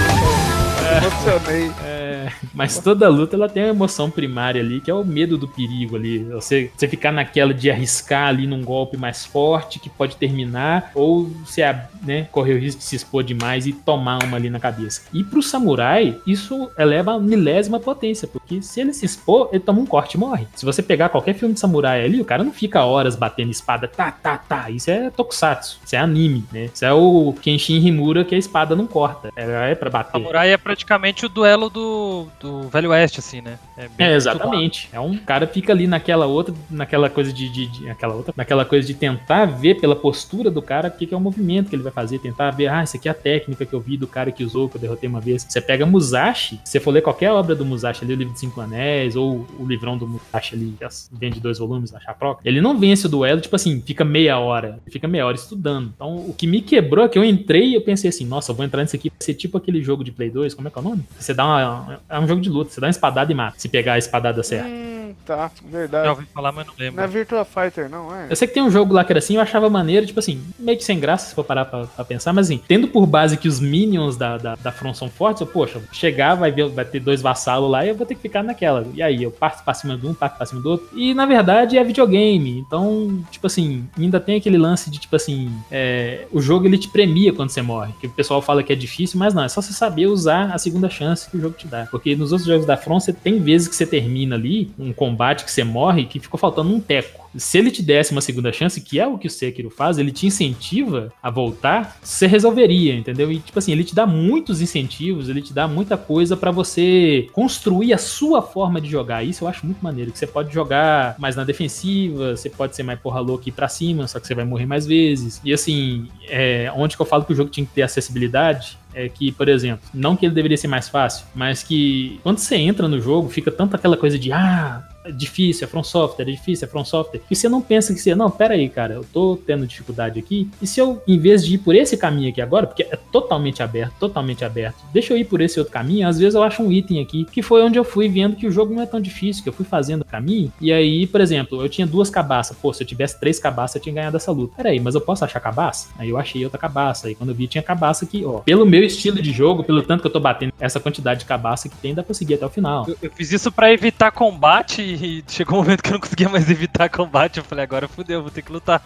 Eu 1.02 1.08
emocionei. 1.12 1.66
é, 1.84 1.93
Mas 2.54 2.80
toda 2.80 3.10
luta 3.10 3.36
ela 3.36 3.50
tem 3.50 3.64
uma 3.64 3.70
emoção 3.70 4.10
primária 4.10 4.62
ali, 4.62 4.82
que 4.82 4.92
é 4.92 4.94
o 4.94 5.04
medo 5.04 5.38
do 5.38 5.48
perigo 5.48 5.96
ali. 5.96 6.24
Você, 6.26 6.72
você 6.76 6.88
ficar 6.88 7.12
naquela 7.12 7.54
de 7.54 7.70
arriscar 7.70 8.28
ali 8.28 8.48
num 8.48 8.64
golpe 8.64 8.98
mais 8.98 9.26
forte 9.26 9.80
que 9.80 9.90
pode 9.90 10.16
terminar, 10.18 10.92
ou 10.94 11.26
você 11.46 11.64
né, 12.04 12.28
correr 12.32 12.54
o 12.54 12.60
risco 12.60 12.80
de 12.80 12.86
se 12.86 12.96
expor 12.96 13.24
demais 13.24 13.66
e 13.66 13.74
tomar 13.74 14.24
uma 14.24 14.38
ali 14.38 14.50
na 14.50 14.60
cabeça. 14.60 15.04
E 15.14 15.24
pro 15.24 15.42
samurai, 15.42 16.20
isso 16.28 16.70
eleva 16.78 17.14
a 17.14 17.20
milésima 17.20 17.80
potência, 17.80 18.28
porque 18.28 18.62
se 18.62 18.82
ele 18.82 18.94
se 18.94 19.06
expor, 19.06 19.50
ele 19.52 19.62
toma 19.62 19.80
um 19.80 19.86
corte 19.86 20.16
e 20.16 20.20
morre. 20.20 20.48
Se 20.56 20.66
você 20.66 20.82
pegar 20.82 21.10
qualquer 21.10 21.34
filme 21.34 21.54
de 21.54 21.60
samurai 21.60 22.04
ali, 22.04 22.22
o 22.22 22.26
cara 22.26 22.44
não 22.44 22.52
fica 22.52 22.84
horas 22.84 23.16
batendo 23.16 23.52
espada, 23.52 23.88
tá, 23.88 24.12
tá, 24.12 24.38
tá. 24.38 24.70
Isso 24.70 24.90
é 24.92 25.10
tokusatsu, 25.10 25.80
isso 25.86 25.96
é 25.96 26.00
anime, 26.00 26.46
né? 26.52 26.70
Isso 26.74 26.86
é 26.86 26.94
o 26.94 27.34
Kenshin 27.42 27.86
Himura 27.86 28.24
que 28.24 28.36
a 28.36 28.38
espada 28.38 28.76
não 28.76 28.88
corta. 28.88 29.30
É, 29.36 29.72
é 29.72 29.76
pra 29.76 29.90
bater. 29.90 30.12
Samurai 30.12 30.52
é 30.52 30.58
praticamente 30.58 31.26
o 31.26 31.30
duelo 31.30 31.70
do, 31.70 32.23
do 32.40 32.64
Velho 32.70 32.90
Oeste, 32.92 33.20
assim, 33.20 33.42
né? 33.42 33.58
bem 33.98 34.08
É, 34.08 34.16
exatamente. 34.16 34.90
É 34.92 35.00
um 35.00 35.18
cara 35.18 35.48
fica 35.48 35.72
ali 35.74 35.88
naquela 35.88 36.26
outra, 36.26 36.54
naquela 36.70 37.10
coisa 37.10 37.32
de, 37.32 37.50
de, 37.50 37.68
de- 37.68 37.86
naquela 37.86 38.16
outra, 38.16 38.34
naquela 38.36 38.66
coisa 38.66 38.86
de 38.88 38.94
tentar 38.94 39.46
ver 39.46 39.76
pela 39.80 39.96
postura 39.96 40.50
do 40.50 40.62
cara 40.62 40.88
o 40.88 40.92
que, 40.92 41.06
que 41.08 41.14
é 41.14 41.18
o 41.18 41.20
movimento 41.20 41.70
que 41.70 41.76
ele 41.76 41.84
vai 41.84 41.92
fazer, 41.92 42.20
tentar 42.20 42.52
ver, 42.52 42.68
ah, 42.68 42.84
isso 42.84 42.98
aqui 42.98 43.08
é 43.08 43.12
a 43.12 43.16
técnica 43.16 43.66
que 43.66 43.74
eu 43.74 43.80
vi 43.80 43.98
do 43.98 44.08
cara 44.08 44.32
que 44.32 44.44
usou, 44.44 44.70
que 44.70 44.78
eu 44.78 44.82
derrotei 44.82 45.10
uma 45.10 45.20
vez. 45.22 45.46
Você 45.48 45.62
pega 45.62 45.86
Musashi, 45.86 46.60
você 46.64 46.80
for 46.80 46.92
ler 46.92 47.02
qualquer 47.02 47.32
obra 47.32 47.56
do 47.56 47.66
Musashi 47.66 48.04
ali, 48.04 48.14
o 48.14 48.18
livro 48.18 48.34
de 48.34 48.40
Cinco 48.40 48.62
Anéis, 48.62 49.16
ou 49.16 49.46
o 49.60 49.66
livrão 49.66 49.98
do 49.98 50.08
Musashi 50.08 50.56
ali, 50.56 50.76
que 50.80 50.86
vende 51.12 51.40
dois 51.40 51.60
volumes 51.60 51.92
na 51.92 52.00
Chaproca, 52.00 52.42
ele 52.46 52.62
não 52.62 52.78
vence 52.78 53.06
o 53.06 53.10
duelo, 53.10 53.42
tipo 53.42 53.56
assim, 53.56 53.82
fica 53.82 54.04
meia 54.04 54.38
hora, 54.40 54.80
fica 54.90 55.08
meia 55.08 55.26
hora 55.26 55.36
estudando. 55.36 55.92
Então, 55.96 56.16
o 56.16 56.34
que 56.34 56.48
me 56.48 56.62
quebrou 56.62 57.06
é 57.06 57.10
que 57.10 57.18
eu 57.18 57.24
entrei 57.24 57.70
e 57.70 57.74
eu 57.76 57.82
pensei 57.82 58.10
assim, 58.10 58.26
nossa, 58.26 58.52
eu 58.52 58.56
vou 58.56 58.66
entrar 58.66 58.82
nisso 58.82 58.96
aqui, 58.96 59.10
vai 59.10 59.18
ser 59.20 59.34
tipo 59.34 59.58
aquele 59.58 59.82
jogo 59.82 60.04
de 60.04 60.12
Play 60.12 60.30
2, 60.30 60.54
como 60.54 60.68
é 60.68 60.72
que 60.72 60.78
é 60.78 60.82
o 60.82 60.84
nome? 60.84 61.04
Você 61.20 61.34
dá 61.34 61.46
uma, 61.46 62.00
é 62.14 62.20
um 62.20 62.28
jogo 62.28 62.42
de 62.42 62.50
luta, 62.50 62.72
você 62.72 62.80
dá 62.80 62.88
uma 62.88 62.92
espadada 62.92 63.32
e 63.32 63.36
mata, 63.36 63.60
se 63.60 63.68
pegar 63.68 63.94
a 63.94 63.98
espadada 63.98 64.44
certa. 64.44 64.93
Hum, 65.04 65.14
tá, 65.26 65.52
Já 65.56 65.70
verdade. 65.70 66.10
ouvi 66.10 66.26
falar, 66.34 66.52
mas 66.52 66.66
não 66.66 66.74
lembro. 66.78 66.98
Não 66.98 67.04
é 67.04 67.08
Virtua 67.08 67.44
Fighter, 67.44 67.90
não, 67.90 68.16
é? 68.16 68.28
Eu 68.30 68.36
sei 68.36 68.48
que 68.48 68.54
tem 68.54 68.64
um 68.64 68.72
jogo 68.72 68.94
lá 68.94 69.04
que 69.04 69.12
era 69.12 69.20
assim, 69.20 69.36
eu 69.36 69.42
achava 69.42 69.70
maneiro, 69.70 70.06
tipo 70.06 70.20
assim, 70.20 70.42
meio 70.58 70.78
que 70.78 70.84
sem 70.84 71.00
graça 71.00 71.30
se 71.30 71.36
for 71.36 71.44
parar 71.44 71.66
pra, 71.66 71.86
pra 71.86 72.06
pensar, 72.06 72.32
mas 72.32 72.48
assim, 72.48 72.62
tendo 72.68 72.88
por 72.88 73.06
base 73.06 73.38
que 73.38 73.48
os 73.48 73.60
minions 73.60 74.16
da, 74.16 74.38
da, 74.38 74.56
da 74.56 74.72
From 74.72 74.94
são 74.94 75.10
fortes, 75.10 75.42
eu, 75.42 75.48
poxa, 75.48 75.82
chegar, 75.92 76.36
vai, 76.36 76.52
ver, 76.52 76.70
vai 76.70 76.86
ter 76.86 77.00
dois 77.00 77.22
vassalos 77.22 77.70
lá 77.70 77.86
e 77.86 77.90
eu 77.90 77.96
vou 77.96 78.06
ter 78.06 78.16
que 78.16 78.22
ficar 78.22 78.44
naquela. 78.44 78.86
E 78.94 79.02
aí, 79.02 79.24
eu 79.24 79.32
parto 79.32 79.64
pra 79.64 79.74
cima 79.74 79.98
de 79.98 80.08
um, 80.08 80.14
parto 80.14 80.38
pra 80.38 80.46
cima 80.46 80.62
do 80.62 80.70
outro. 80.70 80.88
E 80.94 81.14
na 81.14 81.26
verdade 81.26 81.78
é 81.78 81.84
videogame, 81.84 82.60
então, 82.60 83.24
tipo 83.30 83.48
assim, 83.48 83.88
ainda 83.98 84.20
tem 84.20 84.38
aquele 84.38 84.58
lance 84.58 84.90
de, 84.90 85.00
tipo 85.00 85.16
assim, 85.16 85.52
é, 85.72 86.26
o 86.32 86.42
jogo 86.42 86.66
ele 86.66 86.78
te 86.78 86.88
premia 86.88 87.34
quando 87.34 87.50
você 87.50 87.62
morre, 87.62 87.94
que 88.00 88.08
o 88.08 88.10
pessoal 88.10 88.42
fala 88.42 88.64
que 88.64 88.72
é 88.72 88.76
difícil, 88.76 89.20
mas 89.20 89.34
não, 89.34 89.44
é 89.44 89.50
só 89.50 89.62
você 89.62 89.74
saber 89.74 90.08
usar 90.08 90.54
a 90.54 90.58
segunda 90.58 90.90
chance 90.90 91.30
que 91.30 91.38
o 91.38 91.42
jogo 91.42 91.56
te 91.58 91.68
dá. 91.68 91.88
Porque 91.90 92.16
nos 92.16 92.32
outros 92.32 92.48
jogos 92.48 92.66
da 92.66 92.78
From, 92.78 93.00
você 93.00 93.12
tem 93.12 93.40
vezes 93.40 93.68
que 93.68 93.76
você 93.76 93.86
termina 93.86 94.36
ali, 94.36 94.72
um 94.78 94.93
combate 94.94 95.44
que 95.44 95.52
você 95.52 95.64
morre, 95.64 96.06
que 96.06 96.20
ficou 96.20 96.40
faltando 96.40 96.74
um 96.74 96.80
teco. 96.80 97.23
Se 97.36 97.58
ele 97.58 97.72
te 97.72 97.82
desse 97.82 98.12
uma 98.12 98.22
segunda 98.22 98.52
chance, 98.52 98.80
que 98.82 99.00
é 99.00 99.08
o 99.08 99.18
que 99.18 99.28
o 99.28 99.30
Sekiro 99.30 99.70
faz, 99.70 99.98
ele 99.98 100.12
te 100.12 100.28
incentiva 100.28 101.12
a 101.22 101.30
voltar, 101.30 101.98
você 102.02 102.28
resolveria, 102.28 102.96
entendeu? 102.96 103.32
E 103.32 103.40
tipo 103.40 103.58
assim, 103.58 103.72
ele 103.72 103.84
te 103.84 103.96
dá 103.96 104.06
muitos 104.06 104.62
incentivos, 104.62 105.30
ele 105.30 105.42
te 105.42 105.54
dá 105.54 105.68
muita 105.68 105.98
coisa 105.98 106.38
pra 106.38 106.52
você 106.52 107.28
construir 107.34 107.94
a 107.94 107.98
sua 107.98 108.42
forma 108.42 108.80
de 108.80 108.90
jogar. 108.90 109.24
Isso 109.24 109.44
eu 109.44 109.48
acho 109.48 109.66
muito 109.66 109.82
maneiro, 109.82 110.12
que 110.12 110.20
você 110.20 110.28
pode 110.28 110.54
jogar 110.54 111.16
mais 111.18 111.36
na 111.36 111.44
defensiva, 111.44 112.36
você 112.36 112.50
pode 112.50 112.76
ser 112.76 112.84
mais 112.84 113.00
porra 113.00 113.20
louca 113.20 113.44
e 113.48 113.50
ir 113.50 113.54
pra 113.54 113.68
cima, 113.68 114.08
só 114.08 114.20
que 114.20 114.28
você 114.28 114.36
vai 114.36 114.46
morrer 114.46 114.66
mais 114.66 114.86
vezes. 114.86 115.42
E 115.44 115.54
assim, 115.54 116.08
é, 116.28 116.72
onde 116.76 116.96
que 116.96 117.02
eu 117.02 117.06
falo 117.06 117.26
que 117.26 117.34
o 117.34 117.36
jogo 117.36 117.50
tinha 117.50 117.66
que 117.66 117.74
ter 117.74 117.82
acessibilidade, 117.82 118.78
é 118.94 119.10
que, 119.10 119.32
por 119.32 119.50
exemplo, 119.50 119.84
não 119.94 120.16
que 120.16 120.26
ele 120.26 120.36
deveria 120.36 120.58
ser 120.58 120.68
mais 120.68 120.88
fácil, 120.88 121.26
mas 121.34 121.64
que 121.64 122.20
quando 122.22 122.38
você 122.38 122.56
entra 122.56 122.88
no 122.88 123.02
jogo, 123.02 123.30
fica 123.30 123.52
tanto 123.52 123.76
aquela 123.76 123.98
coisa 123.98 124.20
de 124.20 124.32
ah, 124.32 124.88
é 125.04 125.12
difícil, 125.12 125.66
é 125.66 125.68
From 125.68 125.84
Software, 125.84 126.26
é 126.28 126.32
difícil, 126.32 126.68
é 126.68 126.70
From 126.70 126.86
Software, 126.86 127.22
que 127.28 127.36
você 127.36 127.50
não 127.50 127.62
pensa 127.62 127.94
que 127.94 128.00
você, 128.00 128.16
não, 128.16 128.30
pera 128.30 128.54
aí, 128.54 128.70
cara, 128.70 128.96
eu 128.96 129.04
tô 129.04 129.38
tendo 129.46 129.68
dificuldade 129.68 130.20
aqui, 130.20 130.50
e 130.62 130.68
se 130.68 130.80
eu, 130.80 131.02
em 131.08 131.18
vez 131.18 131.46
de 131.46 131.56
ir 131.56 131.58
por 131.60 131.76
esse 131.76 131.98
caminho 131.98 132.30
aqui 132.30 132.42
agora, 132.42 132.68
porque 132.68 132.84
é 132.84 132.98
totalmente 133.12 133.62
aberto, 133.62 133.94
totalmente 134.00 134.46
aberto, 134.46 134.78
deixa 134.94 135.14
eu 135.14 135.18
ir 135.18 135.26
por 135.26 135.42
esse 135.42 135.60
outro 135.60 135.74
caminho, 135.74 136.08
às 136.08 136.20
vezes 136.20 136.36
eu 136.36 136.44
acho 136.44 136.62
um 136.62 136.72
item 136.72 137.02
aqui, 137.02 137.26
que 137.26 137.42
foi 137.42 137.62
onde 137.64 137.78
eu 137.78 137.84
fui 137.84 138.08
vendo 138.08 138.36
que 138.36 138.48
o 138.48 138.52
jogo 138.52 138.74
não 138.74 138.82
é 138.82 138.86
tão 138.86 139.00
difícil, 139.00 139.44
que 139.44 139.50
eu 139.50 139.54
fui 139.54 139.66
fazendo 139.66 140.02
o 140.02 140.06
caminho, 140.06 140.52
e 140.60 140.72
aí, 140.72 141.08
por 141.08 141.22
exemplo, 141.22 141.62
eu 141.62 141.70
tinha 141.70 141.88
duas 141.88 142.10
cabaças, 142.10 142.56
pô, 142.58 142.74
se 142.74 142.84
eu 142.84 142.88
tivesse 142.88 143.20
três 143.20 143.40
cabaças, 143.40 143.76
eu 143.76 143.82
tinha 143.82 143.96
ganhado 143.96 144.18
essa 144.18 144.32
luta. 144.32 144.56
Pera 144.56 144.70
aí, 144.70 144.80
mas 144.80 144.96
eu 144.96 145.02
posso 145.02 145.26
achar 145.26 145.40
cabaça? 145.40 145.90
Aí 145.98 146.10
eu 146.10 146.18
achei 146.18 146.44
outra 146.44 146.60
cabaça, 146.60 147.08
aí 147.08 147.16
quando 147.16 147.30
eu 147.30 147.36
vi 147.36 147.48
tinha 147.48 147.64
cabaça 147.64 148.06
aqui, 148.06 148.24
ó, 148.26 148.40
pelo 148.40 148.66
meu 148.66 148.84
estilo 148.84 149.22
de 149.22 149.32
jogo, 149.32 149.64
pelo 149.64 149.82
tanto 149.82 150.02
que 150.02 150.08
eu 150.08 150.12
tô 150.12 150.20
batendo 150.20 150.54
essa 150.60 150.80
quantidade 150.80 151.22
de 151.22 151.26
cabaça 151.26 151.70
que 151.70 151.76
tem, 151.78 151.94
dá 151.94 152.04
pra 152.04 152.14
seguir 152.14 152.36
até 152.36 152.46
o 152.46 152.50
final. 152.50 152.86
Eu, 152.88 152.98
eu 153.04 153.12
fiz 153.12 153.32
isso 153.32 153.52
pra 153.52 153.72
evitar 153.72 154.12
combate 154.12 154.93
e 154.94 155.24
chegou 155.28 155.60
um 155.60 155.64
momento 155.64 155.82
que 155.82 155.90
eu 155.90 155.94
não 155.94 156.00
conseguia 156.00 156.30
mais 156.30 156.50
evitar 156.50 156.90
combate. 156.90 157.38
Eu 157.38 157.44
falei, 157.44 157.64
agora 157.64 157.88
fudeu, 157.88 158.22
vou 158.22 158.32
ter 158.32 158.42
que 158.42 158.52
lutar. 158.52 158.84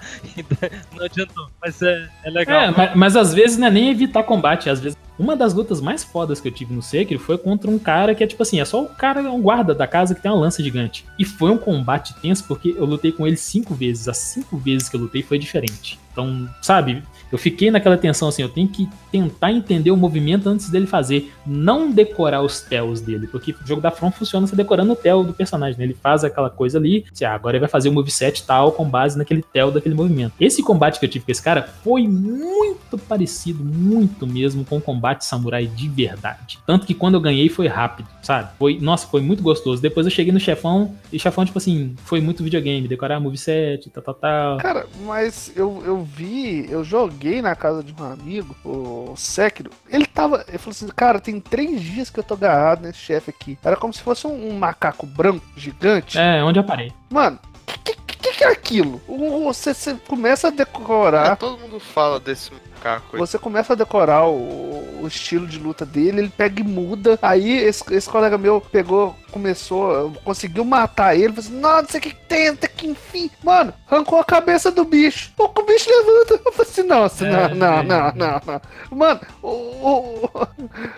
Não 0.95 1.05
adiantou. 1.05 1.49
Mas 1.62 1.82
é, 1.82 2.10
é 2.24 2.30
legal. 2.30 2.62
É, 2.62 2.72
mas, 2.72 2.95
mas 2.95 3.16
às 3.16 3.34
vezes 3.34 3.58
não 3.58 3.68
é 3.68 3.72
nem 3.72 3.89
evitar 3.89 4.24
combate, 4.24 4.70
às 4.70 4.80
vezes. 4.80 4.97
Uma 5.18 5.36
das 5.36 5.53
lutas 5.53 5.82
mais 5.82 6.03
fodas 6.03 6.39
que 6.39 6.47
eu 6.47 6.51
tive 6.51 6.74
no 6.74 6.82
Sekiro 6.82 7.20
foi 7.20 7.38
contra 7.38 7.70
um 7.70 7.80
cara 7.80 8.14
que 8.14 8.24
é 8.24 8.28
tipo 8.28 8.43
assim, 8.43 8.60
é 8.60 8.66
só 8.66 8.84
o 8.84 8.88
cara, 8.88 9.22
um 9.22 9.41
guarda 9.41 9.74
da 9.74 9.88
casa 9.88 10.14
que 10.14 10.22
tem 10.22 10.32
uma 10.32 10.39
lança 10.39 10.62
gigante. 10.62 11.05
E 11.18 11.26
foi 11.26 11.49
um 11.49 11.58
combate 11.58 12.14
tenso 12.22 12.43
porque 12.47 12.76
eu 12.78 12.86
lutei 12.86 13.12
com 13.12 13.26
ele 13.26 13.38
cinco 13.38 13.74
vezes. 13.74 14.08
As 14.08 14.18
cinco 14.18 14.58
vezes 14.58 14.89
que 14.89 14.95
eu 14.95 15.01
lutei 15.01 15.24
foi 15.24 15.39
diferente. 15.39 15.99
Então, 16.12 16.47
sabe, 16.62 17.03
eu 17.32 17.38
fiquei 17.38 17.71
naquela 17.71 17.97
tensão 17.97 18.28
assim, 18.28 18.41
eu 18.41 18.49
tenho 18.49 18.67
que 18.67 18.88
tentar 19.11 19.51
entender 19.51 19.91
o 19.91 19.97
movimento 19.97 20.47
antes 20.47 20.69
dele 20.69 20.88
fazer, 20.88 21.32
não 21.45 21.91
decorar 21.91 22.41
os 22.41 22.61
tells 22.61 23.01
dele, 23.01 23.28
porque 23.28 23.51
o 23.51 23.67
jogo 23.67 23.82
da 23.82 23.91
From 23.91 24.11
funciona 24.11 24.47
você 24.47 24.55
decorando 24.55 24.93
o 24.93 24.95
tel 24.95 25.23
do 25.23 25.34
personagem, 25.34 25.78
né? 25.78 25.86
Ele 25.86 25.93
faz 26.01 26.23
aquela 26.23 26.49
coisa 26.49 26.78
ali, 26.78 27.05
você, 27.11 27.25
ah, 27.25 27.34
agora 27.34 27.55
ele 27.55 27.61
vai 27.61 27.69
fazer 27.69 27.89
o 27.89 27.93
moveset 27.93 28.43
tal 28.43 28.71
com 28.71 28.86
base 28.88 29.17
naquele 29.17 29.41
tel 29.41 29.71
daquele 29.71 29.95
movimento. 29.95 30.34
Esse 30.39 30.63
combate 30.63 30.99
que 30.99 31.05
eu 31.05 31.09
tive 31.09 31.25
com 31.25 31.32
esse 31.32 31.41
cara 31.41 31.63
foi 31.84 32.07
muito 32.07 32.97
parecido, 32.97 33.63
muito 33.63 34.25
mesmo 34.25 34.63
com 34.63 34.78
o 34.78 34.82
combate 34.82 35.25
samurai 35.25 35.67
de 35.67 35.88
verdade. 35.89 36.59
Tanto 36.65 36.86
que 36.86 36.93
quando 36.93 37.15
eu 37.15 37.21
ganhei 37.21 37.49
foi 37.49 37.67
rápido, 37.67 38.07
sabe? 38.21 38.49
Foi, 38.57 38.80
nossa, 38.80 39.07
foi 39.07 39.21
muito 39.21 39.43
gostoso. 39.43 39.82
Depois 39.82 40.05
eu 40.05 40.11
cheguei 40.11 40.32
no 40.32 40.39
chefão, 40.39 40.95
e 41.11 41.17
o 41.17 41.19
chefão, 41.19 41.45
tipo 41.45 41.57
assim, 41.57 41.95
foi 42.05 42.21
muito 42.21 42.43
videogame, 42.43 42.88
decorar 42.88 43.19
moveset, 43.19 43.89
tal, 43.89 44.03
tal, 44.03 44.13
tal. 44.13 44.57
Cara, 44.57 44.88
mas 45.05 45.51
eu, 45.55 45.84
eu 45.86 46.03
vi, 46.03 46.69
eu 46.69 46.84
joguei 46.84 47.16
na 47.41 47.55
casa 47.55 47.84
de 47.84 47.93
um 47.99 48.03
amigo, 48.05 48.55
o 48.63 49.13
Sekiro. 49.15 49.72
Ele 49.89 50.05
tava. 50.05 50.45
Ele 50.47 50.57
falou 50.57 50.72
assim: 50.72 50.88
Cara, 50.89 51.20
tem 51.20 51.39
três 51.39 51.82
dias 51.82 52.09
que 52.09 52.20
eu 52.20 52.24
tô 52.24 52.34
agarrado 52.34 52.82
nesse 52.82 52.99
chefe 52.99 53.30
aqui. 53.30 53.57
Era 53.63 53.76
como 53.76 53.93
se 53.93 54.01
fosse 54.01 54.28
um, 54.28 54.49
um 54.49 54.57
macaco 54.57 55.05
branco 55.05 55.45
gigante. 55.55 56.18
É, 56.18 56.43
onde 56.43 56.59
eu 56.59 56.63
parei. 56.63 56.91
Mano, 57.09 57.39
o 57.68 57.80
que, 57.84 57.95
que, 58.18 58.34
que 58.34 58.43
é 58.43 58.47
aquilo? 58.51 59.01
Você, 59.45 59.74
você 59.74 59.95
começa 60.07 60.47
a 60.47 60.51
É, 60.51 60.53
decorar. 60.53 61.38
todo 61.38 61.57
mundo 61.59 61.80
fala 61.80 62.20
desse 62.20 62.51
macaco 62.51 63.15
aí. 63.15 63.20
Você 63.20 63.38
começa 63.38 63.74
a 63.74 63.76
decorar 63.76 64.26
o, 64.28 65.01
o 65.01 65.07
estilo 65.07 65.45
de 65.47 65.57
luta 65.59 65.86
dele, 65.86 66.20
ele 66.22 66.30
pega 66.30 66.59
e 66.61 66.63
muda. 66.63 67.18
Aí 67.22 67.57
esse, 67.59 67.84
esse 67.93 68.09
colega 68.09 68.38
meu 68.38 68.59
pegou, 68.61 69.15
começou, 69.32 70.11
conseguiu 70.24 70.63
matar 70.65 71.15
ele. 71.15 71.30
Falou 71.34 71.39
assim: 71.39 71.59
Nossa, 71.59 71.99
que 71.99 72.13
tenta, 72.13 72.68
que 72.68 72.88
enfim. 72.88 73.30
Mano, 73.43 73.74
arrancou 73.89 74.20
a 74.20 74.24
cabeça 74.26 74.72
do 74.72 74.84
bicho. 74.86 75.32
O, 75.38 75.43
o 75.45 75.63
bicho 75.65 75.89
levanta. 75.89 76.41
Eu 76.45 76.51
falei 76.53 76.72
assim: 76.72 76.84
Nossa, 76.84 77.26
É, 77.28 77.53
não, 77.53 77.55
não, 77.55 77.74
é. 77.80 77.84
não, 77.84 78.11
não, 78.15 78.41
não. 78.45 78.97
Mano, 78.97 79.22
o, 79.41 79.47
o, 79.47 80.26
o- 80.26 80.47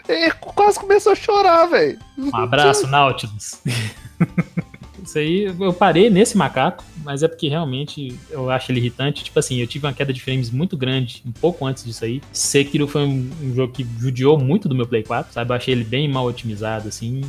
ele 0.07 0.31
quase 0.31 0.79
começou 0.79 1.11
a 1.11 1.15
chorar, 1.15 1.65
velho. 1.65 1.99
Um 2.17 2.35
abraço, 2.35 2.87
Nautilus. 2.87 3.59
Isso 5.09 5.17
aí, 5.17 5.45
eu 5.59 5.73
parei 5.73 6.07
nesse 6.07 6.37
macaco, 6.37 6.83
mas 7.03 7.23
é 7.23 7.27
porque 7.27 7.47
realmente 7.47 8.15
eu 8.29 8.47
acho 8.51 8.71
ele 8.71 8.79
irritante. 8.79 9.23
Tipo 9.23 9.39
assim, 9.39 9.57
eu 9.57 9.65
tive 9.65 9.87
uma 9.87 9.93
queda 9.93 10.13
de 10.13 10.21
frames 10.21 10.51
muito 10.51 10.77
grande 10.77 11.23
um 11.25 11.31
pouco 11.31 11.65
antes 11.65 11.83
disso 11.83 12.05
aí. 12.05 12.21
Sekiro 12.31 12.87
foi 12.87 13.01
um, 13.01 13.27
um 13.41 13.55
jogo 13.55 13.73
que 13.73 13.83
judiou 13.97 14.37
muito 14.37 14.69
do 14.69 14.75
meu 14.75 14.85
Play 14.85 15.01
4, 15.01 15.33
sabe? 15.33 15.51
Eu 15.51 15.55
achei 15.55 15.73
ele 15.73 15.83
bem 15.83 16.07
mal 16.07 16.27
otimizado, 16.27 16.87
assim. 16.87 17.21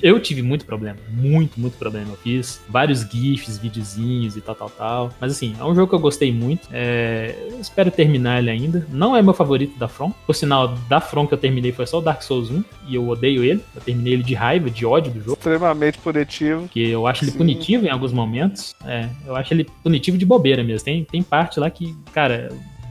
Eu, 0.00 0.20
tive 0.20 0.40
muito 0.40 0.64
problema, 0.64 0.98
muito, 1.10 1.58
muito 1.58 1.76
problema. 1.76 2.10
Eu 2.12 2.16
fiz 2.16 2.60
vários 2.68 3.00
GIFs, 3.00 3.58
videozinhos 3.58 4.36
e 4.36 4.40
tal, 4.40 4.54
tal, 4.54 4.70
tal. 4.70 5.10
Mas 5.20 5.32
assim, 5.32 5.56
é 5.58 5.64
um 5.64 5.74
jogo 5.74 5.88
que 5.88 5.94
eu 5.96 6.00
gostei 6.00 6.30
muito. 6.30 6.68
É, 6.70 7.34
eu 7.50 7.58
espero 7.58 7.90
terminar 7.90 8.38
ele 8.38 8.50
ainda. 8.50 8.86
Não 8.88 9.16
é 9.16 9.22
meu 9.22 9.34
favorito 9.34 9.76
da 9.76 9.88
From. 9.88 10.12
Por 10.24 10.34
sinal, 10.36 10.68
da 10.88 11.00
From 11.00 11.26
que 11.26 11.34
eu 11.34 11.38
terminei 11.38 11.72
foi 11.72 11.88
só 11.88 11.98
o 11.98 12.02
Dark 12.02 12.22
Souls 12.22 12.52
1 12.52 12.64
e 12.86 12.94
eu 12.94 13.08
odeio 13.08 13.42
ele. 13.42 13.60
Eu 13.74 13.80
terminei 13.80 14.12
ele 14.12 14.22
de 14.22 14.34
raiva, 14.34 14.70
de 14.70 14.86
ódio 14.86 15.10
do 15.10 15.20
jogo. 15.20 15.32
Extremamente 15.32 15.98
punitivo. 15.98 16.62
Porque 16.62 16.78
eu 16.78 16.99
acho 17.06 17.24
ele 17.24 17.32
Sim. 17.32 17.38
punitivo 17.38 17.86
em 17.86 17.90
alguns 17.90 18.12
momentos. 18.12 18.74
É, 18.84 19.08
eu 19.26 19.36
acho 19.36 19.52
ele 19.52 19.64
punitivo 19.82 20.18
de 20.18 20.26
bobeira 20.26 20.62
mesmo. 20.62 20.84
Tem, 20.84 21.04
tem 21.04 21.22
parte 21.22 21.60
lá 21.60 21.70
que, 21.70 21.96
cara, 22.12 22.50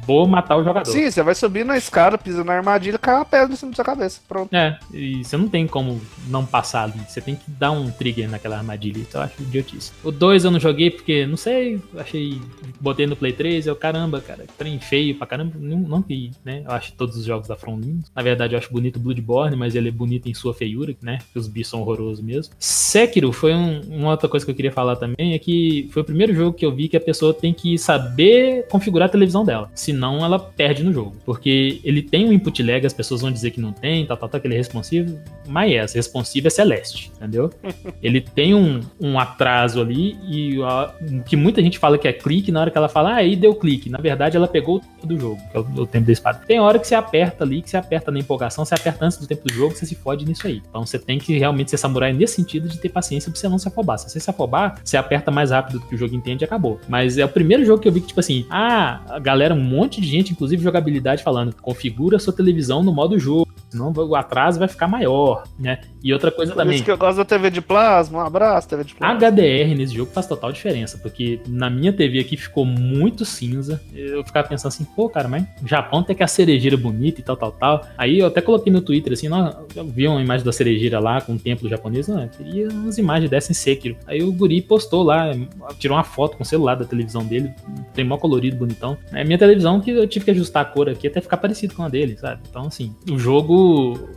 vou 0.10 0.28
matar 0.28 0.58
o 0.58 0.64
jogador. 0.64 0.90
Sim, 0.92 1.10
você 1.12 1.22
vai 1.22 1.36
subir 1.36 1.64
na 1.64 1.78
escada, 1.78 2.18
pisa 2.18 2.44
na 2.44 2.54
armadilha, 2.54 2.98
cai 2.98 3.14
uma 3.14 3.26
pedra 3.26 3.54
em 3.54 3.56
cima 3.56 3.70
da 3.72 3.76
sua 3.76 3.86
cabeça. 3.86 4.20
Pronto. 4.28 4.52
É, 4.56 4.80
e 4.92 5.24
você 5.24 5.38
não 5.38 5.48
tem 5.48 5.68
como 5.68 6.02
não 6.28 6.44
passar 6.44 6.86
ali. 6.86 7.00
Você 7.08 7.22
tem 7.22 7.36
que 7.36 7.44
dar 7.52 7.70
um 7.70 7.92
trigger 7.92 8.28
naquela 8.28 8.58
armadilha. 8.58 8.98
Então 9.00 9.22
eu 9.22 9.26
acho 9.26 9.40
idiotice. 9.44 9.92
O 10.04 10.12
2 10.12 10.46
eu 10.46 10.52
não 10.52 10.60
joguei 10.60 10.90
porque, 10.90 11.28
não 11.28 11.38
sei, 11.38 11.80
achei. 11.96 12.42
Botei 12.82 13.06
no 13.06 13.16
Play 13.16 13.34
3, 13.34 13.68
eu, 13.68 13.76
caramba, 13.76 14.20
cara, 14.20 14.46
trem 14.58 14.80
feio 14.80 15.14
pra 15.16 15.28
caramba. 15.28 15.54
Não, 15.60 15.78
não 15.78 16.02
vi, 16.02 16.32
né? 16.44 16.64
Eu 16.66 16.72
acho 16.72 16.94
todos 16.94 17.16
os 17.16 17.24
jogos 17.26 17.48
da 17.48 17.56
From 17.56 17.80
lindos. 17.80 18.12
Na 18.16 18.24
verdade, 18.24 18.56
eu 18.56 18.58
acho 18.60 18.72
bonito 18.72 18.96
o 18.98 19.00
Bloodborne, 19.00 19.56
mas 19.56 19.76
ele 19.76 19.90
é 19.90 19.92
bonito 19.92 20.28
em 20.28 20.34
sua 20.34 20.56
feiura, 20.56 20.96
né? 21.04 21.20
Os 21.36 21.48
bichos 21.48 21.70
são 21.70 21.82
horrorosos 21.82 22.22
mesmo. 22.24 22.52
Sekiro 22.58 23.32
foi 23.32 23.54
um- 23.54 23.82
uma 23.90 24.10
outra 24.12 24.28
coisa 24.28 24.44
que 24.44 24.52
eu 24.52 24.56
queria 24.56 24.72
falar 24.72 24.96
também, 24.96 25.34
é 25.34 25.40
que 25.40 25.88
foi 25.92 26.02
o 26.02 26.06
primeiro 26.06 26.34
jogo 26.34 26.54
que 26.58 26.66
eu 26.66 26.74
vi 26.74 26.88
que 26.88 26.98
a 26.98 27.02
pessoa 27.02 27.32
tem 27.34 27.54
que 27.54 27.78
saber 27.78 28.66
configurar 28.70 29.08
a 29.08 29.12
televisão 29.12 29.44
dela. 29.46 29.70
Senão 30.00 30.24
ela 30.24 30.40
perde 30.40 30.82
no 30.82 30.94
jogo. 30.94 31.14
Porque 31.26 31.82
ele 31.84 32.02
tem 32.02 32.26
um 32.26 32.32
input 32.32 32.64
lag, 32.64 32.86
as 32.86 32.94
pessoas 32.94 33.20
vão 33.20 33.30
dizer 33.30 33.52
que 33.52 33.60
não 33.60 33.74
tem, 33.74 34.06
tal, 34.06 34.16
tal, 34.16 34.30
tal, 34.30 34.40
que 34.40 34.48
ele 34.48 34.54
é 34.56 34.58
responsivo. 34.58 35.20
Mas 35.46 35.94
é, 35.94 35.98
responsivo 35.98 36.48
é 36.48 36.50
celeste, 36.50 37.12
entendeu? 37.18 37.52
ele 38.02 38.22
tem 38.22 38.56
um, 38.56 38.80
um 39.00 39.20
atraso 39.20 39.82
ali 39.82 40.18
e 40.26 40.62
a- 40.64 40.94
o 41.02 41.22
que 41.24 41.36
muita 41.36 41.62
gente 41.62 41.78
fala 41.78 41.98
que 41.98 42.08
é 42.08 42.14
clique, 42.14 42.50
na 42.50 42.62
hora 42.62 42.72
que 42.72 42.78
ela 42.78 42.88
fala, 42.88 43.12
ah, 43.12 43.16
aí 43.16 43.36
deu 43.36 43.54
clique. 43.54 43.90
Na 43.90 43.98
verdade, 43.98 44.38
ela 44.38 44.48
pegou 44.48 44.78
o 44.78 44.80
tempo 44.80 45.06
do 45.08 45.20
jogo, 45.20 45.42
que 45.52 45.58
é 45.58 45.60
o, 45.60 45.64
o 45.82 45.86
tempo 45.86 46.06
da 46.06 46.14
espada. 46.14 46.40
Tem 46.48 46.60
hora 46.62 46.80
que 46.80 46.88
você 46.88 46.96
aperta 46.96 47.44
ali, 47.44 47.62
que 47.62 47.70
você 47.70 47.76
aperta 47.76 48.10
na 48.10 48.20
empolgação, 48.20 48.64
você 48.64 48.76
aperta 48.76 49.04
antes 49.06 49.18
do 49.18 49.28
tempo 49.28 49.46
do 49.46 49.54
jogo, 49.54 49.76
você 49.76 49.86
se 49.86 49.96
fode 49.96 50.26
nisso 50.26 50.48
aí. 50.48 50.62
Então 50.70 50.86
você 50.86 50.98
tem 50.98 51.20
que 51.20 51.38
realmente 51.38 51.72
ser 51.72 51.78
samurai 51.78 52.14
nesse 52.14 52.36
sentido 52.36 52.70
de 52.70 52.80
ter 52.80 52.88
paciência 52.88 53.30
pra 53.30 53.38
você 53.40 53.50
não 53.50 53.60
se 53.60 53.68
afobar. 53.68 53.98
Se 54.00 54.10
você 54.10 54.20
se 54.22 54.30
afobar, 54.30 54.80
você 54.82 54.96
aperta 54.96 55.30
mais 55.30 55.52
rápido 55.52 55.80
do 55.80 55.86
que 55.88 55.96
o 55.96 55.98
jogo 55.98 56.16
entende 56.16 56.44
e 56.44 56.46
acabou. 56.46 56.80
Mas 56.88 57.18
é 57.18 57.26
o 57.26 57.30
primeiro 57.30 57.66
jogo 57.66 57.82
que 57.82 57.88
eu 57.90 57.92
vi 57.92 58.00
que, 58.00 58.08
tipo 58.08 58.20
assim, 58.22 58.46
ah, 58.50 59.02
a 59.10 59.20
galera, 59.20 59.54
um 59.54 59.60
monte 59.80 60.02
de 60.02 60.08
gente, 60.08 60.34
inclusive 60.34 60.62
jogabilidade, 60.62 61.24
falando, 61.24 61.56
configura 61.62 62.20
sua 62.20 62.34
televisão 62.34 62.84
no 62.84 62.94
modo 62.94 63.18
jogo, 63.18 63.48
senão 63.70 63.94
o 63.96 64.16
atraso 64.16 64.60
vai 64.60 64.68
ficar 64.68 64.88
maior, 64.88 65.44
né? 65.58 65.80
E 66.04 66.14
outra 66.14 66.32
coisa 66.32 66.54
Por 66.54 66.60
também. 66.60 66.76
isso 66.76 66.84
que 66.84 66.92
eu 66.92 66.98
gosto 66.98 67.18
da 67.18 67.26
TV 67.26 67.50
de 67.50 67.62
plasma. 67.62 68.20
Um 68.20 68.26
abraço, 68.26 68.68
TV 68.68 68.84
de 68.84 68.96
plasma. 68.96 69.16
HDR 69.16 69.76
nesse 69.76 69.94
jogo 69.94 70.12
faz 70.12 70.26
total 70.26 70.52
diferença, 70.52 70.98
porque 70.98 71.40
na 71.48 71.70
minha 71.70 71.92
TV 71.92 72.20
aqui 72.20 72.38
ficou 72.38 72.66
muito 72.66 73.26
cinza. 73.26 73.82
Eu 73.94 74.24
ficava 74.24 74.48
pensando 74.48 74.70
assim, 74.70 74.86
pô, 74.96 75.10
cara, 75.10 75.28
mas 75.28 75.44
Japão 75.66 76.02
tem 76.04 76.16
que 76.16 76.24
a 76.24 76.28
cerejeira 76.28 76.78
bonita 76.78 77.20
e 77.20 77.24
tal, 77.24 77.36
tal, 77.36 77.52
tal. 77.52 77.86
Aí 77.98 78.20
eu 78.20 78.28
até 78.28 78.42
coloquei 78.42 78.72
no 78.72 78.82
Twitter 78.82 79.14
assim, 79.14 79.28
não, 79.28 79.66
eu 79.76 79.86
vi 79.86 80.08
uma 80.08 80.22
imagem 80.22 80.46
da 80.46 80.52
cerejeira 80.52 81.00
lá 81.00 81.22
com 81.22 81.34
o 81.34 81.40
templo 81.40 81.70
japonês, 81.70 82.08
não, 82.08 82.22
eu 82.22 82.30
queria 82.30 82.70
umas 82.70 82.98
imagens 82.98 83.30
dessas 83.30 83.52
em 83.52 83.54
Sekiro. 83.54 83.98
Aí 84.08 84.24
o 84.24 84.32
guri 84.32 84.62
postou 84.62 85.04
lá, 85.04 85.32
tirou 85.78 85.98
uma 85.98 86.04
foto 86.04 86.38
com 86.38 86.44
o 86.44 86.46
celular 86.46 86.76
da 86.76 86.86
televisão 86.86 87.26
dele, 87.26 87.52
tem 87.94 88.06
mó 88.06 88.18
colorido, 88.18 88.58
bonitão. 88.58 88.98
É 89.12 89.24
minha 89.24 89.38
televisão 89.38 89.80
que 89.82 89.92
eu 89.92 90.08
tive 90.08 90.26
que 90.26 90.32
ajustar 90.32 90.64
a 90.64 90.66
cor 90.66 90.90
aqui 90.90 91.08
até 91.08 91.20
ficar 91.22 91.38
parecido 91.38 91.76
com 91.76 91.84
a 91.84 91.90
dele, 91.90 92.18
sabe? 92.18 92.42
Então, 92.50 92.68
assim, 92.68 92.96
o 93.10 93.20
jogo. 93.20 93.59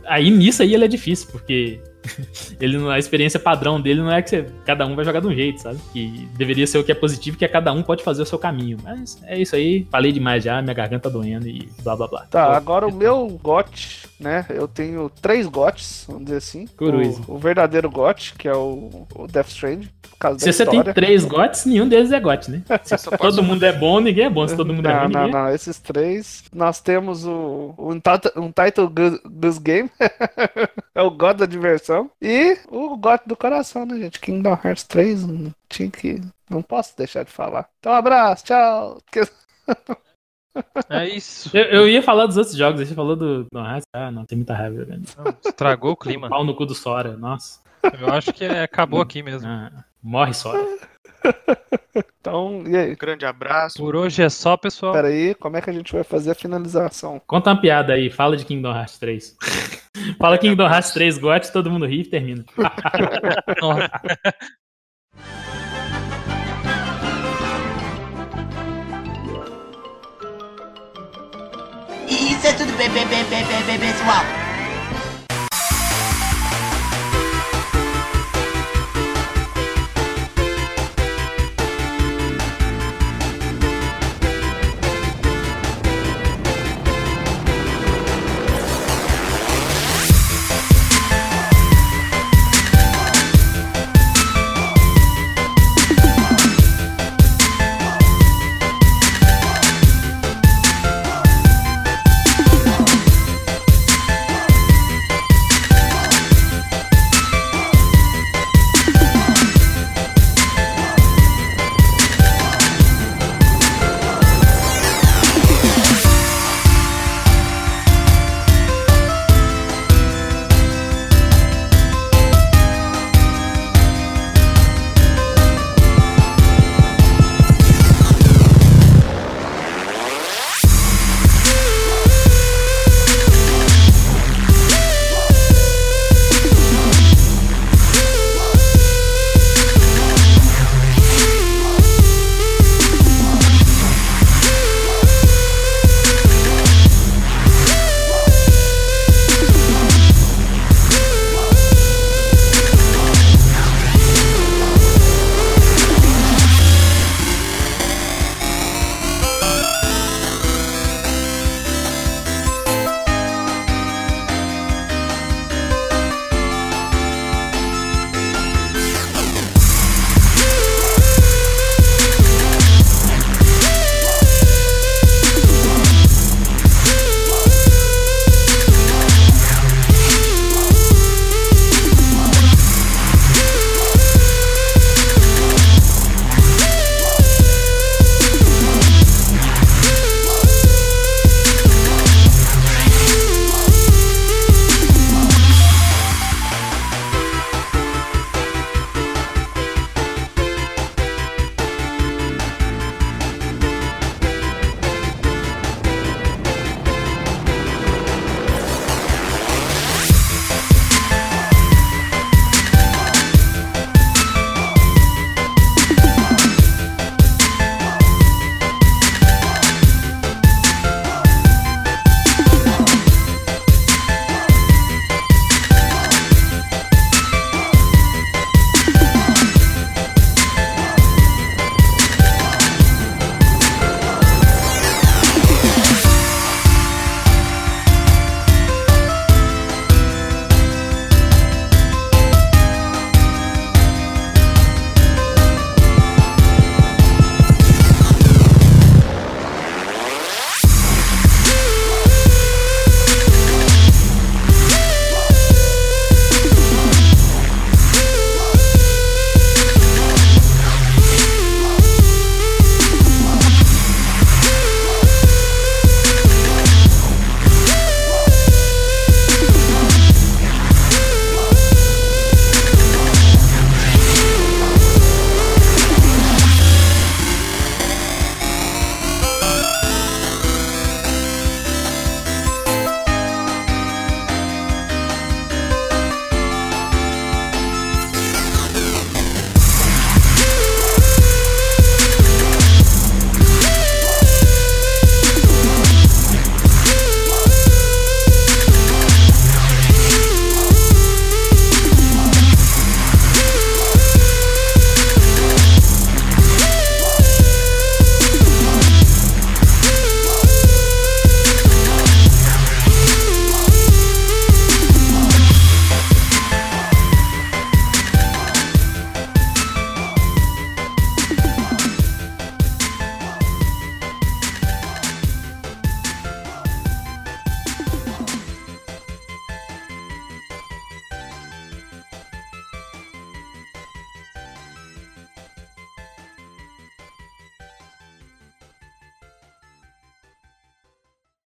Aí 0.05 0.29
nisso 0.29 0.61
aí 0.61 0.73
ele 0.73 0.85
é 0.85 0.87
difícil, 0.87 1.27
porque 1.31 1.79
ele 2.59 2.77
não- 2.77 2.89
a 2.89 2.99
experiência 2.99 3.39
padrão 3.39 3.79
dele 3.79 4.01
não 4.01 4.11
é 4.11 4.21
que 4.21 4.29
você- 4.29 4.45
cada 4.65 4.85
um 4.85 4.95
vai 4.95 5.05
jogar 5.05 5.19
de 5.19 5.27
um 5.27 5.33
jeito, 5.33 5.61
sabe? 5.61 5.79
Que 5.91 6.27
deveria 6.37 6.67
ser 6.67 6.77
o 6.77 6.83
que 6.83 6.91
é 6.91 6.95
positivo, 6.95 7.37
que 7.37 7.45
é 7.45 7.47
cada 7.47 7.71
um 7.71 7.81
pode 7.83 8.03
fazer 8.03 8.21
o 8.21 8.25
seu 8.25 8.37
caminho. 8.39 8.77
Mas 8.83 9.21
é 9.23 9.39
isso 9.39 9.55
aí, 9.55 9.87
falei 9.91 10.11
demais 10.11 10.43
já, 10.43 10.61
minha 10.61 10.73
garganta 10.73 11.09
doendo 11.09 11.47
e 11.47 11.69
blá 11.83 11.95
blá 11.95 12.07
blá. 12.07 12.25
Tá, 12.29 12.47
Pô, 12.47 12.51
agora 12.53 12.87
o 12.87 12.93
meu 12.93 13.27
GOT, 13.41 14.07
né? 14.19 14.45
Eu 14.49 14.67
tenho 14.67 15.09
três 15.21 15.47
GOTs, 15.47 16.05
vamos 16.07 16.25
dizer 16.25 16.37
assim. 16.37 16.67
O, 17.27 17.33
o 17.35 17.37
verdadeiro 17.37 17.89
GOT, 17.89 18.33
que 18.37 18.47
é 18.47 18.53
o, 18.55 19.05
o 19.15 19.27
Death 19.27 19.49
Stranding, 19.49 19.89
por 20.01 20.17
causa 20.17 20.37
da 20.37 20.43
Se 20.43 20.53
você 20.53 20.65
tem 20.65 20.83
três 20.83 21.25
gotes, 21.25 21.65
nenhum 21.65 21.87
deles 21.87 22.11
é 22.11 22.19
gote, 22.19 22.49
né? 22.51 22.61
Se 22.83 22.97
todo 23.17 23.43
mundo 23.43 23.63
é 23.63 23.73
bom, 23.73 23.99
ninguém 23.99 24.25
é 24.25 24.29
bom. 24.29 24.47
Se 24.47 24.55
todo 24.55 24.73
mundo 24.73 24.87
é 24.87 24.93
Não, 24.93 25.03
ruim, 25.03 25.11
não, 25.11 25.23
ninguém 25.25 25.39
é... 25.39 25.43
não, 25.43 25.53
esses 25.53 25.79
três. 25.79 26.43
Nós 26.53 26.79
temos 26.81 27.25
o, 27.25 27.73
o 27.77 27.91
Untitled, 27.91 28.31
Untitled 28.37 28.93
Goose, 28.93 29.21
Goose 29.25 29.59
Game, 29.59 29.89
é 30.95 31.01
o 31.01 31.09
God 31.11 31.37
da 31.37 31.45
diversão. 31.45 31.92
E 32.21 32.57
o 32.69 32.95
God 32.97 33.21
do 33.25 33.35
coração, 33.35 33.85
né, 33.85 33.97
gente? 33.99 34.19
Kingdom 34.19 34.57
Hearts 34.63 34.83
3, 34.83 35.25
não 35.25 35.53
tinha 35.69 35.89
que. 35.89 36.21
Não 36.49 36.61
posso 36.61 36.95
deixar 36.97 37.23
de 37.23 37.31
falar. 37.31 37.69
Então, 37.79 37.91
um 37.91 37.95
abraço, 37.95 38.45
tchau. 38.45 39.01
É 40.89 41.07
isso. 41.09 41.55
Eu, 41.55 41.63
eu 41.65 41.89
ia 41.89 42.01
falar 42.01 42.25
dos 42.25 42.37
outros 42.37 42.55
jogos, 42.55 42.79
aí 42.79 42.85
você 42.85 42.93
falou 42.95 43.15
do. 43.15 43.47
Ah, 43.93 44.11
não, 44.11 44.25
tem 44.25 44.37
muita 44.37 44.53
raiva. 44.53 44.85
Não, 44.85 45.35
estragou 45.45 45.91
o 45.91 45.97
clima. 45.97 46.29
Pau 46.29 46.43
no 46.43 46.55
cu 46.55 46.65
do 46.65 46.75
Sora, 46.75 47.17
nossa. 47.17 47.61
Eu 47.99 48.07
acho 48.13 48.31
que 48.31 48.45
é- 48.45 48.63
acabou 48.63 49.01
aqui 49.01 49.21
mesmo. 49.21 49.47
Ah, 49.47 49.83
morre 50.01 50.33
Sora. 50.33 50.77
Então, 51.95 52.63
e 52.65 52.75
aí? 52.75 52.93
Um 52.93 52.95
grande 52.95 53.25
abraço. 53.25 53.77
Por 53.77 53.95
hoje 53.95 54.23
é 54.23 54.29
só, 54.29 54.57
pessoal. 54.57 54.93
Pera 54.93 55.09
aí, 55.09 55.35
como 55.35 55.57
é 55.57 55.61
que 55.61 55.69
a 55.69 55.73
gente 55.73 55.93
vai 55.93 56.03
fazer 56.03 56.31
a 56.31 56.35
finalização? 56.35 57.21
Conta 57.27 57.51
uma 57.51 57.61
piada 57.61 57.93
aí, 57.93 58.09
fala 58.09 58.35
de 58.35 58.45
Kingdom 58.45 58.73
Hearts 58.73 58.97
3. 58.97 59.37
fala 60.17 60.37
Kingdom 60.37 60.65
Hearts 60.65 60.91
3 60.91 61.17
gote, 61.17 61.51
todo 61.51 61.69
mundo 61.69 61.85
ri 61.85 62.01
e 62.01 62.05
termina. 62.05 62.43
Isso 72.09 72.47
é 72.47 72.53
tudo 72.53 72.75
bem, 72.77 72.89
pessoal. 72.89 74.42